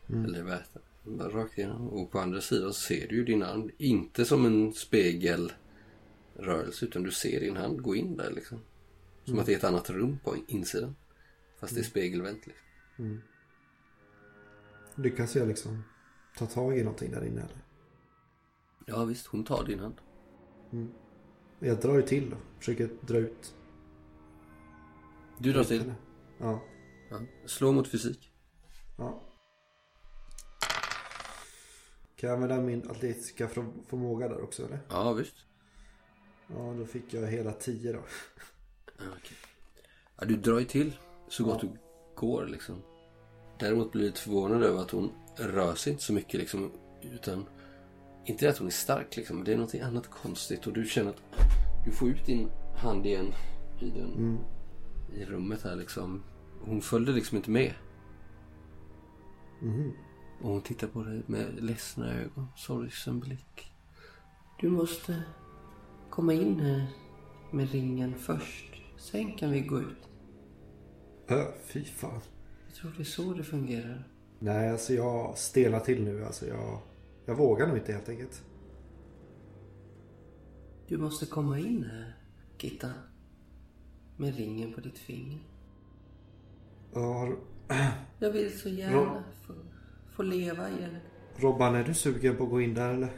Eller 0.09 0.43
väte. 0.43 0.80
Bara 1.03 1.30
rakt 1.30 1.57
igenom. 1.57 1.89
Och 1.89 2.11
på 2.11 2.20
andra 2.20 2.41
sidan 2.41 2.74
ser 2.74 3.07
du 3.07 3.16
ju 3.16 3.26
din 3.26 3.43
arm. 3.43 3.72
Inte 3.78 4.26
som 4.26 4.45
en 4.45 4.74
spegelrörelse 4.74 5.55
utan 6.86 7.03
du 7.03 7.11
ser 7.11 7.39
din 7.39 7.57
hand 7.57 7.82
gå 7.82 7.95
in 7.95 8.18
där 8.18 8.32
liksom. 8.32 8.59
Som 9.26 9.39
att 9.39 9.45
det 9.45 9.53
är 9.53 9.57
ett 9.57 9.63
annat 9.63 9.89
rum 9.89 10.19
på 10.23 10.36
insidan. 10.47 10.95
Fast 11.59 11.76
det 11.76 11.82
är 11.82 11.84
spegelvänt 11.84 12.47
liksom. 12.47 13.21
Lyckas 14.95 15.36
jag 15.36 15.47
liksom 15.47 15.84
ta 16.38 16.45
tag 16.45 16.78
i 16.78 16.84
någonting 16.84 17.11
där 17.11 17.26
inne 17.26 17.41
eller? 17.41 17.63
Ja 18.86 19.05
visst, 19.05 19.28
hon 19.28 19.43
tar 19.43 19.63
din 19.65 19.80
hand. 19.80 20.01
Jag 21.59 21.80
drar 21.82 21.95
ju 21.95 22.01
till 22.01 22.30
då. 22.30 22.38
Försöker 22.59 22.89
dra 23.01 23.17
ut. 23.17 23.55
Du 25.39 25.53
drar 25.53 25.63
till. 25.63 25.93
Ja. 26.38 26.63
Ja. 27.09 27.19
Slå 27.45 27.71
mot 27.71 27.88
fysik. 27.88 28.32
Ja. 28.97 29.21
Kan 32.15 32.30
jag 32.30 32.36
använda 32.36 32.61
min 32.65 32.89
atletiska 32.89 33.47
för- 33.47 33.73
förmåga 33.88 34.28
där 34.28 34.41
också 34.41 34.65
eller? 34.65 34.80
Ja 34.89 35.13
visst. 35.13 35.36
Ja, 36.47 36.73
då 36.78 36.86
fick 36.86 37.13
jag 37.13 37.28
hela 37.28 37.51
10 37.51 37.93
då. 37.93 37.99
Okej. 39.00 39.38
ja, 40.20 40.26
du 40.26 40.36
drar 40.36 40.60
ju 40.60 40.66
till 40.66 40.98
så 41.28 41.43
gott 41.43 41.62
du 41.62 41.70
går 42.16 42.46
liksom. 42.46 42.76
Däremot 43.60 43.91
blir 43.91 44.02
du 44.02 44.08
lite 44.08 44.22
förvånad 44.22 44.64
över 44.64 44.82
att 44.82 44.91
hon 44.91 45.12
rör 45.38 45.76
sig 45.76 45.91
inte 45.91 46.04
så 46.04 46.14
mycket 46.14 46.39
liksom. 46.39 46.72
Utan, 47.02 47.46
inte 48.26 48.50
att 48.50 48.58
hon 48.58 48.68
är 48.68 48.72
stark 48.72 49.16
liksom. 49.16 49.36
men 49.36 49.46
Det 49.46 49.54
är 49.54 49.58
något 49.58 49.76
annat 49.76 50.10
konstigt 50.10 50.68
och 50.68 50.74
du 50.74 50.86
känner 50.86 51.10
att 51.10 51.22
du 51.86 51.91
får 51.91 52.10
ut 52.10 52.26
din 52.26 52.50
hand 52.76 53.06
igen 53.06 53.34
i, 53.80 53.89
den, 53.89 54.39
i 55.14 55.26
rummet 55.26 55.62
här 55.64 55.76
liksom. 55.76 56.24
Hon 56.66 56.82
följde 56.82 57.12
liksom 57.12 57.38
inte 57.38 57.52
med. 57.52 57.74
Och 60.41 60.50
hon 60.50 60.62
tittar 60.62 60.88
på 60.88 61.04
dig 61.04 61.22
med 61.26 61.64
ledsna 61.64 62.14
ögon, 62.14 62.48
sorgsen 62.56 63.20
blick. 63.20 63.72
Du 64.60 64.70
måste 64.70 65.24
komma 66.10 66.34
in 66.34 66.60
här 66.60 66.88
med 67.52 67.72
ringen 67.72 68.16
först. 68.20 68.74
Sen 69.12 69.32
kan 69.38 69.51
vi 69.51 69.62
gå 69.62 69.80
ut. 69.80 70.10
Ö, 71.28 71.45
fy 71.64 71.86
fan. 71.86 72.22
Jag 72.68 72.76
tror 72.76 72.91
det 72.97 73.03
är 73.03 73.06
så 73.06 73.34
det 73.34 73.43
fungerar. 73.43 74.08
Nej, 74.39 74.70
alltså 74.70 74.93
jag 74.93 75.38
stelnar 75.38 75.80
till 75.80 76.03
nu. 76.03 76.26
Alltså 76.26 76.47
jag, 76.47 76.80
jag 77.26 77.36
vågar 77.36 77.68
nog 77.68 77.78
inte 77.78 77.93
helt 77.93 78.10
enkelt. 78.10 78.43
Du 80.88 80.97
måste 80.97 81.26
komma 81.26 81.60
in 81.60 81.84
här, 81.84 82.16
Gitta. 82.60 82.89
Med 84.18 84.36
ringen 84.36 84.74
på 84.74 84.82
ditt 84.82 84.97
finger. 84.97 85.39
Ja, 86.93 87.34
Jag 88.20 88.32
vill 88.32 88.60
så 88.60 88.70
gärna 88.70 89.24
få, 89.41 89.53
få 90.16 90.24
leva 90.24 90.70
igen. 90.70 90.97
Robban, 91.36 91.76
är 91.76 91.84
du 91.84 91.93
sugen 91.93 92.38
på 92.38 92.43
att 92.43 92.49
gå 92.49 92.62
in 92.62 92.74
där 92.74 92.93
eller? 92.93 93.10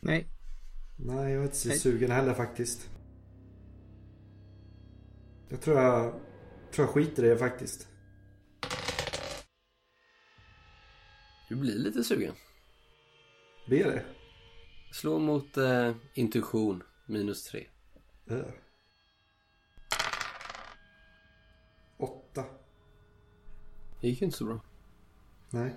Nej. 0.00 0.26
Nej, 0.96 1.32
jag 1.32 1.40
är 1.40 1.44
inte 1.44 1.56
så 1.56 1.68
Nej. 1.68 1.78
sugen 1.78 2.10
heller 2.10 2.34
faktiskt. 2.34 2.90
Jag 5.50 5.60
tror 5.60 5.78
jag, 5.78 6.12
tror 6.72 6.86
jag 6.86 6.94
skiter 6.94 7.24
i 7.24 7.28
det 7.28 7.38
faktiskt. 7.38 7.88
Du 11.48 11.56
blir 11.56 11.74
lite 11.74 12.04
sugen. 12.04 12.34
Blir 13.66 13.84
det? 13.84 14.04
Slå 14.92 15.18
mot 15.18 15.56
eh, 15.56 15.92
intuition, 16.14 16.82
minus 17.06 17.44
tre. 17.44 17.66
Ö. 18.26 18.44
Åtta. 21.96 22.44
Det 24.00 24.08
gick 24.08 24.20
ju 24.20 24.24
inte 24.24 24.38
så 24.38 24.44
bra. 24.44 24.60
Nej. 25.50 25.74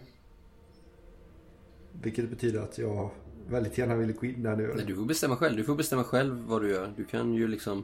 Vilket 1.92 2.30
betyder 2.30 2.62
att 2.62 2.78
jag 2.78 3.12
väldigt 3.48 3.78
gärna 3.78 3.96
vill 3.96 4.14
gå 4.14 4.26
in 4.26 4.44
där 4.44 4.56
nu. 4.56 4.74
Nej, 4.76 4.86
du 4.86 4.96
får 4.96 5.06
bestämma 5.06 5.36
själv. 5.36 5.58
Du 5.58 5.64
får 5.64 5.76
bestämma 5.76 6.04
själv 6.04 6.44
vad 6.46 6.62
du 6.62 6.70
gör. 6.70 6.94
Du 6.98 7.06
kan 7.06 7.34
ju 7.34 7.48
liksom... 7.48 7.84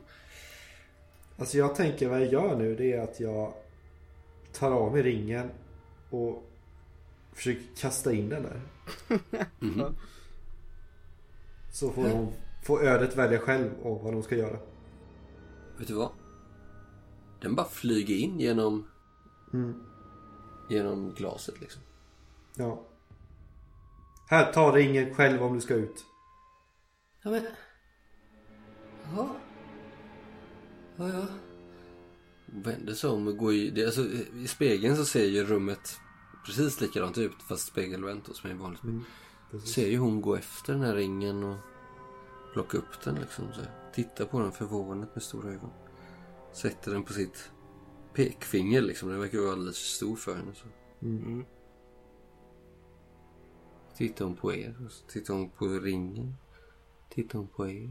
Alltså 1.39 1.57
jag 1.57 1.75
tänker 1.75 2.09
vad 2.09 2.21
jag 2.21 2.31
gör 2.31 2.55
nu 2.55 2.75
det 2.75 2.93
är 2.93 3.01
att 3.01 3.19
jag 3.19 3.53
tar 4.53 4.71
av 4.71 4.93
mig 4.93 5.03
ringen 5.03 5.49
och 6.09 6.43
försöker 7.33 7.63
kasta 7.77 8.13
in 8.13 8.29
den 8.29 8.43
där. 8.43 8.61
Mhm. 9.59 9.95
Så 11.71 11.89
får 11.89 12.09
hon 12.09 12.33
får 12.63 12.83
ödet 12.83 13.17
välja 13.17 13.39
själv 13.39 13.69
om 13.83 14.03
vad 14.03 14.13
de 14.13 14.23
ska 14.23 14.35
göra. 14.35 14.57
Vet 15.77 15.87
du 15.87 15.93
vad? 15.93 16.11
Den 17.41 17.55
bara 17.55 17.67
flyger 17.67 18.15
in 18.15 18.39
genom... 18.39 18.87
Genom 20.69 21.13
glaset 21.13 21.61
liksom. 21.61 21.81
Ja. 22.55 22.83
Här, 24.29 24.53
ta 24.53 24.75
ringen 24.75 25.15
själv 25.15 25.43
om 25.43 25.53
du 25.53 25.61
ska 25.61 25.73
ut. 25.73 26.05
Ja 27.23 27.31
men... 27.31 27.47
Jaha. 29.03 29.29
Ja, 30.99 31.07
ja. 31.07 31.25
Hon 32.51 32.61
vänder 32.61 32.93
sig 32.93 33.09
om 33.09 33.27
och 33.27 33.37
går 33.37 33.53
i... 33.53 33.69
Det, 33.69 33.85
alltså, 33.85 34.05
I 34.35 34.47
spegeln 34.47 34.95
så 34.95 35.05
ser 35.05 35.25
ju 35.25 35.43
rummet 35.43 35.99
precis 36.45 36.81
likadant 36.81 37.17
ut 37.17 37.43
fast 37.47 37.67
spegelvänt 37.67 38.25
då, 38.25 38.33
som 38.33 38.49
är 38.49 38.55
vanligt. 38.55 38.81
ser 39.65 39.87
ju 39.87 39.97
hon 39.97 40.21
gå 40.21 40.35
efter 40.35 40.73
den 40.73 40.81
här 40.81 40.95
ringen 40.95 41.43
och 41.43 41.57
plocka 42.53 42.77
upp 42.77 43.01
den 43.03 43.15
liksom. 43.15 43.45
Så. 43.53 43.61
Titta 43.93 44.25
på 44.25 44.39
den 44.39 44.51
förvånat 44.51 45.15
med 45.15 45.23
stora 45.23 45.49
ögon. 45.49 45.71
Sätter 46.53 46.91
den 46.91 47.03
på 47.03 47.13
sitt 47.13 47.51
pekfinger 48.13 48.81
liksom. 48.81 49.09
Den 49.09 49.19
verkar 49.19 49.39
vara 49.39 49.51
alldeles 49.51 49.77
för 49.77 49.87
stor 49.87 50.15
för 50.15 50.35
henne. 50.35 50.53
Så. 50.55 50.65
Mm. 51.05 51.45
Tittar 53.97 54.25
hon 54.25 54.35
på 54.35 54.53
er 54.53 54.75
och 54.85 54.91
så 54.91 55.05
tittar 55.05 55.33
hon 55.33 55.49
på 55.49 55.65
ringen. 55.65 56.35
Tittar 57.09 57.39
hon 57.39 57.47
på 57.47 57.67
er. 57.67 57.89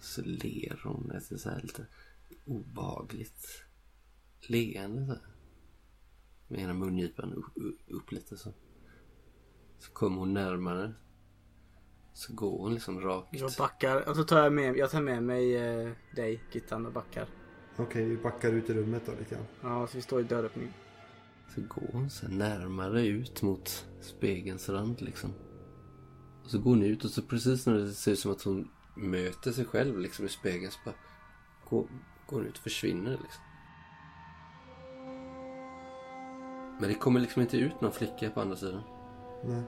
Så 0.00 0.22
ler 0.22 0.80
hon 0.84 1.10
ett 1.10 1.40
så 1.40 1.50
här 1.50 1.60
lite 1.62 1.86
obehagligt 2.44 3.64
leende 4.40 5.06
så 5.06 5.12
här. 5.12 5.22
Med 6.48 6.60
ena 6.60 6.74
mungipan 6.74 7.32
upp, 7.32 7.52
upp 7.88 8.12
lite 8.12 8.36
så. 8.36 8.52
Så 9.78 9.92
kommer 9.92 10.18
hon 10.18 10.34
närmare. 10.34 10.94
Så 12.12 12.34
går 12.34 12.58
hon 12.58 12.74
liksom 12.74 13.00
rakt. 13.00 13.28
Jag 13.30 13.52
backar. 13.58 14.08
Och 14.08 14.16
så 14.16 14.24
tar 14.24 14.42
jag 14.42 14.52
med, 14.52 14.76
jag 14.76 14.90
tar 14.90 15.02
med 15.02 15.22
mig 15.22 15.56
eh, 15.56 15.92
dig, 16.16 16.42
Gittan, 16.52 16.86
och 16.86 16.92
backar. 16.92 17.28
Okej, 17.76 18.04
vi 18.04 18.16
backar 18.16 18.52
ut 18.52 18.70
i 18.70 18.74
rummet 18.74 19.02
då 19.06 19.12
lite 19.18 19.34
grann. 19.34 19.44
Ja, 19.62 19.86
så 19.86 19.96
vi 19.96 20.02
står 20.02 20.20
i 20.20 20.24
dörröppningen. 20.24 20.72
Så 21.54 21.60
går 21.60 21.88
hon 21.92 22.10
så 22.10 22.28
närmare 22.28 23.06
ut 23.06 23.42
mot 23.42 23.86
spegelns 24.00 24.68
rand 24.68 25.00
liksom. 25.00 25.32
Och 26.44 26.50
så 26.50 26.58
går 26.58 26.70
hon 26.70 26.82
ut 26.82 27.04
och 27.04 27.10
så 27.10 27.22
precis 27.22 27.66
när 27.66 27.74
det 27.74 27.90
ser 27.90 28.12
ut 28.12 28.18
som 28.18 28.32
att 28.32 28.42
hon 28.42 28.70
möter 28.98 29.52
sig 29.52 29.64
själv 29.64 29.98
liksom 29.98 30.24
i 30.26 30.28
spegeln 30.28 30.70
så 30.72 30.78
bara 30.84 30.94
går, 31.68 31.86
går 32.26 32.44
ut 32.46 32.56
och 32.56 32.62
försvinner 32.62 33.10
liksom. 33.10 33.42
Men 36.80 36.88
det 36.88 36.94
kommer 36.94 37.20
liksom 37.20 37.42
inte 37.42 37.56
ut 37.56 37.80
någon 37.80 37.92
flicka 37.92 38.30
på 38.30 38.40
andra 38.40 38.56
sidan. 38.56 38.82
Nej. 39.44 39.62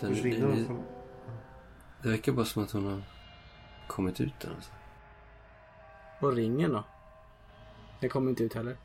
Den, 0.00 0.14
Försvinner 0.14 0.40
den, 0.48 0.50
de 0.56 0.60
är- 0.62 0.66
från... 0.66 0.82
Det 2.02 2.08
verkar 2.08 2.32
bara 2.32 2.44
som 2.46 2.62
att 2.64 2.70
hon 2.70 2.84
har 2.86 3.02
kommit 3.88 4.20
ut 4.20 4.40
där 4.40 4.50
alltså. 4.56 4.70
Och 6.20 6.32
ringen 6.32 6.72
då? 6.72 6.84
Den 8.00 8.10
kommer 8.10 8.30
inte 8.30 8.42
ut 8.44 8.54
heller. 8.54 8.76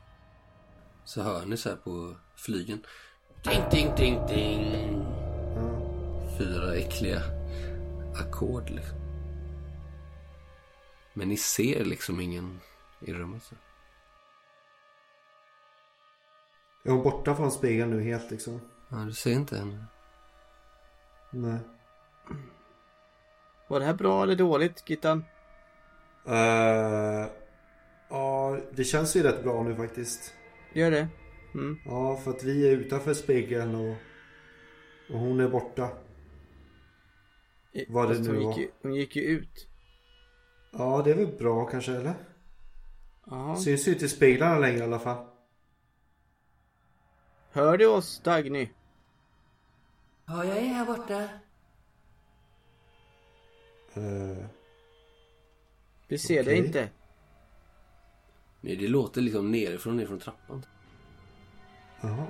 Så 1.04 1.22
hör 1.22 1.46
ni 1.46 1.56
så 1.56 1.68
här 1.68 1.76
på 1.76 2.14
flygen. 2.36 2.84
Ding, 3.44 3.62
ding, 3.70 3.94
ding, 3.96 4.26
ding. 4.26 5.06
Fyra 6.40 6.74
äckliga 6.74 7.22
ackord 8.14 8.70
liksom. 8.70 8.98
Men 11.14 11.28
ni 11.28 11.36
ser 11.36 11.84
liksom 11.84 12.20
ingen 12.20 12.60
i 13.00 13.12
rummet. 13.12 13.42
Så. 13.42 13.54
Är 16.84 16.90
hon 16.90 17.02
borta 17.02 17.34
från 17.34 17.50
spegeln 17.50 17.90
nu 17.90 18.02
helt 18.02 18.30
liksom? 18.30 18.60
Ja, 18.88 18.96
du 18.96 19.12
ser 19.12 19.32
inte 19.32 19.58
henne. 19.58 19.84
Nej. 21.30 21.58
Var 23.68 23.80
det 23.80 23.86
här 23.86 23.94
bra 23.94 24.22
eller 24.22 24.36
dåligt, 24.36 24.90
Gittan? 24.90 25.24
Uh, 26.28 27.26
ja, 28.08 28.58
det 28.72 28.84
känns 28.84 29.16
ju 29.16 29.22
rätt 29.22 29.42
bra 29.42 29.62
nu 29.62 29.74
faktiskt. 29.74 30.34
Gör 30.72 30.90
det? 30.90 31.08
Mm. 31.54 31.78
Ja, 31.84 32.16
för 32.16 32.30
att 32.30 32.44
vi 32.44 32.68
är 32.68 32.76
utanför 32.76 33.14
spegeln 33.14 33.74
och, 33.74 33.96
och 35.10 35.18
hon 35.18 35.40
är 35.40 35.48
borta. 35.48 35.90
Vad 37.88 38.08
det 38.08 38.18
nu 38.18 38.28
hon 38.28 38.48
gick, 38.48 38.58
ju, 38.58 38.70
hon 38.82 38.94
gick 38.94 39.16
ju 39.16 39.22
ut. 39.22 39.68
Ja, 40.72 41.02
det 41.04 41.10
är 41.10 41.14
väl 41.14 41.36
bra 41.38 41.64
kanske 41.66 41.92
eller? 41.92 42.14
Jaha. 43.26 43.56
Syns 43.56 43.88
ju 43.88 43.92
inte 43.92 44.04
i 44.04 44.08
speglarna 44.08 44.58
längre 44.58 44.78
i 44.78 44.82
alla 44.82 44.98
fall. 44.98 45.26
Hör 47.50 47.78
du 47.78 47.86
oss, 47.86 48.20
Dagny? 48.20 48.68
Ja, 50.26 50.44
jag 50.44 50.56
är 50.56 50.62
här 50.62 50.86
borta. 50.86 51.28
Uh, 53.96 54.44
Vi 56.08 56.18
ser 56.18 56.44
dig 56.44 56.54
Okej. 56.54 56.66
inte. 56.66 56.88
Nej, 58.60 58.76
det 58.76 58.88
låter 58.88 59.20
liksom 59.20 59.50
nerifrån, 59.50 59.96
nerifrån 59.96 60.18
trappan. 60.18 60.66
jaha. 62.00 62.26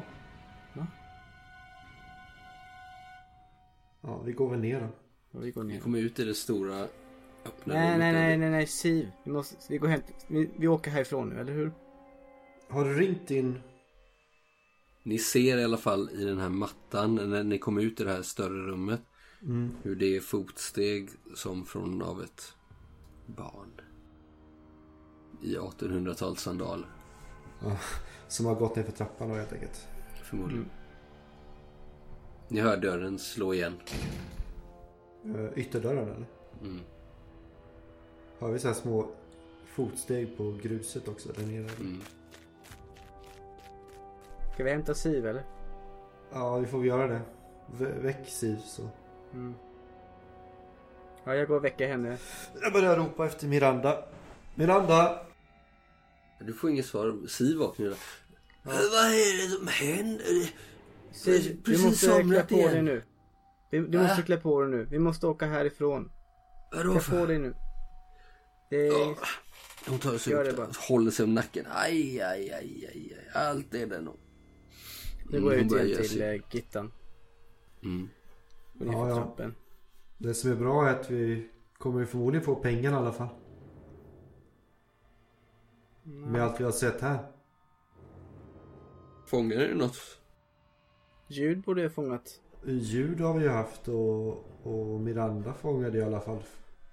Ja, 4.03 4.18
vi 4.18 4.32
går 4.32 4.51
väl 4.51 4.61
ner 4.61 4.80
då. 4.80 4.88
Vi 5.31 5.51
går 5.51 5.62
Vi 5.64 5.72
ner. 5.72 5.81
kommer 5.81 5.99
ut 5.99 6.18
i 6.18 6.24
det 6.24 6.35
stora 6.35 6.89
öppna 7.45 7.74
Nej, 7.74 7.87
rummet 7.87 7.99
nej, 7.99 8.12
nej, 8.12 8.37
nej, 8.39 8.51
nej, 8.51 8.66
Siv. 8.66 9.11
Vi 9.24 9.31
måste, 9.33 9.57
vi 9.68 9.78
går 9.78 9.89
hem. 9.89 10.01
Vi, 10.28 10.51
vi 10.57 10.68
åker 10.68 10.91
härifrån 10.91 11.28
nu, 11.28 11.41
eller 11.41 11.53
hur? 11.53 11.72
Har 12.68 12.85
du 12.85 12.95
ringt 12.95 13.28
din... 13.28 13.61
Ni 15.03 15.18
ser 15.18 15.59
i 15.59 15.64
alla 15.64 15.76
fall 15.76 16.11
i 16.11 16.24
den 16.24 16.39
här 16.39 16.49
mattan 16.49 17.14
när 17.14 17.45
ni 17.45 17.59
kommer 17.59 17.83
ut 17.83 18.01
i 18.01 18.05
det 18.05 18.11
här 18.12 18.22
större 18.22 18.66
rummet 18.70 19.01
Mm. 19.43 19.70
hur 19.83 19.97
det 19.97 20.16
är 20.16 20.20
fotsteg 20.20 21.09
som 21.35 21.66
från 21.66 22.03
av 22.03 22.22
ett 22.22 22.55
barn. 23.26 23.81
I 25.43 25.57
1800-talssandaler 25.57 26.85
Ja, 27.62 27.76
som 28.28 28.47
har 28.47 28.55
gått 28.55 28.76
ner 28.76 28.83
för 28.83 28.93
trappan 28.93 29.28
då 29.28 29.35
helt 29.35 29.53
enkelt. 29.53 29.87
förmodligen. 30.24 30.70
Ni 32.49 32.61
hör 32.61 32.76
dörren 32.76 33.18
slå 33.18 33.55
igen. 33.55 33.72
Uh, 35.27 35.59
ytterdörren 35.59 36.09
eller? 36.09 36.27
Mm. 36.62 36.81
Har 38.39 38.51
vi 38.51 38.59
så 38.59 38.68
här 38.68 38.75
små 38.75 39.09
fotsteg 39.66 40.37
på 40.37 40.59
gruset 40.62 41.09
också 41.09 41.33
där 41.33 41.47
nere? 41.47 41.71
Mm. 41.81 42.01
Ska 44.55 44.64
vi 44.64 44.71
hämta 44.71 44.95
Siv, 44.95 45.27
eller? 45.27 45.43
Ja, 46.33 46.59
vi 46.59 46.66
får 46.66 46.79
väl 46.79 46.87
göra 46.87 47.07
det. 47.07 47.21
Vä- 47.79 48.03
väck 48.03 48.29
Siv 48.29 48.57
så. 48.57 48.89
Mm. 49.33 49.55
Ja, 51.25 51.35
jag 51.35 51.49
går 51.49 51.57
och 51.57 51.64
väcker 51.64 51.89
henne. 51.89 52.16
Jag 52.62 52.73
börjar 52.73 52.97
ropa 52.97 53.27
efter 53.27 53.47
Miranda. 53.47 54.05
Miranda! 54.55 55.27
Du 56.41 56.53
får 56.53 56.71
inget 56.71 56.87
svar. 56.87 57.27
Siv 57.29 57.59
vaknar 57.59 57.87
där. 57.87 57.97
Vad 58.62 58.75
är 58.75 59.43
det 59.43 59.57
som 59.57 59.66
händer? 59.66 60.51
Siv, 61.12 61.61
du 61.64 61.79
måste 61.83 62.23
klä 62.23 62.43
på 62.43 62.55
igen. 62.55 62.73
dig 62.73 62.83
nu. 62.83 63.03
Du, 63.71 63.87
du 63.87 63.99
Va? 63.99 64.05
måste 64.05 64.23
klä 64.23 64.37
på 64.37 64.61
dig 64.61 64.71
nu. 64.71 64.85
Vi 64.91 64.99
måste 64.99 65.27
åka 65.27 65.47
härifrån. 65.47 66.11
Vadå 66.73 66.91
Klä 66.91 66.95
på 66.95 67.01
för? 67.01 67.27
dig 67.27 67.39
nu. 67.39 67.55
Det 68.71 68.87
är... 68.87 68.93
Ja. 68.93 69.16
Hon 69.89 69.99
tar 69.99 70.18
sig 70.18 70.33
Gör 70.33 70.49
upp 70.49 70.57
bara. 70.57 70.68
håller 70.89 71.11
sig 71.11 71.25
om 71.25 71.35
nacken. 71.35 71.66
Aj, 71.71 72.21
aj, 72.21 72.51
aj, 72.53 72.53
aj, 72.53 73.16
aj. 73.18 73.29
Allt 73.35 73.75
är 73.75 73.87
det 73.87 74.01
nog. 74.01 74.16
Nu 75.31 75.41
går 75.41 75.53
jag 75.55 75.59
hon 75.64 75.66
ut 75.79 75.85
igen 75.85 75.97
till 75.97 76.09
sig- 76.09 76.35
eh, 76.37 76.43
Gittan. 76.51 76.93
Mm. 77.83 78.09
Ja, 78.81 78.93
för 78.93 79.09
ja. 79.09 79.14
trappen. 79.16 79.55
Det 80.18 80.35
som 80.35 80.51
är 80.51 80.55
bra 80.57 80.89
är 80.89 80.95
att 81.01 81.11
vi 81.11 81.49
kommer 81.79 82.05
förmodligen 82.05 82.45
få 82.45 82.55
pengarna 82.57 82.97
i 82.97 83.01
alla 83.01 83.12
fall. 83.12 83.29
Med 86.03 86.43
allt 86.43 86.61
vi 86.61 86.64
har 86.64 86.73
sett 86.73 87.01
här. 87.01 87.18
Fångar 89.27 89.57
du 89.57 89.75
något? 89.75 89.97
Ljud 91.29 91.61
borde 91.62 91.83
jag 91.83 91.93
fångat. 91.95 92.41
Ljud 92.65 93.21
har 93.21 93.35
vi 93.35 93.45
ju 93.45 93.51
haft 93.51 93.89
och, 93.89 94.45
och 94.63 95.01
Miranda 95.01 95.53
fångade 95.53 95.99
i 95.99 96.03
alla 96.03 96.21
fall 96.21 96.39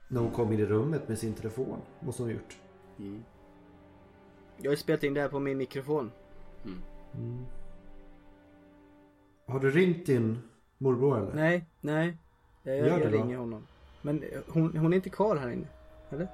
när 0.07 0.21
hon 0.21 0.31
kom 0.31 0.53
in 0.53 0.59
i 0.59 0.65
rummet 0.65 1.07
med 1.07 1.19
sin 1.19 1.33
telefon. 1.33 1.79
Måste 1.99 2.21
hon 2.23 2.29
ha 2.31 2.35
gjort. 2.37 2.57
Mm. 2.99 3.23
Jag 4.57 4.71
har 4.71 4.75
spelat 4.75 5.03
in 5.03 5.13
det 5.13 5.21
här 5.21 5.29
på 5.29 5.39
min 5.39 5.57
mikrofon. 5.57 6.11
Mm. 6.65 7.45
Har 9.45 9.59
du 9.59 9.71
ringt 9.71 10.05
din 10.05 10.39
morbror 10.77 11.17
eller? 11.17 11.33
Nej, 11.33 11.65
nej. 11.81 12.17
Jag, 12.63 12.77
jag, 12.77 12.87
Gör 12.87 12.99
jag 12.99 13.11
då. 13.11 13.17
ringer 13.17 13.37
honom. 13.37 13.67
Men 14.01 14.23
eh, 14.23 14.39
hon, 14.47 14.77
hon 14.77 14.93
är 14.93 14.95
inte 14.97 15.09
kvar 15.09 15.35
här 15.35 15.49
inne. 15.49 15.67
Eller? 16.09 16.27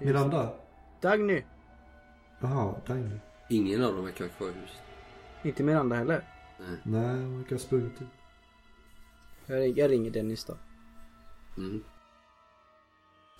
Miranda? 0.00 0.52
Dagny. 1.00 1.42
Jaha, 2.40 2.74
Dagny. 2.86 3.16
Ingen 3.50 3.84
av 3.84 3.94
dem 3.94 4.04
verkar 4.04 4.24
vara 4.24 4.34
kvar 4.34 4.48
i 4.48 4.52
huset. 4.52 4.82
Inte 5.42 5.62
Miranda 5.62 5.96
heller. 5.96 6.24
Nej, 6.82 7.16
hon 7.16 7.38
verkar 7.38 7.50
ha 7.56 7.60
sprungit 7.60 8.02
ut. 8.02 8.08
Jag, 9.48 9.78
jag 9.78 9.90
ringer 9.90 10.10
Dennis 10.10 10.44
då. 10.44 10.56
Mm. 11.56 11.84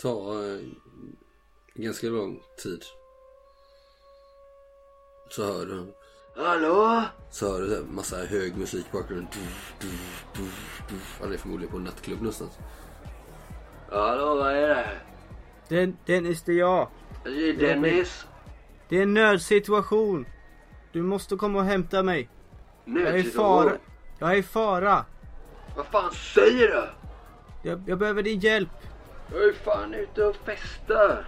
Ta 0.00 0.44
eh, 0.44 0.60
ganska 1.74 2.06
lång 2.06 2.42
tid. 2.62 2.82
Så 5.30 5.44
hör 5.44 5.66
du. 5.66 5.94
Hallå? 6.36 7.02
Så 7.30 7.52
hör 7.52 7.60
du 7.60 7.68
så 7.68 7.74
här 7.74 7.82
massa 7.82 8.16
hög 8.16 8.56
musik 8.56 8.86
i 8.90 8.92
bakgrunden. 8.92 9.28
Han 11.20 11.32
är 11.32 11.36
förmodligen 11.36 11.70
på 11.70 11.76
en 11.76 11.84
nattklubb 11.84 12.18
någonstans. 12.18 12.58
Hallå, 13.90 14.34
vad 14.34 14.54
är 14.54 14.68
det? 14.68 15.00
Den, 15.68 15.96
Dennis, 16.06 16.42
det 16.42 16.52
är 16.52 16.56
jag. 16.56 16.88
Det 17.24 17.48
är 17.48 17.52
Dennis. 17.52 18.26
Det 18.88 18.98
är 18.98 19.02
en 19.02 19.14
nödsituation. 19.14 20.26
Du 20.92 21.02
måste 21.02 21.36
komma 21.36 21.58
och 21.58 21.64
hämta 21.64 22.02
mig. 22.02 22.28
Jag 22.84 23.02
är 23.02 23.16
i 23.16 23.22
fara. 23.22 23.72
Jag 24.18 24.32
är 24.32 24.36
i 24.36 24.42
fara. 24.42 25.04
Vad 25.76 25.86
fan 25.86 26.12
säger 26.12 26.68
du? 26.68 26.88
Jag, 27.62 27.82
jag 27.86 27.98
behöver 27.98 28.22
din 28.22 28.40
hjälp. 28.40 28.68
Jag 29.32 29.42
är 29.42 29.52
fan 29.52 29.94
ute 29.94 30.24
och 30.24 30.36
festar. 30.36 31.24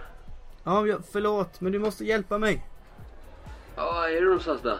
Ja, 0.63 0.87
jag, 0.87 1.01
förlåt, 1.11 1.61
men 1.61 1.71
du 1.71 1.79
måste 1.79 2.05
hjälpa 2.05 2.37
mig. 2.37 2.67
Ja, 3.75 4.09
är 4.09 4.21
du 4.21 4.25
någonstans 4.25 4.61
där? 4.61 4.79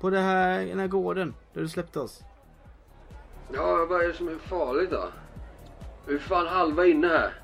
På 0.00 0.10
det 0.10 0.20
här, 0.20 0.66
den 0.66 0.78
här 0.78 0.86
gården 0.86 1.34
där 1.52 1.60
du 1.60 1.68
släppte 1.68 2.00
oss. 2.00 2.20
Ja, 3.52 3.86
vad 3.88 4.00
är 4.00 4.08
det 4.08 4.14
som 4.14 4.28
är 4.28 4.38
farligt 4.38 4.90
då? 4.90 5.08
Vi 6.06 6.14
är 6.14 6.18
fan 6.18 6.46
halva 6.46 6.86
inne 6.86 7.08
här. 7.08 7.34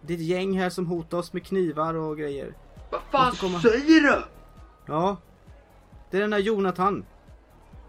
Det 0.00 0.12
är 0.12 0.16
ett 0.16 0.22
gäng 0.22 0.58
här 0.58 0.70
som 0.70 0.86
hotar 0.86 1.18
oss 1.18 1.32
med 1.32 1.46
knivar 1.46 1.94
och 1.94 2.18
grejer. 2.18 2.54
Vad 2.90 3.00
fan 3.10 3.60
säger 3.60 4.00
du? 4.00 4.22
Ja. 4.86 5.16
Det 6.10 6.16
är 6.16 6.20
den 6.20 6.30
där 6.30 6.38
Jonathan. 6.38 7.04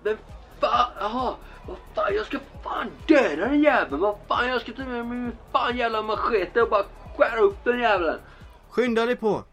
Men 0.04 0.18
fan, 0.60 0.92
jaha. 1.00 1.36
Vad 1.70 1.78
fan, 1.96 2.16
jag 2.16 2.26
ska 2.26 2.40
fan 2.64 2.92
döda 3.08 3.46
den 3.46 3.64
jäveln. 3.64 4.02
Vad 4.02 4.16
fan, 4.28 4.50
jag 4.50 4.62
ska 4.62 4.74
ta 4.74 4.86
med 4.86 5.06
mig 5.06 5.18
min 5.18 5.32
fan 5.52 5.78
jävla 5.78 6.02
machete 6.02 6.62
och 6.62 6.70
bara 6.70 6.86
skära 7.18 7.40
upp 7.40 7.64
den 7.64 7.80
jäveln. 7.80 8.20
Skynda 8.70 9.06
dig 9.06 9.16
på. 9.16 9.44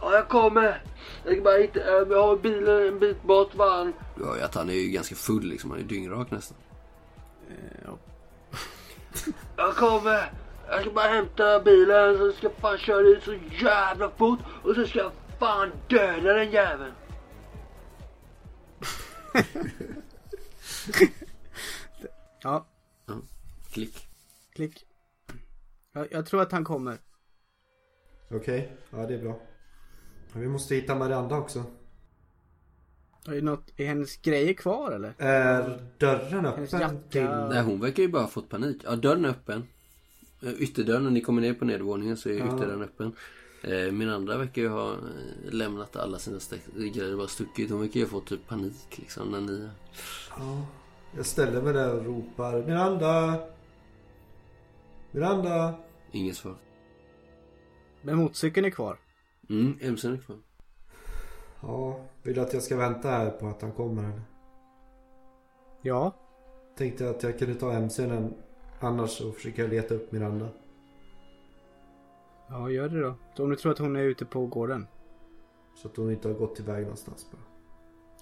Ja, 0.00 0.14
jag 0.14 0.28
kommer. 0.28 0.82
Jag 1.24 1.32
ska 1.32 1.42
bara 1.42 1.56
hitta, 1.56 1.80
jag 1.80 2.22
har 2.22 2.36
bilen 2.36 2.86
en 2.86 2.98
bit 2.98 3.22
bort 3.22 3.54
van. 3.54 3.92
Du 4.16 4.24
hör 4.24 4.36
ju 4.36 4.42
att 4.42 4.54
han 4.54 4.70
är 4.70 4.74
ju 4.74 4.88
ganska 4.88 5.14
full 5.14 5.42
liksom. 5.42 5.70
Han 5.70 5.80
är 5.80 5.84
dyngrak 5.84 6.30
nästan. 6.30 6.58
Ja. 7.84 7.98
Jag 9.56 9.76
kommer. 9.76 10.32
Jag 10.68 10.80
ska 10.80 10.90
bara 10.90 11.08
hämta 11.08 11.60
bilen 11.60 12.18
så 12.18 12.32
ska 12.32 12.46
jag 12.46 12.56
fan 12.56 12.78
köra 12.78 13.02
dit 13.02 13.24
så 13.24 13.34
jävla 13.64 14.10
fort. 14.10 14.38
Och 14.62 14.74
så 14.74 14.86
ska 14.86 14.98
jag 14.98 15.12
fan 15.38 15.72
döda 15.88 16.32
den 16.32 16.50
jäveln. 16.50 16.92
Ja, 22.42 22.66
Klick. 23.72 24.08
klick. 24.52 24.86
Jag, 25.92 26.06
jag 26.12 26.26
tror 26.26 26.42
att 26.42 26.52
han 26.52 26.64
kommer. 26.64 26.98
Okej, 28.30 28.76
ja 28.90 29.06
det 29.06 29.14
är 29.14 29.22
bra. 29.22 29.40
Vi 30.32 30.48
måste 30.48 30.74
hitta 30.74 30.94
Miranda 30.94 31.36
också. 31.36 31.64
Är, 33.26 33.32
det 33.34 33.40
något, 33.42 33.72
är 33.76 33.86
hennes 33.86 34.16
grejer 34.16 34.54
kvar 34.54 34.92
eller? 34.92 35.14
Är 35.18 35.86
dörren 35.98 36.46
öppen 36.46 37.00
till... 37.10 37.24
Nej, 37.24 37.62
hon 37.62 37.80
verkar 37.80 38.02
ju 38.02 38.08
bara 38.08 38.22
ha 38.22 38.28
fått 38.28 38.48
panik. 38.48 38.80
Ja, 38.84 38.96
dörren 38.96 39.24
är 39.24 39.28
öppen. 39.28 39.66
Eh, 40.42 40.52
Ytterdörren, 40.62 41.04
när 41.04 41.10
ni 41.10 41.20
kommer 41.20 41.42
ner 41.42 41.54
på 41.54 41.64
nedervåningen 41.64 42.16
så 42.16 42.28
är 42.28 42.32
ytterdörren 42.34 42.82
öppen. 42.82 43.12
Eh, 43.62 43.92
Min 43.92 44.08
andra 44.10 44.36
verkar 44.38 44.62
ju 44.62 44.68
ha 44.68 44.92
eh, 44.92 44.98
lämnat 45.50 45.96
alla 45.96 46.18
sina 46.18 46.38
grejer 46.76 47.12
och 47.12 47.18
bara 47.18 47.28
stuckit. 47.28 47.70
Hon 47.70 47.80
verkar 47.80 48.00
ju 48.00 48.06
ha 48.06 48.10
fått 48.10 48.26
typ 48.26 48.46
panik 48.48 48.98
liksom 48.98 49.30
när 49.30 49.40
ni... 49.40 49.68
Ja. 50.38 50.66
Jag 51.16 51.26
ställer 51.26 51.62
mig 51.62 51.72
där 51.72 51.96
och 51.98 52.04
ropar 52.04 52.62
Miranda! 52.62 53.38
Miranda! 55.10 55.74
Inget 56.10 56.36
svar. 56.36 56.54
Men 58.02 58.16
motorcykeln 58.16 58.66
är 58.66 58.70
kvar. 58.70 58.98
Mm, 59.50 59.78
MC'n 59.80 60.12
är 60.12 60.16
kvar. 60.22 60.36
Ja, 61.62 62.00
vill 62.22 62.34
du 62.34 62.40
att 62.40 62.52
jag 62.52 62.62
ska 62.62 62.76
vänta 62.76 63.08
här 63.08 63.30
på 63.30 63.46
att 63.46 63.62
han 63.62 63.72
kommer 63.72 64.02
eller? 64.04 64.22
Ja. 65.82 66.12
Tänkte 66.76 67.10
att 67.10 67.22
jag 67.22 67.38
kunde 67.38 67.54
ta 67.54 67.72
MC'n 67.72 68.10
än- 68.16 68.34
annars 68.80 69.10
så 69.10 69.32
försöker 69.32 69.62
jag 69.62 69.70
leta 69.70 69.94
upp 69.94 70.12
Miranda. 70.12 70.48
Ja, 72.48 72.70
gör 72.70 72.88
det 72.88 73.00
då. 73.00 73.14
Så 73.36 73.44
om 73.44 73.50
du 73.50 73.56
tror 73.56 73.72
att 73.72 73.78
hon 73.78 73.96
är 73.96 74.02
ute 74.02 74.24
på 74.24 74.46
gården. 74.46 74.86
Så 75.74 75.88
att 75.88 75.96
hon 75.96 76.10
inte 76.10 76.28
har 76.28 76.34
gått 76.34 76.60
iväg 76.60 76.82
någonstans 76.82 77.26
bara. 77.32 77.40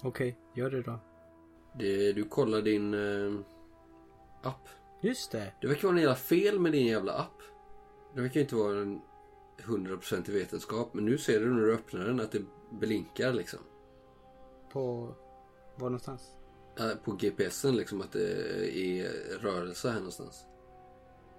Okej, 0.09 0.37
gör 0.53 0.69
det 0.69 0.81
då. 0.81 0.99
Det, 1.73 2.13
du 2.13 2.23
kollar 2.23 2.61
din 2.61 2.93
eh, 2.93 3.39
app. 4.43 4.67
Just 5.01 5.31
det. 5.31 5.53
Det 5.61 5.67
verkar 5.67 5.87
vara 5.87 5.95
en 5.97 6.01
jävla 6.01 6.15
fel 6.15 6.59
med 6.59 6.71
din 6.71 6.87
jävla 6.87 7.13
app. 7.13 7.41
Det 8.15 8.21
verkar 8.21 8.41
inte 8.41 8.55
vara 8.55 8.81
en 8.81 9.01
100% 9.57 10.29
i 10.29 10.33
vetenskap. 10.33 10.93
Men 10.93 11.05
nu 11.05 11.17
ser 11.17 11.39
du 11.39 11.53
när 11.53 11.61
du 11.61 11.73
öppnar 11.73 12.05
den 12.05 12.19
att 12.19 12.31
det 12.31 12.41
blinkar 12.71 13.33
liksom. 13.33 13.59
På... 14.71 15.15
Var 15.75 15.89
någonstans? 15.89 16.21
Eh, 16.79 16.95
På 17.03 17.11
GPSen 17.11 17.75
liksom 17.75 18.01
att 18.01 18.11
det 18.11 18.31
är 18.79 19.09
rörelse 19.39 19.89
här 19.89 19.97
någonstans. 19.97 20.45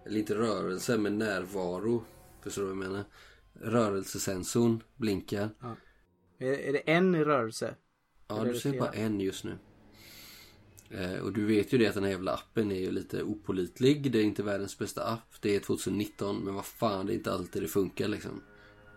Eller 0.07 0.19
inte 0.19 0.35
rörelse 0.35 0.99
men 0.99 1.19
närvaro. 1.19 2.05
Förstår 2.41 2.63
du 2.63 2.69
vad 2.69 2.77
jag 2.77 2.91
menar? 2.91 3.05
Rörelsesensorn 3.53 4.83
blinkar. 4.97 5.51
Är, 6.39 6.53
är 6.53 6.73
det 6.73 6.79
en 6.79 7.25
rörelse? 7.25 7.75
Ja, 8.29 8.41
Eller 8.41 8.53
du 8.53 8.59
ser 8.59 8.79
bara 8.79 8.91
en 8.91 9.21
just 9.21 9.45
nu. 9.45 9.59
Eh, 10.91 11.19
och 11.19 11.33
du 11.33 11.47
vet 11.47 11.73
ju 11.73 11.79
det 11.79 11.87
att 11.87 11.95
den 11.95 12.05
här 12.05 12.11
jävla 12.11 12.35
appen 12.35 12.73
är 12.73 12.81
ju 12.81 12.91
lite 12.91 13.23
opolitlig. 13.23 14.13
Det 14.13 14.19
är 14.19 14.25
inte 14.25 14.43
världens 14.43 14.79
bästa 14.79 15.05
app. 15.05 15.35
Det 15.41 15.57
är 15.57 15.61
2019 15.61 16.45
men 16.45 16.55
vad 16.55 16.65
fan 16.65 17.07
det 17.07 17.13
är 17.13 17.15
inte 17.15 17.33
alltid 17.33 17.63
det 17.63 17.69
funkar 17.69 18.09
liksom. 18.09 18.43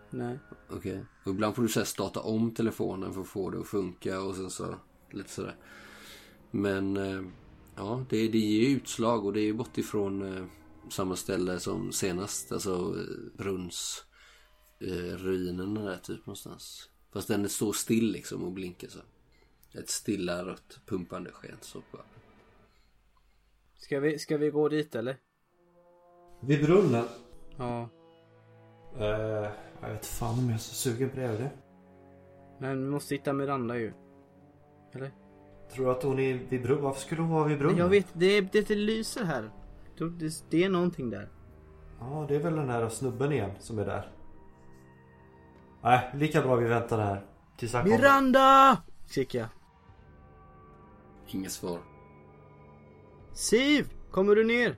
Nej. 0.10 0.40
Okej. 0.70 1.06
Och 1.24 1.32
ibland 1.32 1.56
får 1.56 1.62
du 1.62 1.70
så 1.70 1.86
starta 1.86 2.20
om 2.20 2.54
telefonen 2.54 3.14
för 3.14 3.22
att 3.22 3.28
få 3.28 3.50
det 3.50 3.60
att 3.60 3.68
funka 3.68 4.22
och 4.22 4.36
sen 4.36 4.50
så 4.50 4.76
lite 5.12 5.30
sådär. 5.30 5.56
Men 6.52 6.98
eh, 6.98 7.22
ja, 7.76 8.06
det, 8.10 8.28
det 8.28 8.40
ger 8.40 8.70
ju 8.70 8.76
utslag 8.76 9.26
och 9.26 9.34
det 9.34 9.40
är 9.40 9.46
ju 9.46 9.54
bort 9.54 9.78
ifrån 9.78 10.38
eh, 10.38 10.46
samma 10.90 11.16
ställe 11.16 11.60
som 11.60 11.92
senast. 11.92 12.52
Alltså 12.52 12.96
Brunns 13.38 14.04
eh, 14.80 15.18
ruinerna 15.18 15.82
där 15.84 15.98
typ 15.98 16.26
någonstans. 16.26 16.90
Fast 17.14 17.28
den 17.28 17.50
står 17.50 17.74
still 17.74 18.12
liksom 18.12 18.44
och 18.44 18.52
blinkar 18.52 18.88
så. 18.88 19.00
Ett 19.80 19.90
stilla 19.90 20.46
rött 20.46 20.80
pumpande 20.86 21.32
sken 21.32 21.58
så 21.62 21.82
på 21.82 21.98
appen. 21.98 22.22
Ska 23.78 24.00
vi, 24.00 24.20
ska 24.20 24.38
vi 24.38 24.50
gå 24.50 24.70
dit 24.70 24.96
eller? 24.96 25.18
Vid 26.40 26.66
brunnen? 26.66 27.06
Ja. 27.58 27.90
Uh, 28.98 29.50
jag 29.82 29.90
vet 29.90 30.06
fan 30.06 30.40
om 30.40 30.46
jag 30.46 30.54
är 30.54 30.58
så 30.58 30.76
sugen 30.76 31.10
på 31.10 31.16
det. 31.16 31.26
Eller? 31.26 31.50
Men 32.60 32.84
vi 32.84 32.90
måste 32.90 33.16
hitta 33.16 33.34
Miranda 33.34 33.78
ju. 33.78 33.94
Eller? 34.94 35.12
Tror 35.74 35.86
du 35.86 35.92
att 35.92 36.04
hon 36.04 36.20
är 36.20 36.34
vid 36.34 36.64
brunnen? 36.64 36.84
Varför 36.84 37.02
skulle 37.02 37.22
hon 37.22 37.32
vara 37.32 37.48
vid 37.48 37.60
brunnen? 37.60 37.78
Jag 37.78 37.90
vet, 37.90 38.08
det, 38.14 38.42
det, 38.42 38.68
det 38.68 38.76
lyser 38.76 39.24
här. 39.24 39.52
Det, 39.98 40.44
det 40.50 40.64
är 40.64 40.70
någonting 40.70 41.10
där. 41.10 41.30
Ja, 42.00 42.26
det 42.28 42.36
är 42.36 42.40
väl 42.40 42.56
den 42.56 42.70
här 42.70 42.90
snubben 42.90 43.32
igen 43.32 43.52
som 43.60 43.80
är 43.80 43.86
där. 43.86 44.12
Nej, 45.84 46.12
lika 46.14 46.42
bra 46.42 46.56
vi 46.56 46.66
väntar 46.66 47.00
här. 47.00 47.26
Tills 47.58 47.74
han 47.74 47.84
kommer. 47.84 47.98
Miranda! 47.98 48.78
Skriker 49.06 49.40
jag. 49.40 49.48
Inget 51.34 51.52
svar. 51.52 51.80
Siv! 53.34 53.90
Kommer 54.12 54.36
du 54.36 54.44
ner? 54.44 54.76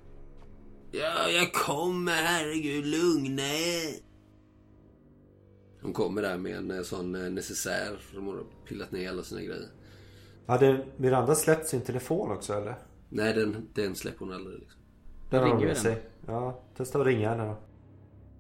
Ja, 0.92 1.30
jag 1.30 1.54
kommer. 1.54 2.12
Herregud, 2.24 2.86
lugna 2.86 3.42
er. 3.42 4.00
Hon 5.82 5.94
kommer 5.94 6.22
där 6.22 6.38
med 6.38 6.56
en 6.56 6.72
eh, 6.72 6.82
sån 6.82 7.16
eh, 7.16 7.32
necessär. 7.32 7.98
för 8.00 8.16
De 8.16 8.28
har 8.28 8.44
pillat 8.68 8.92
ner 8.92 9.10
alla 9.10 9.24
sina 9.24 9.42
grejer. 9.42 9.70
Hade 10.48 10.86
Miranda 10.98 11.36
släppt 11.36 11.68
sin 11.68 11.82
telefon 11.82 12.32
också 12.32 12.54
eller? 12.54 12.76
Nej, 13.10 13.34
den, 13.34 13.70
den 13.74 13.96
släpper 13.96 14.20
hon 14.20 14.34
aldrig. 14.34 14.60
Liksom. 14.60 14.82
Den 15.30 15.40
har 15.40 15.46
ringer 15.46 15.58
hon 15.58 15.66
med 15.68 15.76
den. 15.76 15.84
sig. 15.84 16.04
Ja, 16.28 16.64
testa 16.78 17.00
att 17.00 17.06
ringa 17.06 17.30
henne 17.30 17.46
då. 17.46 17.58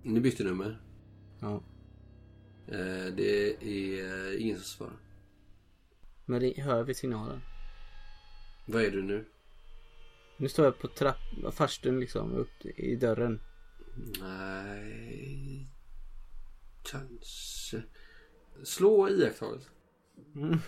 Ni 0.03 0.19
bytte 0.19 0.43
nummer. 0.43 0.81
Ja. 1.39 1.53
Eh, 2.67 3.05
det 3.17 3.49
är 3.63 4.37
ingen 4.39 4.55
som 4.57 4.63
svarar. 4.65 4.99
Men 6.25 6.41
det, 6.41 6.61
hör 6.61 6.83
vi 6.83 6.93
signalen? 6.93 7.41
Vad 8.65 8.83
är 8.83 8.91
du 8.91 9.03
nu? 9.03 9.25
Nu 10.37 10.49
står 10.49 10.65
jag 10.65 10.79
på 10.79 10.87
trapp, 10.87 11.17
farstun 11.51 11.99
liksom, 11.99 12.33
upp 12.33 12.65
i 12.65 12.95
dörren. 12.95 13.41
Nej... 14.21 15.67
Kanske... 16.83 17.83
Slå 18.63 19.09
iakttagelse. 19.09 19.69
Mm. 20.35 20.59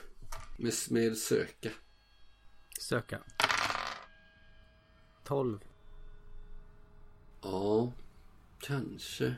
Med, 0.57 0.73
med 0.89 1.17
söka. 1.17 1.69
Söka. 2.79 3.19
12. 5.23 5.59
Ja, 7.41 7.93
kanske. 8.59 9.35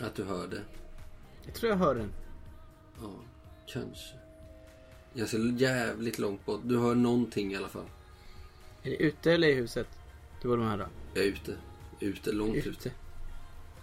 Att 0.00 0.14
du 0.14 0.24
hör 0.24 0.48
det. 0.48 0.64
Jag 1.44 1.54
tror 1.54 1.70
jag 1.70 1.78
hör 1.78 1.94
den. 1.94 2.12
Ja, 3.00 3.24
kanske. 3.66 4.27
Jag 5.18 5.28
ser 5.28 5.38
jävligt 5.38 6.18
långt 6.18 6.46
bort. 6.46 6.60
Du 6.64 6.78
hör 6.78 6.94
någonting 6.94 7.52
i 7.52 7.56
alla 7.56 7.68
fall. 7.68 7.86
Är 8.82 8.90
det 8.90 8.96
ute 8.96 9.32
eller 9.32 9.48
i 9.48 9.54
huset? 9.54 9.88
Du 10.42 10.48
borde 10.48 10.62
höra. 10.62 10.88
Jag 11.14 11.24
är 11.24 11.28
ute. 11.28 11.56
Ute, 12.00 12.32
långt 12.32 12.56
ute. 12.56 12.68
Ute. 12.68 12.90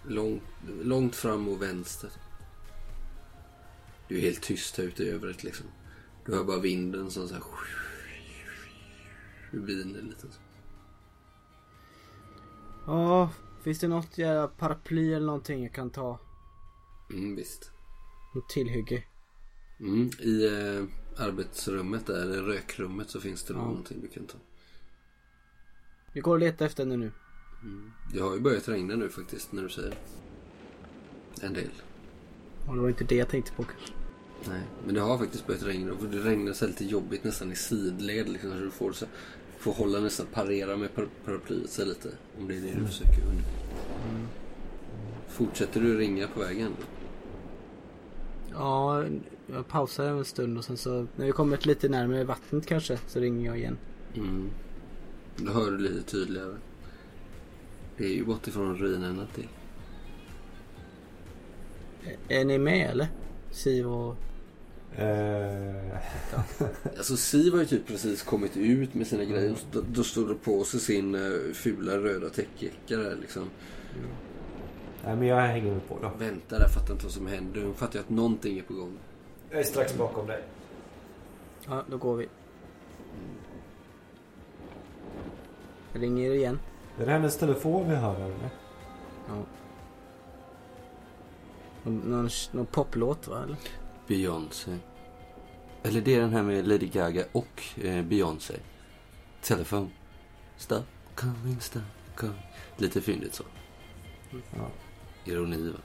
Långt, 0.07 0.43
långt 0.83 1.15
fram 1.15 1.47
och 1.47 1.61
vänster. 1.61 2.09
Du 4.07 4.17
är 4.17 4.21
helt 4.21 4.41
tyst 4.41 4.77
här 4.77 4.83
ute 4.83 5.03
i 5.03 5.09
övrigt 5.09 5.43
liksom. 5.43 5.65
Du 6.25 6.35
hör 6.35 6.43
bara 6.43 6.59
vinden 6.59 7.11
som 7.11 7.27
så 7.27 7.33
här... 7.33 7.43
Rubiner 9.51 10.01
lite. 10.01 10.21
så. 10.21 10.39
Ja, 12.85 13.29
finns 13.63 13.79
det 13.79 13.87
något 13.87 14.17
jävla 14.17 14.47
paraply 14.47 15.13
eller 15.13 15.25
någonting 15.25 15.63
jag 15.63 15.73
kan 15.73 15.89
ta? 15.89 16.19
Mm, 17.09 17.35
visst. 17.35 17.71
Något 18.35 18.49
tillhygge? 18.49 19.03
Mm, 19.79 20.09
I 20.19 20.45
eh, 20.45 20.85
arbetsrummet 21.17 22.05
där, 22.05 22.21
eller 22.21 22.41
rökrummet 22.43 23.09
så 23.09 23.21
finns 23.21 23.43
det 23.43 23.53
Ja. 23.53 23.57
någonting 23.59 24.01
du 24.01 24.07
kan 24.07 24.25
ta. 24.25 24.37
Vi 26.13 26.19
går 26.21 26.31
och 26.33 26.39
letar 26.39 26.65
efter 26.65 26.83
henne 26.83 26.97
nu. 26.97 27.11
Det 28.13 28.19
har 28.19 28.33
ju 28.33 28.39
börjat 28.39 28.69
regna 28.69 28.95
nu 28.95 29.09
faktiskt 29.09 29.51
när 29.51 29.63
du 29.63 29.69
säger. 29.69 29.93
En 31.41 31.53
del. 31.53 31.69
Ja, 32.67 32.73
det 32.73 32.79
var 32.79 32.89
inte 32.89 33.03
det 33.03 33.15
jag 33.15 33.29
tänkte 33.29 33.51
på 33.51 33.63
kanske. 33.63 33.93
Nej, 34.47 34.61
men 34.85 34.95
det 34.95 35.01
har 35.01 35.17
faktiskt 35.17 35.47
börjat 35.47 35.63
regna. 35.63 35.97
För 35.97 36.07
det 36.07 36.17
regnar 36.19 36.53
så 36.53 36.67
lite 36.67 36.85
jobbigt 36.85 37.23
nästan 37.23 37.51
i 37.51 37.55
sidled. 37.55 38.29
Liksom, 38.29 38.51
så 38.51 38.57
du 38.57 38.71
får, 38.71 38.91
så, 38.91 39.05
får 39.59 39.73
hålla 39.73 39.99
nästan 39.99 40.25
parera 40.33 40.77
med 40.77 40.95
par, 40.95 41.07
paraplyet 41.25 41.69
så 41.69 41.85
lite. 41.85 42.09
Om 42.39 42.47
det 42.47 42.55
är 42.57 42.61
det 42.61 42.79
du 42.79 42.85
försöker 42.87 43.21
undvika. 43.21 43.49
Fortsätter 45.27 45.81
du 45.81 45.97
ringa 45.97 46.27
på 46.27 46.39
vägen? 46.39 46.71
Ja, 48.51 49.03
jag 49.53 49.67
pausar 49.67 50.05
en 50.05 50.25
stund 50.25 50.57
och 50.57 50.65
sen 50.65 50.77
så 50.77 51.07
när 51.15 51.25
vi 51.25 51.31
kommer 51.31 51.67
lite 51.67 51.89
närmare 51.89 52.23
vattnet 52.23 52.65
kanske 52.65 52.97
så 53.07 53.19
ringer 53.19 53.45
jag 53.45 53.57
igen. 53.57 53.77
Mm. 54.15 54.49
Då 55.37 55.51
hör 55.51 55.71
du 55.71 55.77
lite 55.77 56.11
tydligare. 56.11 56.55
Det 57.97 58.05
är 58.05 58.13
ju 58.13 58.25
bort 58.25 58.47
ifrån 58.47 58.77
ruinerna 58.77 59.27
till. 59.35 59.47
Är- 62.29 62.39
Är 62.41 62.45
ni 62.45 62.57
med 62.57 62.89
eller? 62.89 63.07
Siv 63.51 63.87
och... 63.87 64.15
Eh, 64.95 65.97
Alltså 66.97 67.17
Siv 67.17 67.53
har 67.53 67.59
ju 67.59 67.65
typ 67.65 67.87
precis 67.87 68.23
kommit 68.23 68.57
ut 68.57 68.93
med 68.93 69.07
sina 69.07 69.23
grejer. 69.23 69.51
Och 69.51 69.57
Då, 69.71 69.83
då 69.93 70.03
står 70.03 70.27
det 70.29 70.35
på 70.35 70.63
sig 70.63 70.79
sin 70.79 71.15
uh, 71.15 71.53
fula 71.53 71.97
röda 71.97 72.29
täckjacka 72.29 72.97
där 72.97 73.15
liksom. 73.21 73.43
nej 75.05 75.15
men 75.15 75.27
jag 75.27 75.41
hänger 75.41 75.71
med 75.73 75.87
på 75.87 75.99
då. 76.01 76.11
Väntar 76.19 76.59
där, 76.59 76.67
fattar 76.67 76.93
inte 76.93 77.05
vad 77.05 77.13
som 77.13 77.27
händer. 77.27 77.63
Hon 77.63 77.73
fattar 77.75 77.93
ju 77.93 77.99
att 77.99 78.09
någonting 78.09 78.57
är 78.59 78.63
på 78.63 78.73
gång. 78.73 78.97
Jag 79.55 79.61
är 79.61 79.65
strax 79.65 79.93
bakom 79.93 80.27
dig. 80.27 80.43
Ja, 81.67 81.83
då 81.87 81.97
går 81.97 82.15
vi. 82.15 82.27
Jag 85.93 86.01
ringer 86.01 86.31
igen. 86.31 86.59
Är 86.99 87.05
det 87.05 87.11
hennes 87.11 87.37
telefon 87.37 87.89
vi 87.89 87.95
hör 87.95 88.15
eller? 88.15 88.49
Ja. 89.27 89.43
Någon, 91.83 92.29
någon, 92.51 92.65
poplåt 92.65 93.27
va 93.27 93.43
eller? 93.43 93.57
Beyoncé. 94.07 94.77
Eller 95.83 96.01
det 96.01 96.15
är 96.15 96.21
den 96.21 96.33
här 96.33 96.43
med 96.43 96.67
Lady 96.67 96.87
Gaga 96.87 97.25
och 97.31 97.63
eh, 97.81 98.03
Beyoncé. 98.05 98.55
Telefon. 99.41 99.91
Stop 100.57 100.83
calling 101.15 101.59
stop. 101.59 101.79
kung. 102.15 102.41
Lite 102.77 103.01
fyndigt 103.01 103.33
så. 103.33 103.43
Ja. 104.31 104.67
Ironi 105.25 105.71
va? 105.71 105.79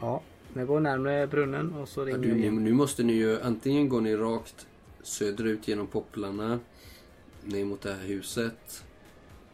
Ja, 0.00 0.22
ni 0.54 0.64
går 0.64 0.80
närmare 0.80 1.26
brunnen 1.26 1.72
och 1.74 1.88
så 1.88 2.00
Ja, 2.00 2.04
ringer 2.04 2.18
du, 2.18 2.28
jag 2.28 2.36
nu, 2.36 2.42
igen. 2.42 2.64
nu 2.64 2.72
måste 2.72 3.02
ni 3.02 3.12
ju 3.12 3.40
antingen 3.42 3.88
gå 3.88 4.00
ni 4.00 4.16
rakt 4.16 4.66
söderut 5.02 5.68
genom 5.68 5.86
popplarna. 5.86 6.60
Ner 7.44 7.64
mot 7.64 7.80
det 7.80 7.92
här 7.92 8.06
huset. 8.06 8.84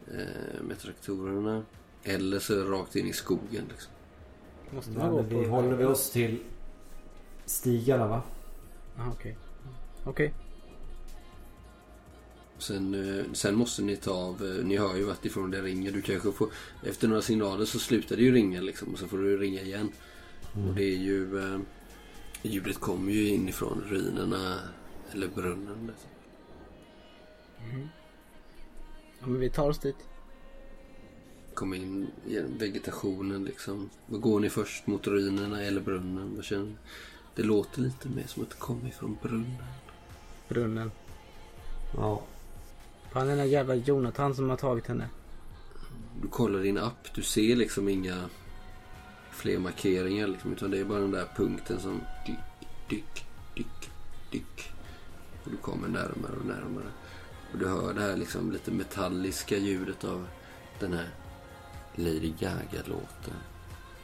Eh, 0.07 0.61
med 0.63 0.79
traktorerna. 0.79 1.63
Eller 2.03 2.39
så 2.39 2.63
rakt 2.63 2.95
in 2.95 3.07
i 3.07 3.13
skogen 3.13 3.63
liksom. 3.69 3.91
Måste 4.71 4.91
Nej, 4.91 4.99
man 4.99 5.11
gå 5.11 5.15
men 5.21 5.29
vi 5.29 5.35
på... 5.45 5.49
håller 5.49 5.75
vi 5.75 5.85
oss 5.85 6.09
till 6.11 6.39
stigarna 7.45 8.07
va? 8.07 8.21
Aha, 8.97 9.11
okej. 9.13 9.37
Okej. 10.03 10.33
Sen, 12.57 12.93
eh, 13.19 13.25
sen 13.33 13.55
måste 13.55 13.81
ni 13.81 13.95
ta 13.95 14.11
av, 14.11 14.45
eh, 14.45 14.65
ni 14.65 14.77
hör 14.77 14.95
ju 14.95 15.03
vart 15.03 15.25
ifrån 15.25 15.51
det 15.51 15.61
ringer. 15.61 15.91
Du 15.91 16.01
kanske 16.01 16.31
får, 16.31 16.49
efter 16.83 17.07
några 17.07 17.21
signaler 17.21 17.65
så 17.65 17.79
slutar 17.79 18.15
det 18.15 18.21
ju 18.23 18.31
ringa 18.31 18.61
liksom. 18.61 18.93
Och 18.93 18.99
så 18.99 19.07
får 19.07 19.17
du 19.17 19.37
ringa 19.37 19.61
igen. 19.61 19.91
Och 20.53 20.75
det 20.75 20.83
är 20.83 20.97
ju, 20.97 21.39
eh, 21.39 21.59
ljudet 22.41 22.79
kommer 22.79 23.11
ju 23.11 23.27
inifrån 23.27 23.83
ruinerna. 23.87 24.59
Eller 25.11 25.27
brunnen. 25.27 25.87
Liksom. 25.87 26.09
Ja, 29.19 29.27
men 29.27 29.39
vi 29.39 29.49
tar 29.49 29.69
oss 29.69 29.79
dit. 29.79 29.95
Kommer 31.53 31.77
in 31.77 32.07
genom 32.25 32.57
vegetationen 32.57 33.43
liksom. 33.43 33.89
Vad 34.05 34.21
går 34.21 34.39
ni 34.39 34.49
först 34.49 34.87
mot 34.87 35.07
ruinerna 35.07 35.61
eller 35.61 35.81
brunnen? 35.81 36.35
Vad 36.35 36.45
känner? 36.45 36.75
Det 37.35 37.43
låter 37.43 37.81
lite 37.81 38.09
mer 38.09 38.27
som 38.27 38.43
att 38.43 38.49
det 38.49 38.55
kommer 38.55 38.87
ifrån 38.87 39.17
brunnen. 39.21 39.57
Brunnen. 40.47 40.91
Ja. 41.95 42.21
Fan 43.11 43.27
den 43.27 43.37
där 43.37 43.45
jävla 43.45 43.75
Jonathan 43.75 44.35
som 44.35 44.49
har 44.49 44.57
tagit 44.57 44.87
henne. 44.87 45.09
Du 46.21 46.27
kollar 46.27 46.59
din 46.59 46.77
app, 46.77 47.13
du 47.13 47.21
ser 47.21 47.55
liksom 47.55 47.89
inga 47.89 48.29
fler 49.39 49.59
markeringar 49.59 50.27
liksom, 50.27 50.53
utan 50.53 50.71
det 50.71 50.79
är 50.79 50.85
bara 50.85 50.99
den 50.99 51.11
där 51.11 51.27
punkten 51.35 51.79
som 51.79 52.01
dyk, 52.25 52.67
dyk, 52.89 53.25
dyk, 53.55 53.91
dyk. 54.31 54.71
Och 55.43 55.51
du 55.51 55.57
kommer 55.57 55.87
närmare 55.87 56.31
och 56.39 56.45
närmare. 56.45 56.87
Och 57.53 57.59
du 57.59 57.67
hör 57.67 57.93
det 57.93 58.01
här 58.01 58.17
liksom 58.17 58.51
lite 58.51 58.71
metalliska 58.71 59.57
ljudet 59.57 60.03
av 60.03 60.27
den 60.79 60.93
här 60.93 61.09
Lady 61.95 62.33
Gaga-låten 62.39 63.33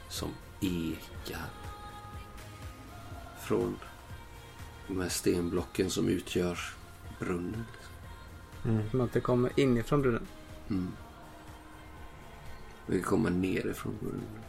som 0.08 0.30
ekar 0.60 1.50
från 3.40 3.78
de 4.88 5.00
här 5.00 5.08
stenblocken 5.08 5.90
som 5.90 6.08
utgör 6.08 6.58
brunnen. 7.20 7.64
Som 8.90 9.00
att 9.00 9.12
det 9.12 9.20
kommer 9.20 9.60
inifrån 9.60 10.02
brunnen. 10.02 10.26
Mm. 10.70 10.92
Vi 12.86 13.02
kommer 13.02 13.30
nerifrån 13.30 13.98
brunnen. 14.00 14.45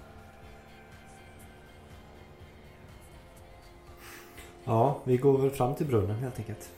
Ja, 4.67 5.01
vi 5.03 5.17
går 5.17 5.37
väl 5.37 5.51
fram 5.51 5.75
till 5.75 5.85
brunnen 5.85 6.15
helt 6.15 6.39
enkelt. 6.39 6.71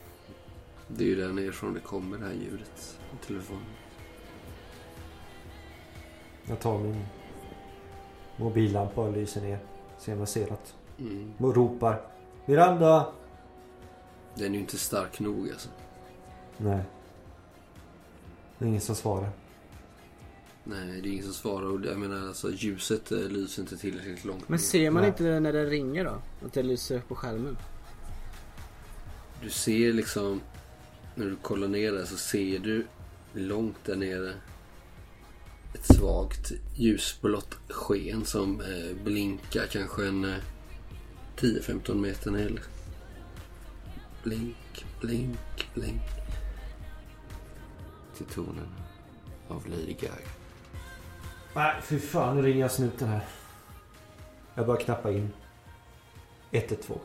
Det 0.88 1.04
är 1.04 1.08
ju 1.08 1.14
där 1.14 1.32
nerifrån 1.32 1.74
det 1.74 1.80
kommer 1.80 2.18
det 2.18 2.24
här 2.24 2.32
ljudet 2.32 2.98
telefonen. 3.26 3.64
Jag 6.46 6.60
tar 6.60 6.78
min 6.78 7.04
mobillampa 8.36 9.00
och 9.00 9.12
lyser 9.12 9.40
ner. 9.40 9.58
Ser 9.98 10.12
om 10.12 10.18
jag 10.18 10.28
ser 10.28 10.50
något. 10.50 10.74
Mm. 10.98 11.32
Och 11.38 11.56
ropar. 11.56 12.02
Miranda! 12.46 13.12
Den 14.34 14.46
är 14.46 14.54
ju 14.54 14.60
inte 14.60 14.78
stark 14.78 15.20
nog 15.20 15.50
alltså. 15.50 15.68
Nej. 16.56 16.82
Det 18.58 18.64
är 18.64 18.68
ingen 18.68 18.80
som 18.80 18.94
svarar. 18.94 19.30
Nej, 20.64 21.00
det 21.02 21.08
är 21.08 21.12
ingen 21.12 21.24
som 21.24 21.32
svarar 21.32 21.66
och 21.66 21.84
jag 21.84 21.98
menar 21.98 22.28
alltså 22.28 22.50
ljuset 22.50 23.12
eh, 23.12 23.18
lyser 23.18 23.62
inte 23.62 23.76
tillräckligt 23.76 24.24
långt. 24.24 24.48
Men 24.48 24.58
ser 24.58 24.90
man 24.90 25.02
Nej. 25.02 25.08
inte 25.10 25.40
när 25.40 25.52
det 25.52 25.64
ringer 25.64 26.04
då? 26.04 26.46
Att 26.46 26.52
det 26.52 26.62
lyser 26.62 26.96
upp 26.96 27.08
på 27.08 27.14
skärmen? 27.14 27.56
Du 29.42 29.50
ser 29.50 29.92
liksom, 29.92 30.40
när 31.14 31.26
du 31.26 31.36
kollar 31.36 31.68
ner 31.68 31.92
där 31.92 32.04
så 32.04 32.16
ser 32.16 32.58
du 32.58 32.86
långt 33.32 33.84
där 33.84 33.96
nere 33.96 34.34
ett 35.74 35.96
svagt 35.96 36.52
ljusblått 36.74 37.58
sken 37.68 38.24
som 38.24 38.60
eh, 38.60 39.04
blinkar 39.04 39.66
kanske 39.66 40.06
en 40.06 40.24
eh, 40.24 40.36
10-15 41.36 41.94
meter 41.94 42.30
ner. 42.30 42.62
Blink, 44.22 44.86
blink, 45.00 45.68
blink. 45.74 46.02
Till 48.16 48.26
tonen 48.26 48.68
av 49.48 49.68
Lady 49.68 49.92
Gaga. 49.92 50.14
Nej, 51.54 51.74
fy 51.82 51.98
fan. 51.98 52.36
Nu 52.36 52.42
ringer 52.42 52.60
jag 52.60 52.70
snuten 52.70 53.08
här. 53.08 53.24
Jag 54.54 54.66
bara 54.66 54.76
knappa 54.76 55.12
in. 55.12 55.32
112. 56.50 56.98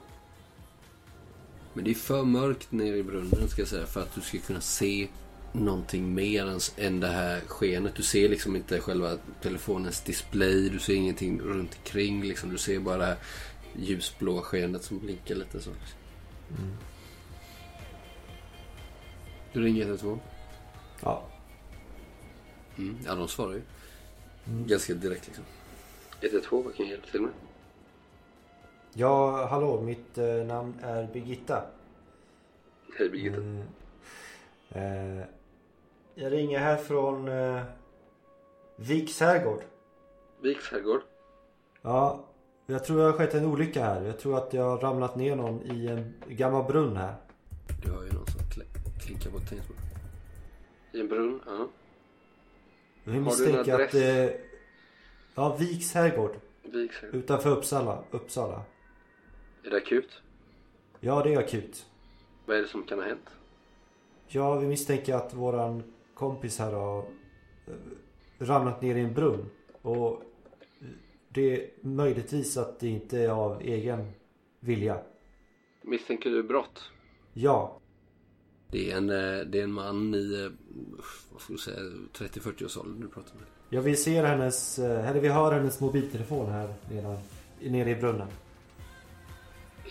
Men 1.76 1.84
det 1.84 1.91
är 1.91 1.95
för 1.95 2.23
mörkt 2.23 2.71
nere 2.71 2.97
i 2.97 3.03
brunnen 3.03 3.49
ska 3.49 3.61
jag 3.61 3.69
säga 3.69 3.86
för 3.86 4.01
att 4.01 4.15
du 4.15 4.21
ska 4.21 4.38
kunna 4.38 4.61
se 4.61 5.07
någonting 5.51 6.13
mer 6.13 6.45
än, 6.45 6.59
än 6.78 6.99
det 6.99 7.07
här 7.07 7.39
skenet. 7.39 7.95
Du 7.95 8.03
ser 8.03 8.30
liksom 8.30 8.55
inte 8.55 8.80
själva 8.80 9.17
telefonens 9.41 10.01
display. 10.01 10.69
Du 10.69 10.80
ser 10.80 10.93
ingenting 10.93 11.41
runt 11.41 11.78
omkring. 11.78 12.23
Liksom. 12.23 12.49
Du 12.49 12.57
ser 12.57 12.80
bara 12.80 12.97
det 12.97 13.05
här 13.05 13.17
ljusblåa 13.76 14.41
skenet 14.41 14.84
som 14.84 14.99
blinkar 14.99 15.36
lite 15.36 15.61
så. 15.61 15.69
Liksom. 15.69 15.99
Du 19.53 19.63
ringer 19.63 19.86
112? 19.86 20.19
Ja. 21.01 21.28
Mm. 22.78 22.97
Ja, 23.05 23.15
de 23.15 23.28
svarar 23.28 23.53
ju. 23.53 23.61
Ganska 24.45 24.93
direkt 24.93 25.28
liksom. 25.28 25.43
112, 26.21 26.65
vad 26.65 26.76
kan 26.76 26.86
jag 26.86 26.91
hjälpa 26.91 27.07
till 27.07 27.21
med? 27.21 27.32
Ja, 28.98 29.46
hallå. 29.46 29.82
Mitt 29.82 30.18
eh, 30.18 30.26
namn 30.46 30.74
är 30.84 31.08
Birgitta. 31.14 31.64
Hej 32.98 33.10
Birgitta. 33.10 33.38
Mm. 33.38 33.62
Eh, 34.70 35.26
jag 36.16 36.32
ringer 36.32 36.60
här 36.60 36.78
från 36.78 37.28
eh, 37.28 37.62
Viks 38.76 39.20
herrgård. 39.20 39.62
Viks 40.41 40.72
herrgård. 40.72 41.02
Ja, 41.82 42.26
jag 42.66 42.86
tror 42.86 42.98
det 42.98 43.04
har 43.04 43.14
skett 43.14 43.34
en 43.34 43.46
olycka 43.46 43.84
här. 43.86 44.02
Jag 44.02 44.20
tror 44.20 44.38
att 44.38 44.54
jag 44.54 44.64
har 44.64 44.78
ramlat 44.78 45.16
ner 45.16 45.36
någon 45.36 45.62
i 45.62 45.88
en 45.88 46.14
gammal 46.28 46.64
brunn 46.64 46.98
här. 46.98 47.16
Du 47.86 47.91
har 47.91 48.04
ju 48.04 48.12
någon 48.12 48.26
som 48.28 48.41
kl- 48.41 49.00
klinkar 49.06 49.30
på 49.32 49.38
ett 49.38 49.50
tangentbord. 49.50 49.78
I 50.91 51.00
en 51.00 51.08
brunn, 51.08 51.39
ja. 51.46 51.68
Vi 53.04 53.12
du 53.12 53.18
en 53.18 53.24
misstänker 53.24 53.60
att... 53.74 53.80
adress? 53.80 53.96
Eh, 53.96 54.30
ja, 55.36 55.56
Viks 55.60 55.93
herrgård. 55.93 56.36
Viks 56.64 57.02
herrgård. 57.02 57.16
Utanför 57.16 57.50
Uppsala. 57.50 58.04
Uppsala. 58.12 58.62
Är 59.66 59.70
det 59.70 59.78
akut? 59.78 60.22
Ja, 60.99 61.24
det 61.24 61.34
är 61.34 61.39
akut. 61.39 61.86
Vad 62.45 62.57
är 62.57 62.61
det 62.61 62.68
som 62.68 62.84
kan 62.84 62.99
ha 62.99 63.05
hänt? 63.05 63.30
Ja, 64.28 64.55
vi 64.55 64.68
misstänker 64.68 65.13
att 65.16 65.34
våran 65.34 65.84
kompis 66.13 66.59
här 66.59 66.72
har 66.72 66.99
eh, 67.68 67.74
ramlat 68.39 68.82
ner 68.82 68.95
i 68.95 69.01
en 69.01 69.13
brunn. 69.13 69.45
Och 69.82 70.24
det 71.30 71.53
är 71.55 71.70
möjligtvis 71.82 72.57
att 72.57 72.80
det 72.80 72.88
inte 72.88 73.20
är 73.20 73.30
av 73.30 73.61
egen 73.61 74.11
vilja. 74.59 74.99
Misstänker 75.82 76.30
du 76.30 76.43
brott? 76.43 76.91
Ja, 77.34 77.80
Det 78.72 78.91
är 78.91 78.97
en, 78.97 79.09
eh, 79.09 79.45
det 79.45 79.59
är 79.59 79.63
en 79.63 79.72
man 79.72 80.16
i, 80.16 80.43
eh, 80.43 80.51
vad 81.32 81.41
får 81.41 81.53
du 81.53 81.57
säga, 81.57 81.80
30-40-årsåldern 82.13 83.01
du 83.01 83.07
pratar 83.07 83.36
med. 83.36 83.43
ja 83.70 83.82
vi 83.82 83.95
ser 83.95 84.24
hennes, 84.24 84.80
eller 84.80 85.22
vi 85.22 85.28
hör 85.30 85.51
hennes 85.51 85.80
mobiltelefon 85.80 86.49
här 86.51 86.74
nedan, 86.91 87.18
nere 87.61 87.89
i 87.89 87.95
brunnen. 87.95 88.28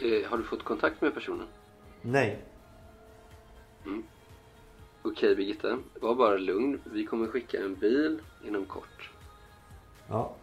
Eh, 0.02 0.30
har 0.30 0.38
du 0.38 0.44
fått 0.44 0.62
kontakt 0.64 1.00
med 1.00 1.14
personen? 1.14 1.46
Nej. 2.02 2.42
Okej 5.02 5.36
Birgitta, 5.36 5.78
var 6.00 6.14
bara 6.14 6.36
lugn. 6.36 6.80
Vi 6.84 7.06
kommer 7.06 7.26
skicka 7.26 7.64
en 7.64 7.74
bil 7.74 8.20
inom 8.46 8.64
kort. 8.64 9.10
Ja. 10.08 10.34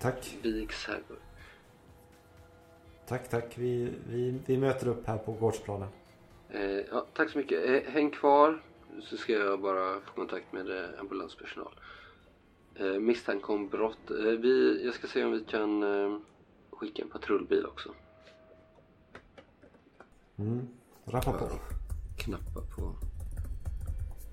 Tack, 0.00 0.36
Viks 0.42 0.86
herrgård. 0.86 1.18
tack, 3.06 3.28
tack. 3.28 3.58
Vi, 3.58 3.92
vi, 4.08 4.40
vi 4.46 4.56
möter 4.56 4.88
upp 4.88 5.06
här 5.06 5.18
på 5.18 5.32
gårdsplanen. 5.32 5.88
Eh, 6.50 6.62
ja, 6.62 7.06
tack 7.14 7.30
så 7.30 7.38
mycket. 7.38 7.64
Eh, 7.68 7.92
häng 7.92 8.10
kvar 8.10 8.62
så 9.02 9.16
ska 9.16 9.32
jag 9.32 9.60
bara 9.60 10.00
få 10.00 10.12
kontakt 10.14 10.52
med 10.52 10.70
eh, 10.84 11.00
ambulanspersonal. 11.00 11.72
Eh, 12.74 12.92
misstanke 12.92 13.52
om 13.52 13.68
brott. 13.68 14.10
Eh, 14.10 14.16
vi, 14.16 14.84
jag 14.84 14.94
ska 14.94 15.06
se 15.06 15.24
om 15.24 15.32
vi 15.32 15.44
kan 15.44 15.82
eh, 15.82 16.18
skicka 16.70 17.02
en 17.02 17.08
patrullbil 17.08 17.66
också. 17.66 17.94
Mm. 20.38 20.68
Rappa 21.04 21.32
på. 21.32 21.48
Knappa 22.18 22.60
på 22.76 22.94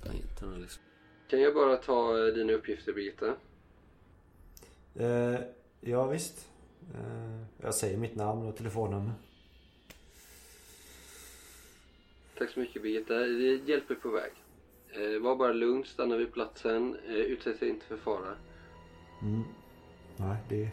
tangenterna 0.03 0.57
liksom. 0.57 0.83
Kan 1.27 1.41
jag 1.41 1.53
bara 1.53 1.77
ta 1.77 2.27
eh, 2.27 2.33
dina 2.33 2.53
uppgifter 2.53 2.93
Birgitta? 2.93 3.35
Eh, 4.95 5.39
ja, 5.81 6.07
visst. 6.07 6.47
Eh, 6.93 7.41
jag 7.57 7.75
säger 7.75 7.97
mitt 7.97 8.15
namn 8.15 8.45
och 8.47 8.55
telefonnummer. 8.57 9.13
Tack 12.37 12.49
så 12.49 12.59
mycket 12.59 12.81
Birgitta. 12.81 13.25
Eh, 13.25 13.69
Hjälp 13.69 13.89
är 13.91 13.95
på 13.95 14.09
väg. 14.09 14.31
Eh, 14.93 15.21
var 15.21 15.35
bara 15.35 15.53
lugn, 15.53 15.83
stanna 15.85 16.17
vid 16.17 16.33
platsen. 16.33 16.97
Eh, 17.07 17.13
utsätt 17.15 17.59
dig 17.59 17.69
inte 17.69 17.85
för 17.85 17.97
fara. 17.97 18.35
Mm. 19.21 19.43
Nej, 20.17 20.37
det... 20.49 20.71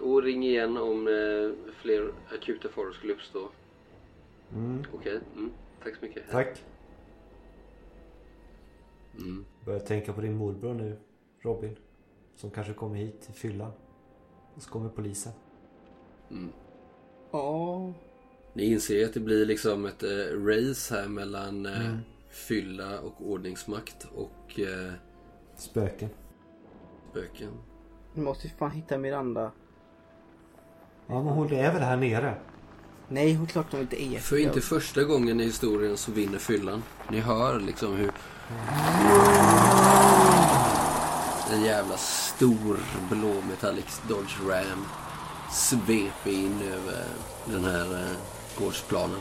Och 0.00 0.22
ring 0.22 0.44
igen 0.44 0.76
om 0.76 1.08
eh, 1.08 1.72
fler 1.82 2.12
akuta 2.32 2.68
faror 2.68 2.92
skulle 2.92 3.12
uppstå. 3.12 3.50
Mm. 4.54 4.84
Okej, 4.94 5.20
mm. 5.36 5.50
tack 5.82 5.96
så 5.96 6.04
mycket. 6.04 6.30
Tack. 6.30 6.64
Mm. 9.18 9.44
Börjar 9.64 9.80
tänka 9.80 10.12
på 10.12 10.20
din 10.20 10.36
morbror 10.36 10.74
nu, 10.74 10.96
Robin. 11.40 11.76
Som 12.36 12.50
kanske 12.50 12.72
kommer 12.72 12.96
hit 12.96 13.20
till 13.22 13.34
fyllan. 13.34 13.72
Och 14.54 14.62
så 14.62 14.70
kommer 14.70 14.88
polisen. 14.88 15.32
Mm. 16.30 16.52
Ja. 17.30 17.92
Ni 18.52 18.64
inser 18.64 18.94
ju 18.94 19.04
att 19.04 19.14
det 19.14 19.20
blir 19.20 19.46
liksom 19.46 19.86
ett 19.86 20.02
eh, 20.02 20.44
race 20.46 20.94
här 20.94 21.08
mellan 21.08 21.66
eh, 21.66 21.86
Mm. 21.86 21.98
fylla 22.28 23.00
och 23.00 23.14
ordningsmakt 23.26 24.06
och 24.14 24.60
eh, 24.60 24.92
Spöken. 25.56 26.08
spöken. 27.10 27.50
Vi 28.14 28.20
måste 28.20 28.46
ju 28.46 28.54
fan 28.54 28.70
hitta 28.70 28.98
Miranda. 28.98 29.52
Ja, 31.06 31.22
men 31.22 31.32
hon 31.32 31.52
är 31.52 31.72
väl 31.72 31.82
här 31.82 31.96
nere? 31.96 32.34
Nej, 33.08 33.34
hon 33.34 33.46
klart 33.46 33.66
hon 33.70 33.80
inte 33.80 34.02
är. 34.02 34.18
För 34.18 34.36
inte 34.36 34.60
första 34.60 35.04
gången 35.04 35.40
i 35.40 35.44
historien 35.44 35.96
så 35.96 36.12
vinner 36.12 36.38
fyllan. 36.38 36.82
Ni 37.10 37.20
hör 37.20 37.60
liksom 37.60 37.96
hur 37.96 38.12
en 41.52 41.64
jävla 41.64 41.96
stor 41.96 42.78
blå 43.10 43.40
metallic 43.48 44.00
Dodge 44.08 44.40
Ram 44.48 44.84
sveper 45.52 46.30
in 46.30 46.62
över 46.62 47.04
den 47.44 47.64
här 47.64 48.00
eh, 48.00 48.16
gårdsplanen. 48.58 49.20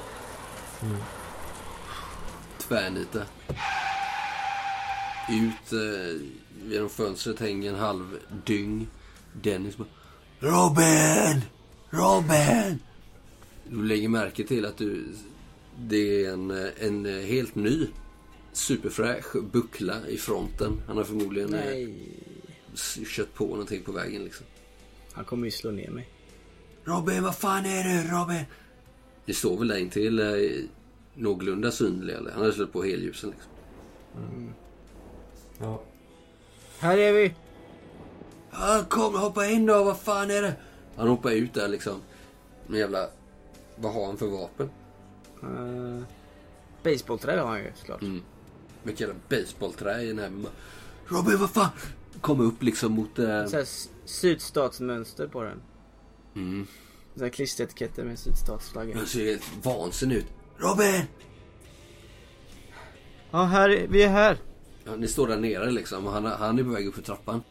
Tvärnita. 2.58 3.20
Ut 5.30 5.74
eh, 5.74 6.22
genom 6.72 6.90
fönstret 6.90 7.40
hänger 7.40 7.70
en 7.70 7.80
halv 7.80 8.20
dyng. 8.46 8.88
Dennis 9.34 9.78
bara 9.78 9.88
Robin! 10.40 11.42
Robin! 11.90 12.80
Du 13.74 13.84
lägger 13.84 14.10
märke 14.10 14.44
till 14.44 14.66
att 14.66 14.78
du, 14.78 15.06
det 15.78 16.26
är 16.26 16.34
en, 16.34 16.52
en 16.80 17.06
helt 17.06 17.56
ny 17.56 17.88
superfräsch 18.52 19.36
buckla 19.52 20.08
i 20.08 20.18
fronten. 20.18 20.82
Han 20.88 20.98
har 20.98 21.04
förmodligen 21.04 21.54
eh, 21.54 21.66
Nej. 21.66 21.96
kört 23.06 23.34
på 23.34 23.48
någonting 23.48 23.84
på 23.84 23.92
vägen 23.92 24.24
liksom. 24.24 24.46
Han 25.14 25.26
kommer 25.26 25.46
ju 25.46 25.52
slå 25.52 25.72
ner 25.72 25.90
mig. 25.90 26.10
Robin, 26.84 27.24
vad 27.24 27.36
fan 27.36 27.66
är 27.66 27.84
det 27.84 28.12
Robin? 28.12 28.46
Det 29.26 29.34
står 29.34 29.58
väl 29.58 29.68
där 29.68 29.78
intill 29.78 30.20
eh, 30.20 30.26
någorlunda 31.14 31.72
synlig 31.72 32.14
eller? 32.14 32.32
Han 32.32 32.46
har 32.46 32.52
slagit 32.52 32.74
på 32.74 32.84
helljusen 32.84 33.30
liksom. 33.30 33.52
Ja. 35.60 35.84
Här 36.80 36.98
är 36.98 37.14
vi! 37.14 37.34
Ja, 38.52 38.86
kom 38.90 39.16
hoppa 39.16 39.48
in 39.48 39.66
då, 39.66 39.84
vad 39.84 40.00
fan 40.00 40.32
är 40.32 40.42
det? 40.42 40.54
Han 40.96 41.08
hoppar 41.08 41.32
ut 41.32 41.54
där 41.54 41.68
liksom. 41.68 42.02
Med 42.68 42.80
jävla... 42.80 43.10
Vad 43.76 43.94
har 43.94 44.06
han 44.06 44.18
för 44.18 44.28
vapen? 44.28 44.70
Uh, 45.44 46.04
Basebollträ 46.84 47.40
har 47.40 47.48
han 47.48 47.60
ju 47.60 47.72
såklart. 47.76 48.02
Mm. 48.02 48.22
Ett 48.86 49.00
jävla 49.00 49.16
basebollträ 49.30 50.02
i 50.02 50.14
näven. 50.14 50.48
Robin, 51.08 51.38
vad 51.38 51.50
fan? 51.50 51.70
Kommer 52.22 52.44
upp 52.44 52.64
liksom 52.64 52.92
mot... 52.92 53.20
Eh... 53.20 53.46
Så 53.46 53.56
här 53.58 53.68
sydstatsmönster 54.06 55.28
på 55.28 55.44
den. 55.44 55.62
Mm. 56.36 56.68
Så 57.16 57.24
här 57.24 57.30
klisteretiketter 57.30 58.04
med 58.04 58.20
sydstatsflaggan. 58.20 58.98
Han 58.98 59.08
ser 59.08 59.26
helt 59.26 59.44
vansinnig 59.64 60.16
ut. 60.16 60.26
Robin! 60.58 61.02
Ja, 63.32 63.44
här, 63.44 63.70
är- 63.70 63.88
vi 63.88 64.04
är 64.04 64.10
här. 64.10 64.38
Ja, 64.84 64.96
ni 64.96 65.08
står 65.08 65.28
där 65.28 65.38
nere 65.38 65.72
liksom 65.72 66.08
och 66.08 66.14
han, 66.14 66.26
han 66.26 66.60
är 66.60 66.64
på 66.64 66.70
väg 66.70 66.88
upp 66.88 66.96
för 66.96 67.02
trappan. 67.02 67.44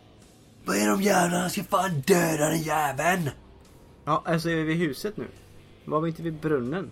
Vad 0.65 0.77
är 0.77 0.89
de 0.89 1.03
jävlarna? 1.03 1.49
Ska 1.51 1.65
fan 1.65 2.01
döda 2.07 2.49
den 2.49 2.63
jäveln! 2.63 3.31
Ja, 4.05 4.23
alltså 4.27 4.51
är 4.51 4.57
vi 4.57 4.63
vid 4.63 4.77
huset 4.77 5.17
nu? 5.17 5.27
Var 5.85 6.01
vi 6.01 6.09
inte 6.09 6.23
vid 6.23 6.35
brunnen? 6.35 6.91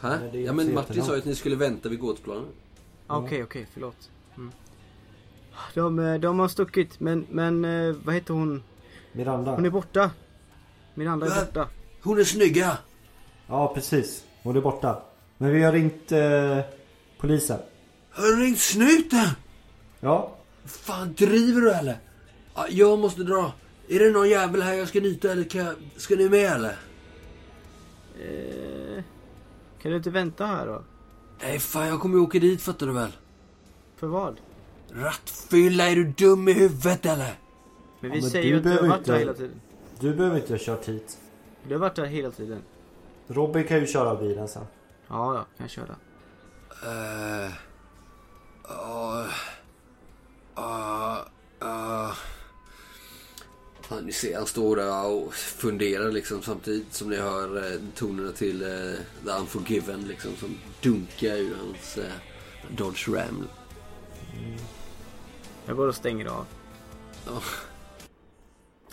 Hä? 0.00 0.18
Nej, 0.32 0.42
Ja 0.44 0.52
men 0.52 0.74
Martin 0.74 1.02
sa 1.02 1.12
ju 1.12 1.18
att 1.18 1.24
ni 1.24 1.34
skulle 1.34 1.56
vänta 1.56 1.88
vid 1.88 1.98
gårdsplanen. 1.98 2.44
Ah, 3.06 3.18
Okej, 3.18 3.42
okej, 3.42 3.66
förlåt. 3.72 4.10
Mm. 4.36 4.52
De, 5.74 5.98
eh, 5.98 6.14
de 6.20 6.38
har 6.38 6.48
stuckit, 6.48 7.00
men, 7.00 7.26
men 7.30 7.64
eh, 7.64 7.96
vad 8.04 8.14
heter 8.14 8.34
hon? 8.34 8.62
Miranda. 9.12 9.54
Hon 9.54 9.66
är 9.66 9.70
borta. 9.70 10.10
Miranda 10.94 11.26
är 11.26 11.44
borta. 11.44 11.68
Hon 12.02 12.18
är 12.18 12.24
snygga! 12.24 12.78
Ja, 13.46 13.74
precis. 13.74 14.24
Hon 14.42 14.56
är 14.56 14.60
borta. 14.60 15.02
Men 15.38 15.50
vi 15.50 15.62
har 15.62 15.72
ringt 15.72 16.12
eh, 16.12 16.58
polisen. 17.18 17.58
Har 18.10 18.22
du 18.22 18.44
ringt 18.44 18.58
snuten? 18.58 19.28
Ja. 20.00 20.36
Fan 20.64 21.14
driver 21.14 21.60
du 21.60 21.72
eller? 21.72 21.98
Ja, 22.54 22.66
jag 22.70 22.98
måste 22.98 23.22
dra. 23.22 23.52
Är 23.88 23.98
det 23.98 24.10
någon 24.10 24.28
jävel 24.28 24.62
här 24.62 24.74
jag 24.74 24.88
ska 24.88 25.00
nyta 25.00 25.32
eller 25.32 25.46
jag... 25.56 25.74
ska 25.96 26.14
ni 26.16 26.28
med 26.28 26.52
eller? 26.52 26.76
Eh, 28.18 29.02
kan 29.82 29.90
du 29.90 29.96
inte 29.96 30.10
vänta 30.10 30.46
här 30.46 30.66
då? 30.66 30.82
Nej 31.42 31.58
fan 31.58 31.86
jag 31.86 32.00
kommer 32.00 32.14
ju 32.16 32.20
åka 32.22 32.38
dit 32.38 32.62
fattar 32.62 32.86
du 32.86 32.92
väl? 32.92 33.12
För 33.96 34.06
vad? 34.06 34.40
Rattfylla, 34.90 35.84
är 35.90 35.96
du 35.96 36.04
dum 36.04 36.48
i 36.48 36.52
huvudet 36.52 37.06
eller? 37.06 37.34
Men 38.00 38.10
vi 38.10 38.20
men 38.20 38.30
säger 38.30 38.44
du 38.44 38.48
ju 38.50 38.56
att 38.56 38.62
du 38.62 38.68
har 38.70 38.74
behöver 38.76 38.88
varit 38.88 38.98
inte- 39.08 39.18
hela 39.18 39.34
tiden. 39.34 39.60
Du 40.00 40.14
behöver 40.14 40.36
inte 40.36 40.52
ha 40.52 40.58
kört 40.58 40.88
hit. 40.88 41.18
Du 41.68 41.74
har 41.74 41.80
varit 41.80 41.94
där 41.96 42.04
hela 42.06 42.30
tiden. 42.30 42.62
Robin 43.28 43.64
kan 43.64 43.78
ju 43.80 43.86
köra 43.86 44.14
bilen 44.16 44.48
sen. 44.48 44.62
Ja, 45.08 45.34
ja, 45.34 45.40
kan 45.56 45.64
jag 45.64 45.70
köra. 45.70 45.96
Eh... 46.84 47.52
Ja... 48.68 49.26
Ja... 50.54 51.18
Ja... 51.60 52.12
Han, 53.88 54.04
ni 54.04 54.12
ser, 54.12 54.36
han 54.36 54.46
står 54.46 54.76
där 54.76 55.06
och 55.06 55.34
funderar 55.34 56.12
liksom 56.12 56.42
samtidigt 56.42 56.94
som 56.94 57.10
ni 57.10 57.16
hör 57.16 57.72
eh, 57.72 57.80
tonerna 57.94 58.32
till 58.32 58.62
eh, 58.62 58.98
The 59.24 59.30
Unforgiven 59.40 60.04
liksom 60.08 60.36
som 60.36 60.58
dunkar 60.82 61.36
ur 61.36 61.56
hans 61.56 61.98
eh, 61.98 62.12
Dodge 62.76 63.08
Ram. 63.08 63.44
Jag 65.66 65.76
går 65.76 65.88
och 65.88 65.94
stänger 65.94 66.26
av. 66.26 66.46
Ja, 67.26 67.42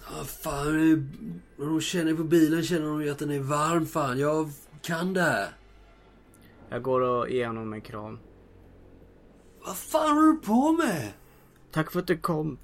ah, 0.04 0.24
fan. 0.24 1.10
När 1.58 1.66
de 1.66 1.82
känner 1.82 2.14
på 2.14 2.24
bilen 2.24 2.64
känner 2.64 2.86
de 2.86 3.02
ju 3.02 3.10
att 3.10 3.20
den 3.20 3.32
är 3.32 3.40
varm 3.40 3.86
fan. 3.86 4.20
Jag 4.20 4.52
kan 4.82 5.14
det 5.14 5.22
här. 5.22 5.58
Jag 6.70 6.82
går 6.82 7.02
och 7.02 7.30
ger 7.30 7.48
honom 7.48 7.74
en 7.74 7.82
kram. 7.82 8.20
Vad 9.66 9.78
fan 9.78 10.18
håller 10.18 10.32
du 10.32 10.38
på 10.38 10.72
med? 10.72 11.12
Tack 11.72 11.92
för 11.92 12.00
att 12.00 12.08
du 12.08 12.18
kom. 12.18 12.58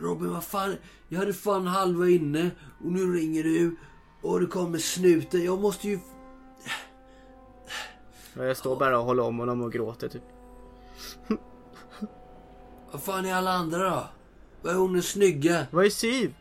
Robin, 0.00 0.32
vad 0.32 0.44
fan. 0.44 0.76
Jag 1.08 1.18
hade 1.18 1.32
fan 1.32 1.66
halva 1.66 2.08
inne 2.08 2.50
och 2.84 2.92
nu 2.92 3.12
ringer 3.12 3.42
du. 3.42 3.76
Och 4.22 4.40
det 4.40 4.46
kommer 4.46 4.78
snuten. 4.78 5.44
Jag 5.44 5.60
måste 5.60 5.88
ju... 5.88 5.98
Jag 8.34 8.56
står 8.56 8.76
bara 8.76 8.98
och 8.98 9.04
håller 9.04 9.22
om 9.22 9.38
honom 9.38 9.62
och 9.62 9.72
gråter 9.72 10.08
typ. 10.08 10.22
Vad 12.92 13.02
fan 13.02 13.26
är 13.26 13.34
alla 13.34 13.52
andra 13.52 13.90
då? 13.90 14.08
Vad 14.62 14.72
är 14.72 14.76
hon 14.76 14.92
den 14.92 15.02
snygga? 15.02 15.66
Vad 15.70 15.84
är 15.86 15.90
Siv? 15.90 16.34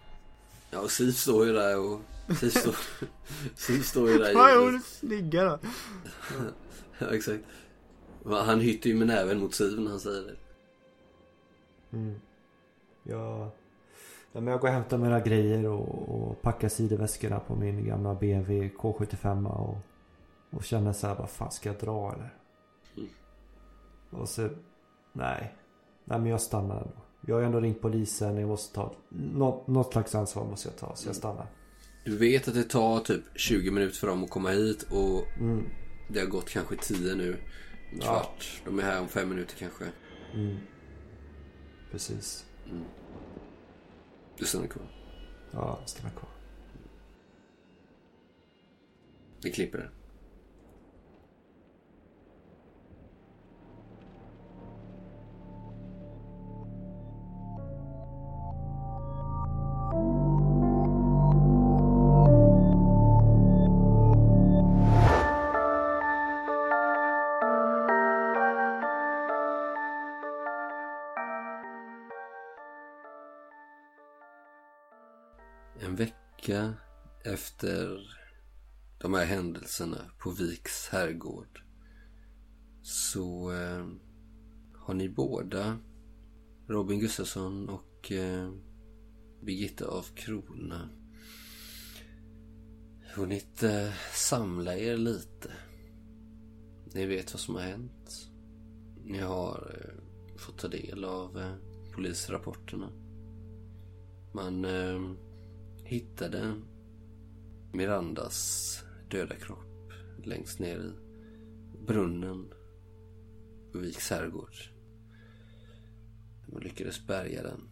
Ja, 0.72 0.88
Siv 0.88 1.12
står 1.12 1.46
ju 1.46 1.54
där 1.54 1.80
och... 1.80 2.02
Siv 2.40 2.50
står, 2.50 2.76
Siv 3.56 3.82
står 3.82 4.10
ju 4.10 4.18
där 4.18 4.34
Vad 4.34 4.50
är 4.50 4.58
hon 4.58 4.82
snygga 4.82 5.44
då? 5.44 5.60
Ja, 7.00 7.08
exakt. 7.08 7.44
Han 8.26 8.60
hytter 8.60 8.90
ju 8.90 8.96
med 8.96 9.08
näven 9.08 9.40
mot 9.40 9.56
Siv 9.56 9.80
när 9.80 9.92
han 9.92 10.00
säger 10.00 10.22
det. 10.22 10.36
Mm. 11.98 12.16
Jag, 13.04 13.50
ja, 14.32 14.42
men 14.42 14.48
jag 14.48 14.60
går 14.60 14.68
och 14.68 14.74
hämtar 14.74 14.98
mina 14.98 15.20
grejer 15.20 15.66
och, 15.66 16.10
och 16.10 16.42
packar 16.42 16.70
sidoväskorna 16.70 17.40
på 17.40 17.56
min 17.56 17.86
gamla 17.86 18.16
BMW 18.16 18.70
K75 18.78 19.48
och, 19.48 19.78
och 20.52 20.64
känner 20.64 20.94
så 20.94 21.08
här, 21.08 21.16
vad 21.16 21.30
fan 21.30 21.52
ska 21.52 21.70
jag 21.70 21.80
dra 21.80 22.14
eller? 22.14 22.34
Mm. 22.98 23.10
Och 24.10 24.30
så, 24.30 24.50
nej. 25.14 25.56
Nej 26.06 26.20
men 26.20 26.26
jag 26.26 26.42
stannar 26.42 26.76
ändå. 26.78 26.92
Jag 27.28 27.36
har 27.36 27.42
ändå 27.42 27.60
ringt 27.60 27.82
polisen, 27.82 28.38
jag 28.38 28.50
måste 28.50 28.76
ta, 28.76 28.94
något, 29.10 29.68
något 29.68 29.92
slags 29.92 30.16
ansvar 30.16 30.46
måste 30.46 30.70
jag 30.70 30.78
ta 30.78 30.96
så 30.96 31.10
jag 31.10 31.16
stannar. 31.16 31.48
Du 32.06 32.18
vet 32.18 32.48
att 32.48 32.54
det 32.54 32.64
tar 32.64 33.00
typ 33.00 33.24
20 33.36 33.72
minuter 33.72 33.96
för 33.96 34.08
dem 34.08 34.24
att 34.24 34.30
komma 34.30 34.50
hit 34.50 34.84
och 34.92 35.38
Mm. 35.40 35.64
det 36.10 36.20
har 36.20 36.28
gått 36.28 36.50
kanske 36.50 36.76
10 36.76 37.16
nu. 37.16 37.32
En 37.92 37.98
Ja. 38.00 38.04
kvart. 38.06 38.62
De 38.66 38.80
är 38.80 38.84
här 38.84 39.02
om 39.02 39.08
fem 39.08 39.30
minuter 39.30 39.56
kanske. 39.60 39.86
Mm. 40.34 40.58
Precis. 41.92 42.46
Du 44.38 44.46
stannar 44.46 44.68
kvar. 44.68 44.88
Ja, 45.52 45.78
jag 45.80 45.90
stannar 45.90 46.12
kvar. 46.12 46.30
Vi 49.44 49.52
klipper 49.52 49.78
det. 49.78 49.90
Vecka 76.54 76.74
efter 77.24 78.00
de 78.98 79.14
här 79.14 79.26
händelserna 79.26 80.12
på 80.20 80.32
Viks 80.32 80.90
herrgård 80.90 81.64
så 82.82 83.52
eh, 83.52 83.88
har 84.76 84.94
ni 84.94 85.10
båda, 85.10 85.78
Robin 86.68 87.00
Gustafsson 87.00 87.70
och 87.70 88.12
eh, 88.12 88.52
Birgitta 89.42 89.88
af 89.88 90.16
Krona, 90.16 90.90
hunnit 93.16 93.64
eh, 93.64 93.94
samla 94.14 94.76
er 94.78 94.98
lite. 94.98 95.52
Ni 96.94 97.06
vet 97.06 97.34
vad 97.34 97.40
som 97.40 97.56
har 97.56 97.62
hänt. 97.62 98.30
Ni 99.04 99.20
har 99.20 99.80
eh, 99.80 100.38
fått 100.38 100.58
ta 100.58 100.68
del 100.68 101.04
av 101.04 101.40
eh, 101.40 101.56
polisrapporterna. 101.96 102.90
Man 104.34 104.66
eh, 104.66 105.00
hittade 105.94 106.54
Mirandas 107.74 108.80
döda 109.12 109.36
kropp 109.36 109.92
längst 110.24 110.60
ner 110.60 110.78
i 110.78 110.92
brunnen 111.88 112.54
på 113.72 113.80
Viks 113.80 114.10
herrgård. 114.10 114.56
De 116.48 116.60
lyckades 116.60 117.08
bärga 117.08 117.44
den. 117.44 117.70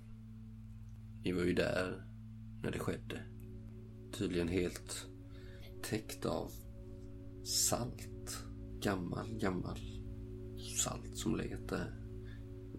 Ni 1.23 1.31
var 1.31 1.43
ju 1.43 1.53
där 1.53 2.05
när 2.63 2.71
det 2.71 2.79
skedde. 2.79 3.23
Tydligen 4.13 4.47
helt 4.47 5.07
täckt 5.83 6.25
av 6.25 6.51
salt. 7.43 8.45
Gammal, 8.81 9.37
gammal 9.39 9.79
salt 10.83 11.17
som 11.17 11.35
legat 11.35 11.67
där 11.67 11.95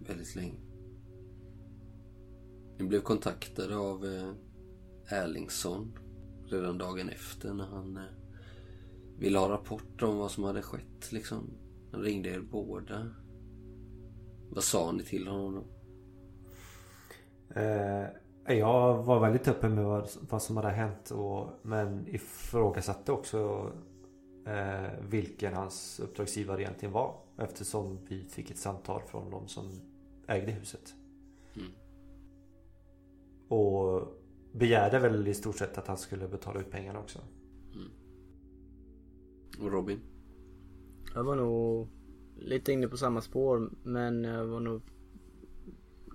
väldigt 0.06 0.34
länge. 0.36 0.60
Ni 2.78 2.84
blev 2.84 3.00
kontaktade 3.00 3.76
av 3.76 4.06
eh, 4.06 4.34
Erlingsson 5.08 5.98
redan 6.46 6.78
dagen 6.78 7.08
efter 7.08 7.54
när 7.54 7.66
han 7.66 7.96
eh, 7.96 8.02
ville 9.18 9.38
ha 9.38 9.48
rapport 9.48 10.02
om 10.02 10.16
vad 10.18 10.30
som 10.30 10.44
hade 10.44 10.62
skett 10.62 11.12
liksom. 11.12 11.50
Han 11.92 12.02
ringde 12.02 12.28
er 12.28 12.40
båda. 12.40 13.10
Vad 14.50 14.64
sa 14.64 14.92
ni 14.92 15.02
till 15.02 15.26
honom? 15.26 15.64
Eh, 17.54 18.06
jag 18.46 19.02
var 19.02 19.20
väldigt 19.20 19.48
öppen 19.48 19.74
med 19.74 19.84
vad, 19.84 20.08
vad 20.20 20.42
som 20.42 20.56
hade 20.56 20.70
hänt 20.70 21.10
och, 21.10 21.48
men 21.62 22.08
ifrågasatte 22.08 23.12
också 23.12 23.72
eh, 24.46 24.92
vilken 25.08 25.54
hans 25.54 26.00
uppdragsgivare 26.00 26.62
egentligen 26.62 26.92
var. 26.92 27.14
Eftersom 27.38 27.98
vi 28.08 28.24
fick 28.24 28.50
ett 28.50 28.58
samtal 28.58 29.02
från 29.02 29.30
de 29.30 29.48
som 29.48 29.70
ägde 30.26 30.52
huset. 30.52 30.94
Mm. 31.56 31.72
Och 33.48 34.21
begärde 34.52 34.98
väl 34.98 35.28
i 35.28 35.34
stort 35.34 35.56
sett 35.56 35.78
att 35.78 35.86
han 35.86 35.96
skulle 35.96 36.28
betala 36.28 36.60
ut 36.60 36.70
pengarna 36.70 36.98
också. 36.98 37.18
Mm. 37.74 37.88
Och 39.60 39.72
Robin? 39.72 40.00
Jag 41.14 41.24
var 41.24 41.36
nog 41.36 41.88
lite 42.36 42.72
inne 42.72 42.88
på 42.88 42.96
samma 42.96 43.20
spår 43.20 43.70
men 43.82 44.24
jag 44.24 44.46
var 44.46 44.60
nog 44.60 44.82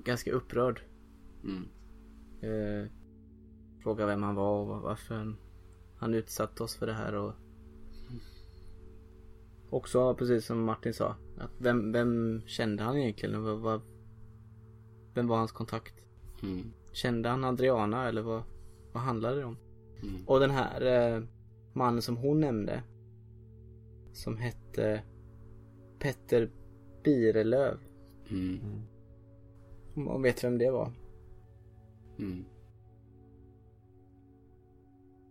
ganska 0.04 0.32
upprörd. 0.32 0.82
Mm. 1.44 1.64
Eh, 2.42 2.92
fråga 3.84 4.06
vem 4.06 4.24
han 4.24 4.36
var 4.36 4.60
och 4.60 4.82
varför 4.82 5.16
han, 5.16 5.38
han 5.98 6.14
utsatte 6.14 6.64
oss 6.64 6.76
för 6.76 6.86
det 6.86 6.94
här 6.94 7.14
och 7.14 7.34
Också 9.70 10.16
precis 10.16 10.46
som 10.46 10.64
Martin 10.64 10.94
sa. 10.94 11.16
Att 11.38 11.52
vem, 11.58 11.92
vem 11.92 12.42
kände 12.46 12.84
han 12.84 12.98
egentligen? 12.98 13.44
Vad, 13.44 13.60
vad, 13.60 13.82
vem 15.14 15.28
var 15.28 15.38
hans 15.38 15.52
kontakt? 15.52 15.94
Mm. 16.44 16.74
Kände 16.98 17.30
han 17.30 17.44
Adriana 17.44 18.08
eller 18.08 18.22
vad, 18.22 18.44
vad 18.92 19.04
handlade 19.04 19.40
det 19.40 19.46
om? 19.46 19.58
Mm. 20.04 20.28
Och 20.28 20.40
den 20.40 20.52
här 20.52 20.82
eh, 20.86 21.24
mannen 21.74 22.02
som 22.02 22.18
hon 22.18 22.40
nämnde. 22.40 22.84
Som 24.14 24.38
hette 24.38 25.04
Petter 26.00 26.52
Birelöv. 27.04 27.80
Mm. 28.30 28.84
Och 30.08 30.26
vet 30.26 30.44
vem 30.44 30.58
det 30.58 30.72
var? 30.72 30.92
Mm. 32.20 32.46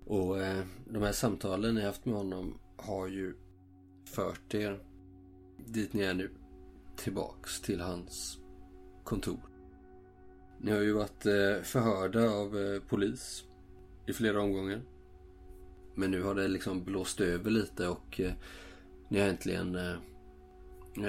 Och 0.05 0.39
eh, 0.39 0.65
de 0.91 1.03
här 1.03 1.13
samtalen 1.13 1.75
ni 1.75 1.83
haft 1.83 2.05
med 2.05 2.15
honom 2.15 2.59
har 2.77 3.09
ju 3.09 3.35
fört 4.05 4.55
er 4.55 4.83
dit 5.67 5.93
ni 5.93 6.03
är 6.03 6.15
nu. 6.15 6.31
Tillbaks 6.97 7.61
till 7.61 7.81
hans 7.81 8.39
kontor. 9.05 9.56
Ni 10.67 10.73
har 10.73 10.81
ju 10.81 10.93
varit 10.93 11.27
eh, 11.27 11.63
förhörda 11.63 12.31
av 12.31 12.59
eh, 12.59 12.83
polis 12.89 13.45
i 14.07 14.13
flera 14.13 14.43
omgångar. 14.43 14.83
Men 15.95 16.11
nu 16.11 16.23
har 16.23 16.35
det 16.35 16.49
liksom 16.49 16.85
blåst 16.85 17.21
över 17.21 17.51
lite 17.51 17.89
och 17.89 18.21
eh, 18.21 18.33
ni 19.09 19.21
har 19.21 19.29
äntligen 19.29 19.79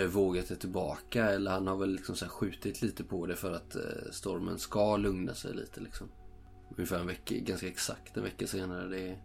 vågat 0.09 0.51
er 0.51 0.55
tillbaka. 0.55 1.25
Eller 1.25 1.51
han 1.51 1.67
har 1.67 1.77
väl 1.77 1.91
liksom 1.91 2.15
så 2.15 2.25
skjutit 2.25 2.81
lite 2.81 3.03
på 3.03 3.25
det 3.25 3.35
för 3.35 3.51
att 3.51 3.75
stormen 4.11 4.59
ska 4.59 4.97
lugna 4.97 5.33
sig 5.33 5.53
lite 5.53 5.81
liksom. 5.81 6.07
Ungefär 6.75 6.99
en 6.99 7.07
vecka, 7.07 7.35
ganska 7.35 7.67
exakt 7.67 8.17
en 8.17 8.23
vecka 8.23 8.47
senare. 8.47 8.87
Det 8.87 9.17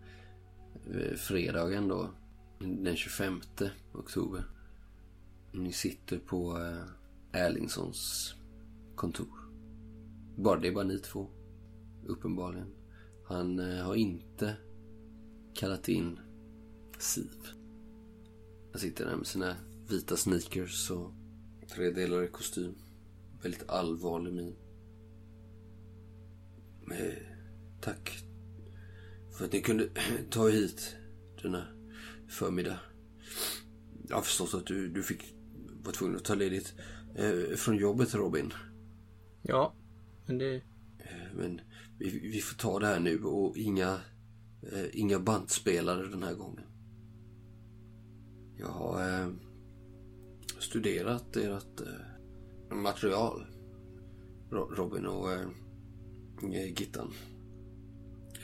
är 0.95 1.17
fredagen 1.17 1.89
då. 1.89 2.11
Den 2.59 2.97
25 2.97 3.41
oktober. 3.93 4.45
Ni 5.53 5.73
sitter 5.73 6.19
på 6.19 6.59
Erlingssons 7.33 8.35
kontor. 8.95 9.42
Bara 10.37 10.61
det 10.61 10.69
är 10.69 10.73
bara 10.73 10.85
ni 10.85 10.99
två. 10.99 11.31
Uppenbarligen. 12.07 12.75
Han 13.25 13.59
eh, 13.59 13.85
har 13.85 13.95
inte 13.95 14.57
kallat 15.55 15.89
in 15.89 16.19
Siv. 16.99 17.49
Han 18.73 18.81
sitter 18.81 19.07
där 19.07 19.17
med 19.17 19.27
sina 19.27 19.57
vita 19.89 20.17
sneakers 20.17 20.91
och 20.91 21.13
tredelade 21.69 22.29
kostym. 22.29 22.75
Väldigt 23.43 23.69
allvarlig 23.69 24.33
min. 24.33 24.57
Men, 26.81 27.13
tack 27.81 28.25
för 29.33 29.45
att 29.45 29.53
ni 29.53 29.61
kunde 29.61 29.89
ta 30.31 30.49
hit 30.49 30.97
denna 31.43 31.67
förmiddag. 32.29 32.79
Jag 34.09 34.17
har 34.17 34.23
förstått 34.23 34.55
att 34.55 34.67
du, 34.67 34.89
du 34.89 35.03
fick 35.03 35.35
var 35.85 35.93
tvungen 35.93 36.17
att 36.17 36.25
ta 36.25 36.35
ledigt 36.35 36.75
eh, 37.15 37.57
från 37.57 37.77
jobbet 37.77 38.15
Robin. 38.15 38.53
Ja, 39.43 39.75
men 40.33 40.39
det... 40.39 40.55
Eh, 40.99 41.35
men 41.37 41.61
vi, 41.99 42.19
vi 42.19 42.41
får 42.41 42.57
ta 42.57 42.79
det 42.79 42.87
här 42.87 43.01
nu 43.01 43.25
och 43.25 43.57
inga, 43.57 44.01
eh, 44.73 44.87
inga 44.93 45.19
bandspelare 45.19 46.09
den 46.09 46.23
här 46.23 46.35
gången. 46.35 46.65
Jag 48.57 48.69
har 48.69 49.21
eh, 49.21 49.29
studerat 50.59 51.37
ert 51.37 51.81
eh, 51.81 52.77
material. 52.77 53.47
Robin 54.51 55.07
och 55.07 55.33
eh, 55.33 55.49
Gittan. 56.77 57.13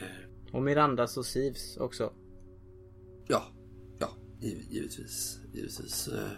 Eh. 0.01 0.55
Och 0.55 0.63
Mirandas 0.63 1.17
och 1.17 1.27
Sivs 1.27 1.77
också. 1.77 2.13
Ja, 3.27 3.43
ja, 3.99 4.11
givetvis. 4.71 5.41
Givetvis. 5.53 6.09
Eh. 6.09 6.31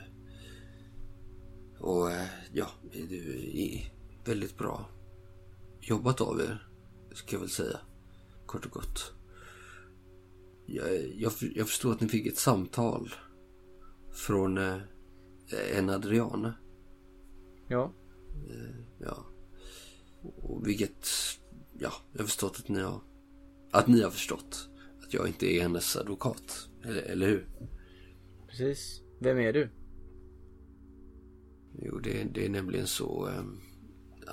Och 1.79 2.09
ja, 2.53 2.67
du 2.93 3.51
är 3.53 3.93
väldigt 4.25 4.59
bra 4.59 4.89
jobbat 5.91 6.21
av 6.21 6.41
er. 6.41 6.69
Ska 7.13 7.37
jag 7.37 7.41
väl 7.41 7.51
säga. 7.51 7.79
Kort 8.47 8.67
och 8.67 8.73
gott. 8.73 9.13
Jag, 10.67 11.15
jag, 11.17 11.33
jag 11.55 11.69
förstår 11.69 11.93
att 11.93 12.01
ni 12.01 12.09
fick 12.09 12.27
ett 12.27 12.39
samtal. 12.39 13.15
Från 14.13 14.59
eh, 14.59 14.77
en 15.77 15.91
Adriana. 15.91 16.55
Ja. 17.69 17.93
Eh, 18.51 18.85
ja. 18.99 19.27
Och 20.23 20.69
vilket... 20.69 21.09
Ja, 21.79 21.93
jag 22.13 22.21
har 22.21 22.27
förstått 22.27 22.57
att 22.59 22.69
ni 22.69 22.81
har... 22.81 23.01
Att 23.71 23.87
ni 23.87 24.03
har 24.03 24.11
förstått. 24.11 24.69
Att 25.03 25.15
jag 25.15 25.27
inte 25.29 25.47
är 25.47 25.63
hennes 25.63 25.97
advokat. 25.97 26.69
Eller, 26.85 27.03
eller 27.03 27.29
hur? 27.29 27.49
Precis. 28.49 29.03
Vem 29.19 29.39
är 29.39 29.53
du? 29.53 29.69
Jo, 31.83 31.99
det, 31.99 32.25
det 32.25 32.47
är 32.47 32.51
nämligen 32.51 32.87
så... 32.87 33.29
Eh, 33.29 33.45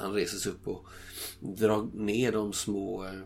han 0.01 0.13
reser 0.13 0.37
sig 0.37 0.51
upp 0.51 0.67
och 0.67 0.87
drar 1.39 1.89
ner 1.93 2.31
de 2.31 2.53
små 2.53 3.05
eh, 3.05 3.21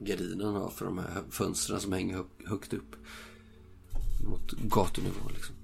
gardinerna 0.00 0.70
för 0.70 0.84
de 0.84 0.98
här 0.98 1.22
fönstren 1.30 1.80
som 1.80 1.92
hänger 1.92 2.24
högt 2.46 2.72
upp 2.72 2.96
mot 4.24 4.52
gatunivå. 4.52 5.28
Liksom. 5.34 5.54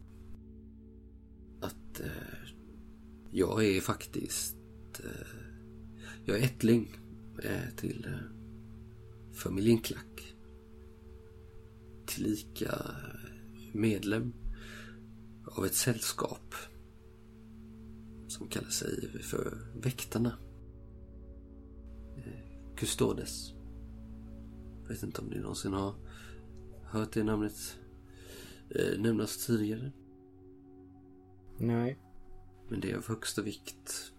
Att 1.61 2.00
eh, 2.00 2.50
jag 3.30 3.64
är 3.64 3.80
faktiskt 3.80 4.57
eh, 5.04 5.26
jag 6.24 6.38
är 6.38 6.44
ättling 6.44 6.96
eh, 7.42 7.74
till 7.76 8.07
eh, 8.09 9.32
familjen 9.34 9.78
Klack. 9.78 10.34
Tillika 12.07 12.64
eh, 12.64 13.30
medlem 13.72 14.32
av 15.44 15.66
ett 15.66 15.74
sällskap 15.74 16.54
som 18.28 18.48
kallar 18.48 18.70
sig 18.70 19.22
för 19.22 19.59
Väktarna. 19.82 20.38
Custodes. 22.77 23.53
Jag 24.83 24.89
vet 24.89 25.03
inte 25.03 25.20
om 25.20 25.27
ni 25.27 25.39
någonsin 25.39 25.72
har 25.72 25.95
hört 26.85 27.12
det 27.12 27.24
namnet 27.24 27.79
eh, 28.70 28.99
nämnas 28.99 29.47
tidigare. 29.47 29.93
Nej. 31.59 31.99
Men 32.68 32.81
det 32.81 32.91
är 32.91 32.97
av 32.97 33.09
högsta 33.09 33.43
vikt 33.43 34.12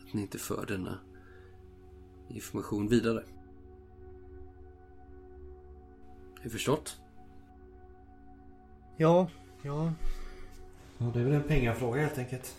att 0.00 0.14
ni 0.14 0.22
inte 0.22 0.38
för 0.38 0.66
denna 0.66 0.98
information 2.28 2.88
vidare. 2.88 3.24
Är 6.42 6.48
förstått? 6.48 7.00
Ja, 8.96 9.30
ja. 9.62 9.92
Ja, 10.98 11.10
det 11.14 11.20
är 11.20 11.24
väl 11.24 11.32
en 11.32 11.42
pengafråga 11.42 12.00
helt 12.00 12.18
enkelt. 12.18 12.56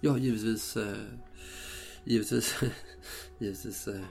Ja, 0.00 0.18
givetvis. 0.18 0.76
Eh, 0.76 0.96
givetvis. 2.04 2.54
givetvis 3.38 3.88
eh, 3.88 4.04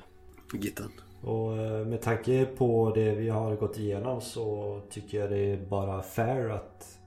Gittan. 0.53 0.91
Och 1.21 1.57
eh, 1.57 1.85
med 1.85 2.01
tanke 2.01 2.45
på 2.45 2.91
det 2.95 3.15
vi 3.15 3.29
har 3.29 3.55
gått 3.55 3.77
igenom 3.77 4.21
så 4.21 4.81
tycker 4.89 5.19
jag 5.19 5.29
det 5.29 5.37
är 5.37 5.65
bara 5.65 6.03
fair 6.03 6.49
att 6.49 6.99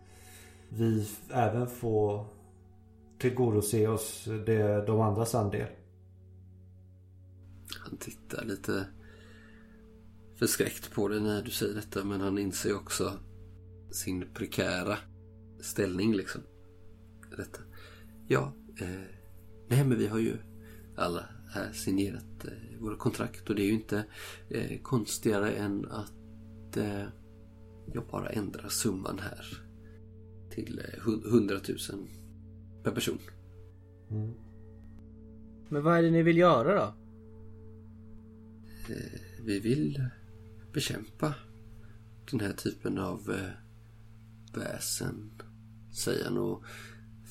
vi 0.68 1.06
även 1.30 1.66
får 1.66 2.26
tillgodose 3.18 3.88
oss 3.88 4.24
det, 4.46 4.86
de 4.86 5.00
andras 5.00 5.34
andel. 5.34 5.68
Han 7.80 7.96
tittar 7.96 8.44
lite 8.44 8.86
förskräckt 10.36 10.92
på 10.92 11.08
dig 11.08 11.20
när 11.20 11.42
du 11.42 11.50
säger 11.50 11.74
detta 11.74 12.04
men 12.04 12.20
han 12.20 12.38
inser 12.38 12.76
också 12.76 13.12
sin 13.90 14.26
prekära 14.34 14.98
ställning 15.60 16.14
liksom. 16.14 16.42
Detta. 17.36 17.60
Ja, 18.28 18.52
eh, 18.80 18.88
nej 19.68 19.84
men 19.84 19.98
vi 19.98 20.06
har 20.06 20.18
ju 20.18 20.36
alla 20.96 21.24
här 21.54 21.72
signerat 21.72 22.44
eh, 22.44 22.80
våra 22.80 22.96
kontrakt 22.96 23.50
och 23.50 23.56
det 23.56 23.62
är 23.62 23.66
ju 23.66 23.72
inte 23.72 24.04
eh, 24.48 24.80
konstigare 24.82 25.52
än 25.52 25.86
att 25.90 26.76
eh, 26.76 27.04
jag 27.92 28.06
bara 28.10 28.28
ändrar 28.28 28.68
summan 28.68 29.18
här 29.18 29.46
till 30.50 30.78
eh, 30.78 31.08
100 31.28 31.54
000 31.90 32.08
per 32.82 32.90
person. 32.90 33.18
Men 35.68 35.82
vad 35.82 35.98
är 35.98 36.02
det 36.02 36.10
ni 36.10 36.22
vill 36.22 36.38
göra 36.38 36.74
då? 36.74 36.94
Vi 39.40 39.60
vill 39.60 40.04
bekämpa 40.72 41.34
den 42.30 42.40
här 42.40 42.52
typen 42.52 42.98
av 42.98 43.36
väsen, 44.54 45.42
säger 45.92 46.24
han 46.24 46.38
och 46.38 46.64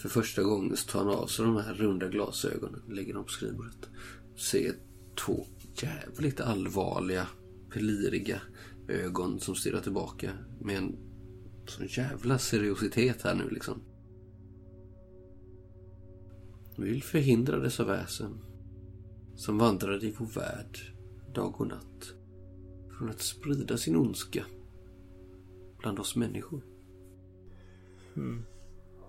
för 0.03 0.09
första 0.09 0.43
gången 0.43 0.77
så 0.77 0.91
tar 0.91 0.99
han 0.99 1.13
av 1.13 1.27
sig 1.27 1.45
de 1.45 1.55
här 1.55 1.73
runda 1.73 2.07
glasögonen 2.07 2.81
och 2.85 2.93
lägger 2.93 3.13
dem 3.13 3.23
på 3.23 3.29
skrivbordet. 3.29 3.89
Ser 4.35 4.75
två 5.15 5.45
jävligt 5.81 6.41
allvarliga, 6.41 7.27
peliriga 7.69 8.41
ögon 8.87 9.39
som 9.39 9.55
stirrar 9.55 9.81
tillbaka 9.81 10.31
med 10.61 10.77
en 10.77 10.95
sån 11.67 11.87
jävla 11.89 12.37
seriositet 12.37 13.21
här 13.21 13.35
nu 13.35 13.49
liksom. 13.49 13.81
Vi 16.77 16.89
vill 16.89 17.03
förhindra 17.03 17.59
dessa 17.59 17.85
väsen 17.85 18.39
som 19.35 19.57
vandrar 19.57 20.03
i 20.03 20.15
vår 20.17 20.25
värld 20.25 20.79
dag 21.33 21.61
och 21.61 21.67
natt 21.67 22.13
från 22.97 23.09
att 23.09 23.21
sprida 23.21 23.77
sin 23.77 23.95
ondska 23.95 24.45
bland 25.79 25.99
oss 25.99 26.15
människor. 26.15 26.61
Mm. 28.15 28.43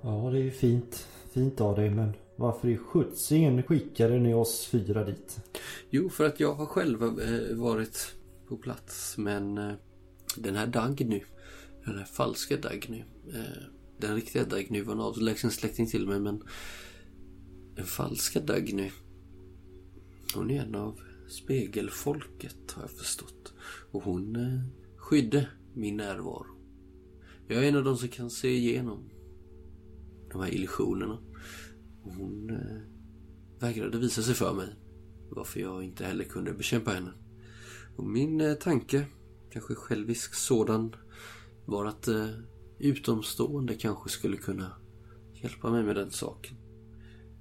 Ja, 0.06 0.30
det 0.30 0.38
är 0.38 0.42
ju 0.42 0.50
fint. 0.50 1.08
Fint 1.32 1.60
av 1.60 1.76
dig 1.76 1.90
men 1.90 2.12
varför 2.36 2.68
i 2.68 2.76
sjuttsingen 2.76 3.62
skickade 3.62 4.18
ni 4.18 4.34
oss 4.34 4.66
fyra 4.66 5.04
dit? 5.04 5.40
Jo, 5.90 6.10
för 6.10 6.24
att 6.24 6.40
jag 6.40 6.54
har 6.54 6.66
själv 6.66 7.02
eh, 7.02 7.56
varit 7.56 8.14
på 8.48 8.56
plats 8.56 9.18
men 9.18 9.58
eh, 9.58 9.72
den 10.36 10.56
här 10.56 10.66
Dagny, 10.66 11.22
den 11.84 11.98
här 11.98 12.04
falska 12.04 12.56
Dagny, 12.56 13.04
eh, 13.34 13.62
den 13.98 14.14
riktiga 14.14 14.44
Dagny 14.44 14.82
var 14.82 14.92
en 14.92 15.00
avlägsen 15.00 15.50
släkting 15.50 15.86
till 15.86 16.06
mig 16.06 16.20
men 16.20 16.42
den 17.74 17.86
falska 17.86 18.40
Dagny, 18.40 18.90
hon 20.34 20.50
är 20.50 20.62
en 20.62 20.74
av 20.74 21.00
spegelfolket 21.28 22.72
har 22.72 22.82
jag 22.82 22.90
förstått. 22.90 23.52
Och 23.90 24.02
hon 24.02 24.38
skydde 24.96 25.48
min 25.74 25.96
närvaro. 25.96 26.46
Jag 27.48 27.64
är 27.64 27.68
en 27.68 27.76
av 27.76 27.84
de 27.84 27.96
som 27.96 28.08
kan 28.08 28.30
se 28.30 28.48
igenom 28.48 29.10
de 30.34 30.42
här 30.42 30.54
illusionerna. 30.54 31.18
Och 32.02 32.14
hon 32.14 32.50
eh, 32.50 32.80
vägrade 33.60 33.98
visa 33.98 34.22
sig 34.22 34.34
för 34.34 34.54
mig. 34.54 34.68
Varför 35.30 35.60
jag 35.60 35.84
inte 35.84 36.04
heller 36.04 36.24
kunde 36.24 36.52
bekämpa 36.52 36.90
henne. 36.90 37.12
Och 37.96 38.04
min 38.04 38.40
eh, 38.40 38.54
tanke, 38.54 39.06
kanske 39.50 39.74
självisk 39.74 40.34
sådan, 40.34 40.96
var 41.66 41.86
att 41.86 42.08
eh, 42.08 42.28
utomstående 42.78 43.74
kanske 43.74 44.10
skulle 44.10 44.36
kunna 44.36 44.70
hjälpa 45.34 45.70
mig 45.70 45.82
med 45.82 45.96
den 45.96 46.10
saken. 46.10 46.56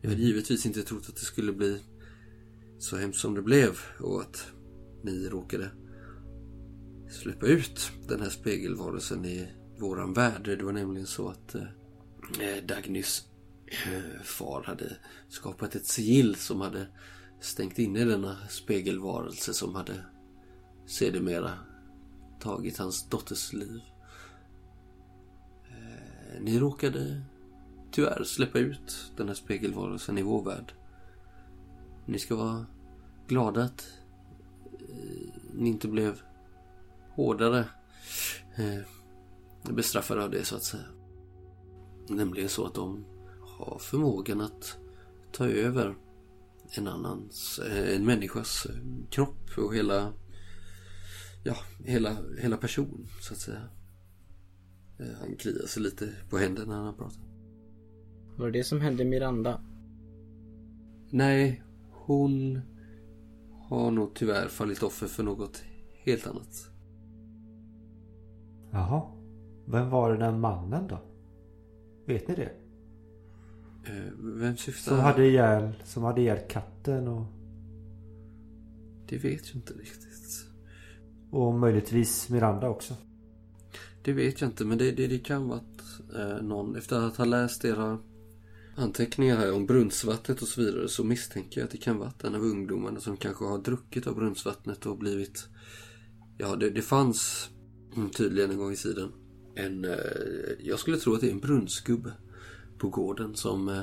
Jag 0.02 0.10
hade 0.10 0.22
givetvis 0.22 0.66
inte 0.66 0.84
trott 0.84 1.10
att 1.10 1.16
det 1.16 1.26
skulle 1.26 1.54
bli 1.54 1.82
så 2.80 2.98
hemskt 2.98 3.20
som 3.20 3.36
det 3.36 3.42
blev 3.42 3.78
och 4.00 4.22
att 4.22 4.48
ni 5.04 5.30
råkade 5.30 5.72
släppa 7.10 7.46
ut 7.46 7.92
den 8.08 8.22
här 8.22 8.30
spegelvarelsen 8.30 9.26
i 9.26 9.48
våran 9.80 10.14
värld. 10.14 10.44
Det 10.44 10.64
var 10.64 10.72
nämligen 10.72 11.08
så 11.08 11.30
att 11.30 11.56
eh, 11.56 11.64
Eh, 12.40 12.64
Dagnys 12.64 13.28
eh, 13.68 14.22
far 14.24 14.64
hade 14.64 14.98
skapat 15.30 15.76
ett 15.76 15.86
sigill 15.86 16.36
som 16.36 16.62
hade 16.62 16.88
stängt 17.40 17.80
inne 17.80 18.06
denna 18.06 18.38
spegelvarelse 18.50 19.54
som 19.54 19.76
hade 19.76 20.06
sedermera 20.86 21.52
tagit 22.40 22.78
hans 22.78 23.10
dotters 23.10 23.54
liv. 23.54 23.82
Eh, 25.70 26.42
ni 26.42 26.60
råkade 26.60 27.22
tyvärr 27.92 28.24
släppa 28.24 28.60
ut 28.60 29.12
den 29.18 29.28
här 29.28 29.36
spegelvarelsen 29.36 30.18
i 30.18 30.22
vår 30.22 30.44
värld. 30.44 30.74
Ni 32.06 32.20
ska 32.20 32.36
vara 32.36 32.66
glada 33.28 33.64
att 33.64 33.88
ni 35.54 35.70
inte 35.70 35.88
blev 35.88 36.22
hårdare 37.10 37.66
bestraffade 39.64 40.24
av 40.24 40.32
det 40.32 40.46
så 40.46 40.56
att 40.56 40.64
säga. 40.64 41.03
Nämligen 42.08 42.50
så 42.50 42.66
att 42.66 42.74
de 42.74 43.06
har 43.42 43.80
förmågan 43.80 44.42
att 44.42 44.78
ta 45.32 45.48
över 45.48 45.96
en 46.78 46.88
annans, 46.88 47.60
eh, 47.60 47.96
en 47.96 48.06
människas 48.06 48.66
eh, 48.66 48.76
kropp 49.10 49.58
och 49.58 49.76
hela, 49.76 50.14
ja, 51.44 51.56
hela, 51.84 52.18
hela 52.40 52.58
person 52.58 53.08
så 53.22 53.34
att 53.34 53.40
säga. 53.40 53.62
Eh, 55.00 55.20
Han 55.20 55.36
kliar 55.36 55.68
sig 55.68 55.84
lite 55.84 56.10
på 56.30 56.38
händerna 56.38 56.78
när 56.78 56.84
han 56.86 56.98
pratar. 56.98 57.24
Var 58.38 58.46
det 58.46 58.60
det 58.60 58.64
som 58.64 58.82
hände 58.82 59.06
Miranda? 59.06 59.62
Nej, 61.10 61.64
hon 61.92 62.62
har 63.70 63.92
nog 63.92 64.14
tyvärr 64.16 64.48
fallit 64.48 64.84
offer 64.84 65.08
för 65.08 65.24
något 65.24 65.64
helt 66.04 66.28
annat. 66.28 66.70
Jaha. 68.72 69.02
Vem 69.66 69.90
var 69.90 70.12
den 70.12 70.20
där 70.20 70.38
mannen 70.38 70.88
då? 70.88 71.13
Vet 72.06 72.28
ni 72.28 72.36
det? 72.36 72.52
Eh, 73.86 74.12
Vem 74.20 74.58
syftar 74.58 74.92
Som 74.92 75.00
hade 75.00 75.26
ihjäl, 75.26 75.74
som 75.84 76.04
hade 76.04 76.22
ihjäl 76.22 76.40
katten 76.50 77.08
och, 77.08 77.26
Det 79.10 79.18
vet 79.18 79.48
jag 79.48 79.56
inte 79.56 79.74
riktigt. 79.74 80.46
och 81.32 81.54
möjligtvis 81.54 82.30
Miranda 82.30 82.70
också. 82.70 82.96
Det 84.04 84.14
vet 84.14 84.42
jag 84.42 84.50
inte 84.50 84.66
men 84.66 84.78
det, 84.78 84.92
det, 84.92 85.08
det 85.08 85.20
kan 85.20 85.48
vara 85.48 85.60
att 85.60 86.16
eh, 86.16 86.42
någon 86.46 86.76
efter 86.76 86.96
att 87.08 87.18
ha 87.18 87.26
läst 87.26 87.66
era 87.66 88.00
anteckningar 88.76 89.38
här 89.38 89.54
om 89.54 89.66
brunnsvattnet 89.66 90.42
och 90.42 90.48
så 90.48 90.62
vidare 90.62 90.88
så 90.88 91.04
misstänker 91.04 91.60
jag 91.62 91.66
att 91.66 91.72
det 91.72 91.78
kan 91.78 91.98
vara 91.98 92.12
en 92.24 92.36
av 92.36 92.42
ungdomarna 92.42 93.00
som 93.00 93.18
kanske 93.18 93.46
har 93.46 93.58
druckit 93.58 94.08
av 94.08 94.16
brunnsvattnet 94.16 94.86
och 94.86 94.98
blivit 94.98 95.48
Ja 96.38 96.56
det, 96.56 96.70
det 96.70 96.82
fanns 96.82 97.50
tydligen 98.18 98.52
en 98.52 98.58
gång 98.58 98.72
i 98.72 98.76
tiden 98.76 99.12
en 99.56 99.86
eh, 99.86 99.96
Jag 100.64 100.80
skulle 100.80 100.98
tro 100.98 101.14
att 101.14 101.22
det 101.22 101.28
är 101.28 101.32
en 101.32 101.40
brunnsgubbe 101.40 102.14
på 102.78 102.90
gården 102.90 103.36
som 103.36 103.70
eh, 103.70 103.80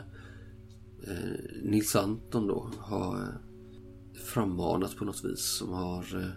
eh, 1.06 1.40
Nils 1.62 1.96
Anton 1.96 2.46
då 2.46 2.70
har 2.78 3.38
frammanat 4.14 4.96
på 4.96 5.04
något 5.04 5.24
vis 5.24 5.40
som 5.40 5.68
har 5.72 6.34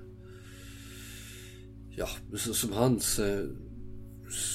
Ja, 1.95 2.07
så- 2.37 2.53
som 2.53 2.71
hans 2.73 3.19
eh, 3.19 3.45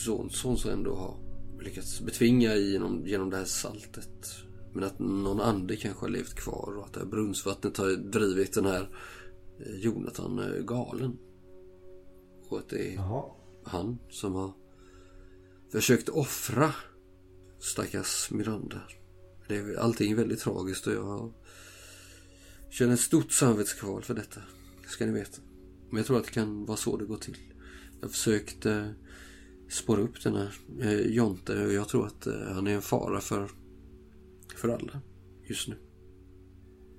son, 0.04 0.30
son 0.30 0.56
som 0.58 0.70
ändå 0.70 0.94
har 0.94 1.16
lyckats 1.64 2.00
betvinga 2.00 2.56
genom, 2.56 3.06
genom 3.06 3.30
det 3.30 3.36
här 3.36 3.44
saltet. 3.44 4.26
Men 4.72 4.84
att 4.84 4.98
någon 4.98 5.40
ande 5.40 5.76
kanske 5.76 6.04
har 6.04 6.10
levt 6.10 6.34
kvar 6.34 6.74
och 6.78 6.84
att 6.84 6.92
det 6.92 7.00
här 7.00 7.06
brunnsvattnet 7.06 7.76
har 7.76 7.90
drivit 7.96 8.52
den 8.54 8.64
här 8.66 8.88
Jonathan 9.82 10.40
galen. 10.66 11.18
Och 12.48 12.58
att 12.58 12.68
det 12.68 12.92
är 12.92 12.94
Jaha. 12.94 13.24
han 13.64 13.98
som 14.10 14.34
har 14.34 14.52
försökt 15.72 16.08
offra 16.08 16.72
stackars 17.58 18.30
Miranda. 18.30 18.80
Det 19.48 19.56
är, 19.56 19.76
allting 19.76 20.16
väldigt 20.16 20.40
tragiskt 20.40 20.86
och 20.86 20.92
jag 20.92 21.32
känner 22.70 22.94
ett 22.94 23.00
stort 23.00 23.32
samvetskval 23.32 24.02
för 24.02 24.14
detta. 24.14 24.40
Det 24.82 24.88
ska 24.88 25.06
ni 25.06 25.12
veta. 25.12 25.40
Men 25.88 25.96
jag 25.96 26.06
tror 26.06 26.18
att 26.18 26.24
det 26.24 26.30
kan 26.30 26.64
vara 26.64 26.76
så 26.76 26.96
det 26.96 27.04
går 27.04 27.16
till. 27.16 27.36
Jag 28.00 28.10
försökte 28.10 28.94
spåra 29.68 30.00
upp 30.00 30.22
den 30.22 30.34
här 30.34 30.54
eh, 30.80 31.00
Jonte 31.00 31.66
och 31.66 31.72
jag 31.72 31.88
tror 31.88 32.06
att 32.06 32.26
eh, 32.26 32.40
han 32.54 32.66
är 32.66 32.74
en 32.74 32.82
fara 32.82 33.20
för, 33.20 33.50
för 34.56 34.68
alla 34.68 35.00
just 35.48 35.68
nu. 35.68 35.76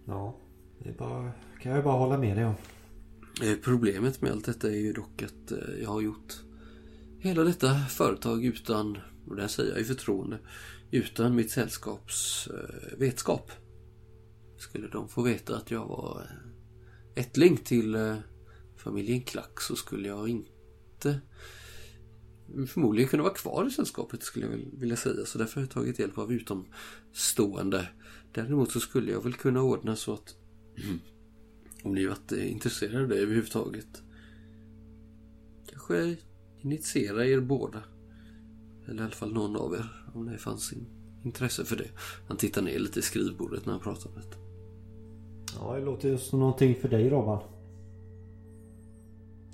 Ja, 0.05 0.39
det 0.83 0.97
bara, 0.97 1.31
kan 1.61 1.71
jag 1.71 1.83
bara 1.83 1.97
hålla 1.97 2.17
med 2.17 2.37
dig 2.37 2.45
om. 2.45 2.55
Eh, 3.43 3.57
problemet 3.63 4.21
med 4.21 4.31
allt 4.31 4.45
detta 4.45 4.67
är 4.67 4.79
ju 4.79 4.93
dock 4.93 5.23
att 5.23 5.51
eh, 5.51 5.57
jag 5.81 5.89
har 5.89 6.01
gjort 6.01 6.43
hela 7.19 7.43
detta 7.43 7.75
företag 7.75 8.45
utan, 8.45 8.97
och 9.27 9.35
det 9.35 9.41
här 9.41 9.49
säger 9.49 9.71
jag 9.71 9.81
i 9.81 9.83
förtroende, 9.83 10.39
utan 10.91 11.35
mitt 11.35 11.51
sällskaps 11.51 12.47
eh, 12.47 12.97
vetskap. 12.97 13.51
Skulle 14.57 14.87
de 14.87 15.09
få 15.09 15.21
veta 15.21 15.57
att 15.57 15.71
jag 15.71 15.87
var 15.87 16.21
eh, 16.21 17.21
ättling 17.23 17.57
till 17.57 17.95
eh, 17.95 18.15
familjen 18.77 19.21
Klack 19.21 19.61
så 19.61 19.75
skulle 19.75 20.07
jag 20.07 20.29
inte 20.29 21.19
förmodligen 22.67 23.09
kunna 23.09 23.23
vara 23.23 23.33
kvar 23.33 23.67
i 23.67 23.71
sällskapet 23.71 24.23
skulle 24.23 24.45
jag 24.45 24.57
vilja 24.73 24.95
säga. 24.95 25.25
Så 25.25 25.37
därför 25.37 25.55
har 25.55 25.61
jag 25.61 25.71
tagit 25.71 25.99
hjälp 25.99 26.17
av 26.17 26.33
utomstående. 26.33 27.87
Däremot 28.33 28.71
så 28.71 28.79
skulle 28.79 29.11
jag 29.11 29.23
väl 29.23 29.33
kunna 29.33 29.61
ordna 29.61 29.95
så 29.95 30.13
att 30.13 30.35
om 31.83 31.95
ni 31.95 32.05
varit 32.05 32.31
intresserade 32.31 33.01
av 33.01 33.09
det 33.09 33.15
överhuvudtaget. 33.15 34.03
Kanske 35.69 36.17
initiera 36.61 37.25
er 37.25 37.39
båda. 37.39 37.83
Eller 38.87 39.01
i 39.01 39.05
alla 39.05 39.15
fall 39.15 39.33
någon 39.33 39.55
av 39.55 39.73
er. 39.73 40.11
Om 40.13 40.25
det 40.25 40.37
fanns 40.37 40.73
intresse 41.23 41.65
för 41.65 41.75
det. 41.75 41.89
Han 42.27 42.37
tittar 42.37 42.61
ner 42.61 42.79
lite 42.79 42.99
i 42.99 43.01
skrivbordet 43.01 43.65
när 43.65 43.73
han 43.73 43.81
pratar 43.81 44.09
om 44.09 44.15
detta. 44.15 44.37
Ja, 45.55 45.75
det 45.75 45.85
låter 45.85 46.09
ju 46.09 46.17
som 46.17 46.39
någonting 46.39 46.75
för 46.75 46.89
dig 46.89 47.09
Robban. 47.09 47.43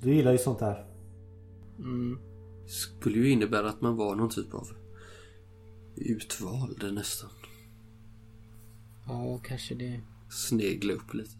Du 0.02 0.14
gillar 0.14 0.32
ju 0.32 0.38
sånt 0.38 0.58
där. 0.58 0.86
Mm. 1.78 2.18
Skulle 2.66 3.18
ju 3.18 3.30
innebära 3.30 3.68
att 3.68 3.80
man 3.80 3.96
var 3.96 4.14
någon 4.14 4.30
typ 4.30 4.54
av 4.54 4.68
utvald 5.96 6.94
nästan. 6.94 7.30
Ja, 9.06 9.40
kanske 9.44 9.74
det. 9.74 10.00
Snegla 10.30 10.92
upp 10.92 11.14
lite. 11.14 11.36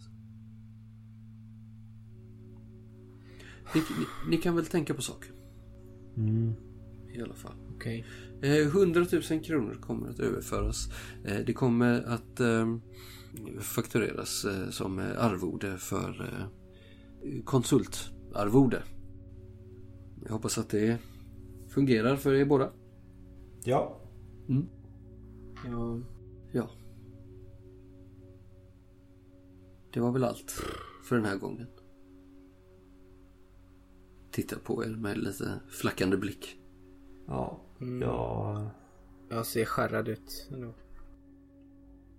Ni, 3.74 3.80
ni, 3.80 4.06
ni 4.30 4.36
kan 4.36 4.56
väl 4.56 4.66
tänka 4.66 4.94
på 4.94 5.02
saker? 5.02 5.35
Mm. 6.16 6.52
I 7.12 7.22
alla 7.22 7.34
fall. 7.34 7.55
Okej. 7.74 8.05
Eh, 8.43 8.66
100 8.66 9.06
000 9.30 9.44
kronor 9.44 9.74
kommer 9.74 10.09
att 10.09 10.20
överföras. 10.20 10.88
Eh, 11.24 11.38
det 11.47 11.52
kommer 11.52 12.02
att 12.02 12.40
eh, 12.40 12.76
faktureras 13.60 14.44
eh, 14.44 14.70
som 14.70 14.98
eh, 14.98 15.24
arvode 15.24 15.78
för 15.78 16.20
eh, 16.22 17.43
konsultarvode. 17.44 18.82
Jag 20.24 20.32
hoppas 20.32 20.59
att 20.59 20.68
det 20.70 20.98
fungerar 21.68 22.16
för 22.16 22.34
er 22.34 22.44
båda. 22.44 22.72
Ja. 23.64 24.01
Ja. 25.66 26.01
Ja. 26.52 26.70
Det 29.93 30.01
var 30.01 30.12
väl 30.12 30.24
allt 30.24 30.51
för 31.05 31.16
den 31.16 31.24
här 31.24 31.36
gången. 31.36 31.66
Tittar 34.36 34.56
på 34.56 34.84
er 34.84 34.88
med 34.88 35.18
lite 35.18 35.60
flackande 35.68 36.16
blick. 36.16 36.58
Ja. 37.26 37.60
Mm. 37.80 38.02
Ja. 38.02 38.70
Jag 39.28 39.46
ser 39.46 39.64
skärrad 39.64 40.08
ut 40.08 40.48
ändå. 40.52 40.74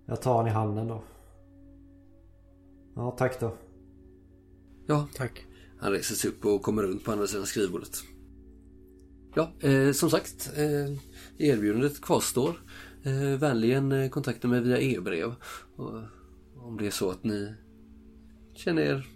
Jag 0.06 0.22
tar 0.22 0.36
han 0.36 0.46
i 0.46 0.50
handen 0.50 0.88
då. 0.88 1.04
Ja, 2.94 3.10
tack 3.10 3.40
då. 3.40 3.56
Ja, 4.86 5.08
Tack. 5.14 5.46
Han 5.78 5.92
reser 5.92 6.14
sig 6.14 6.30
upp 6.30 6.44
och 6.44 6.62
kommer 6.62 6.82
runt 6.82 7.04
på 7.04 7.12
andra 7.12 7.26
sidan 7.26 7.46
skrivbordet. 7.46 8.02
Ja, 9.34 9.52
eh, 9.60 9.92
som 9.92 10.10
sagt. 10.10 10.50
Eh, 10.56 10.96
erbjudandet 11.38 12.00
kvarstår. 12.00 12.62
Eh, 13.02 13.38
vänligen 13.38 13.92
eh, 13.92 14.10
kontakta 14.10 14.48
mig 14.48 14.60
via 14.60 14.78
e-brev. 14.78 15.34
Om 16.56 16.76
det 16.78 16.86
är 16.86 16.90
så 16.90 17.10
att 17.10 17.24
ni 17.24 17.54
känner 18.54 18.82
er 18.82 19.06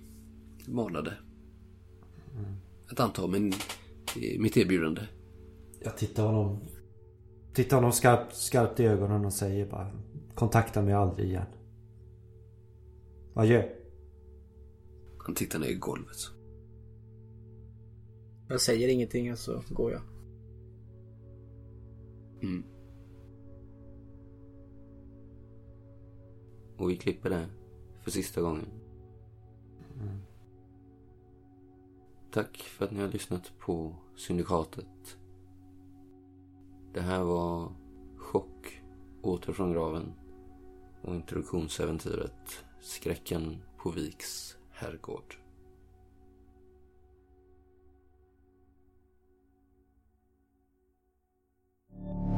manade. 0.67 1.17
Att 2.93 3.01
anta 3.01 3.27
min, 3.27 3.53
mitt 4.39 4.57
erbjudande. 4.57 5.01
Jag 5.81 5.97
tittar 5.97 6.27
honom... 6.27 6.59
Tittar 7.55 7.77
honom 7.77 7.93
skarpt, 7.93 8.37
skarpt 8.37 8.81
i 8.81 8.85
ögonen 8.85 9.25
och 9.25 9.33
säger 9.33 9.67
bara 9.67 9.91
Kontakta 10.35 10.83
mig 10.83 10.95
aldrig 10.95 11.29
igen. 11.29 11.47
Adjö. 13.35 13.69
Han 15.19 15.35
tittar 15.35 15.59
ner 15.59 15.69
i 15.69 15.75
golvet. 15.75 16.17
Jag 18.49 18.61
säger 18.61 18.89
ingenting 18.89 19.33
och 19.33 19.39
så 19.39 19.63
går 19.69 19.93
jag. 19.93 20.03
Mm. 22.43 22.65
Och 26.77 26.91
vi 26.91 26.97
klipper 26.97 27.31
det 27.31 27.47
för 28.03 28.11
sista 28.11 28.41
gången. 28.41 28.82
Tack 32.33 32.57
för 32.57 32.85
att 32.85 32.91
ni 32.91 33.01
har 33.01 33.09
lyssnat 33.09 33.53
på 33.59 33.95
Syndikatet. 34.17 35.19
Det 36.95 37.01
här 37.01 37.23
var 37.23 37.73
Chock, 38.17 38.83
Åter 39.23 39.53
från 39.53 39.73
graven 39.73 40.13
och 41.03 41.15
introduktionsäventyret 41.15 42.65
Skräcken 42.81 43.63
på 43.77 43.91
Viks 43.91 44.57
herrgård. 44.71 45.35
You 51.95 52.32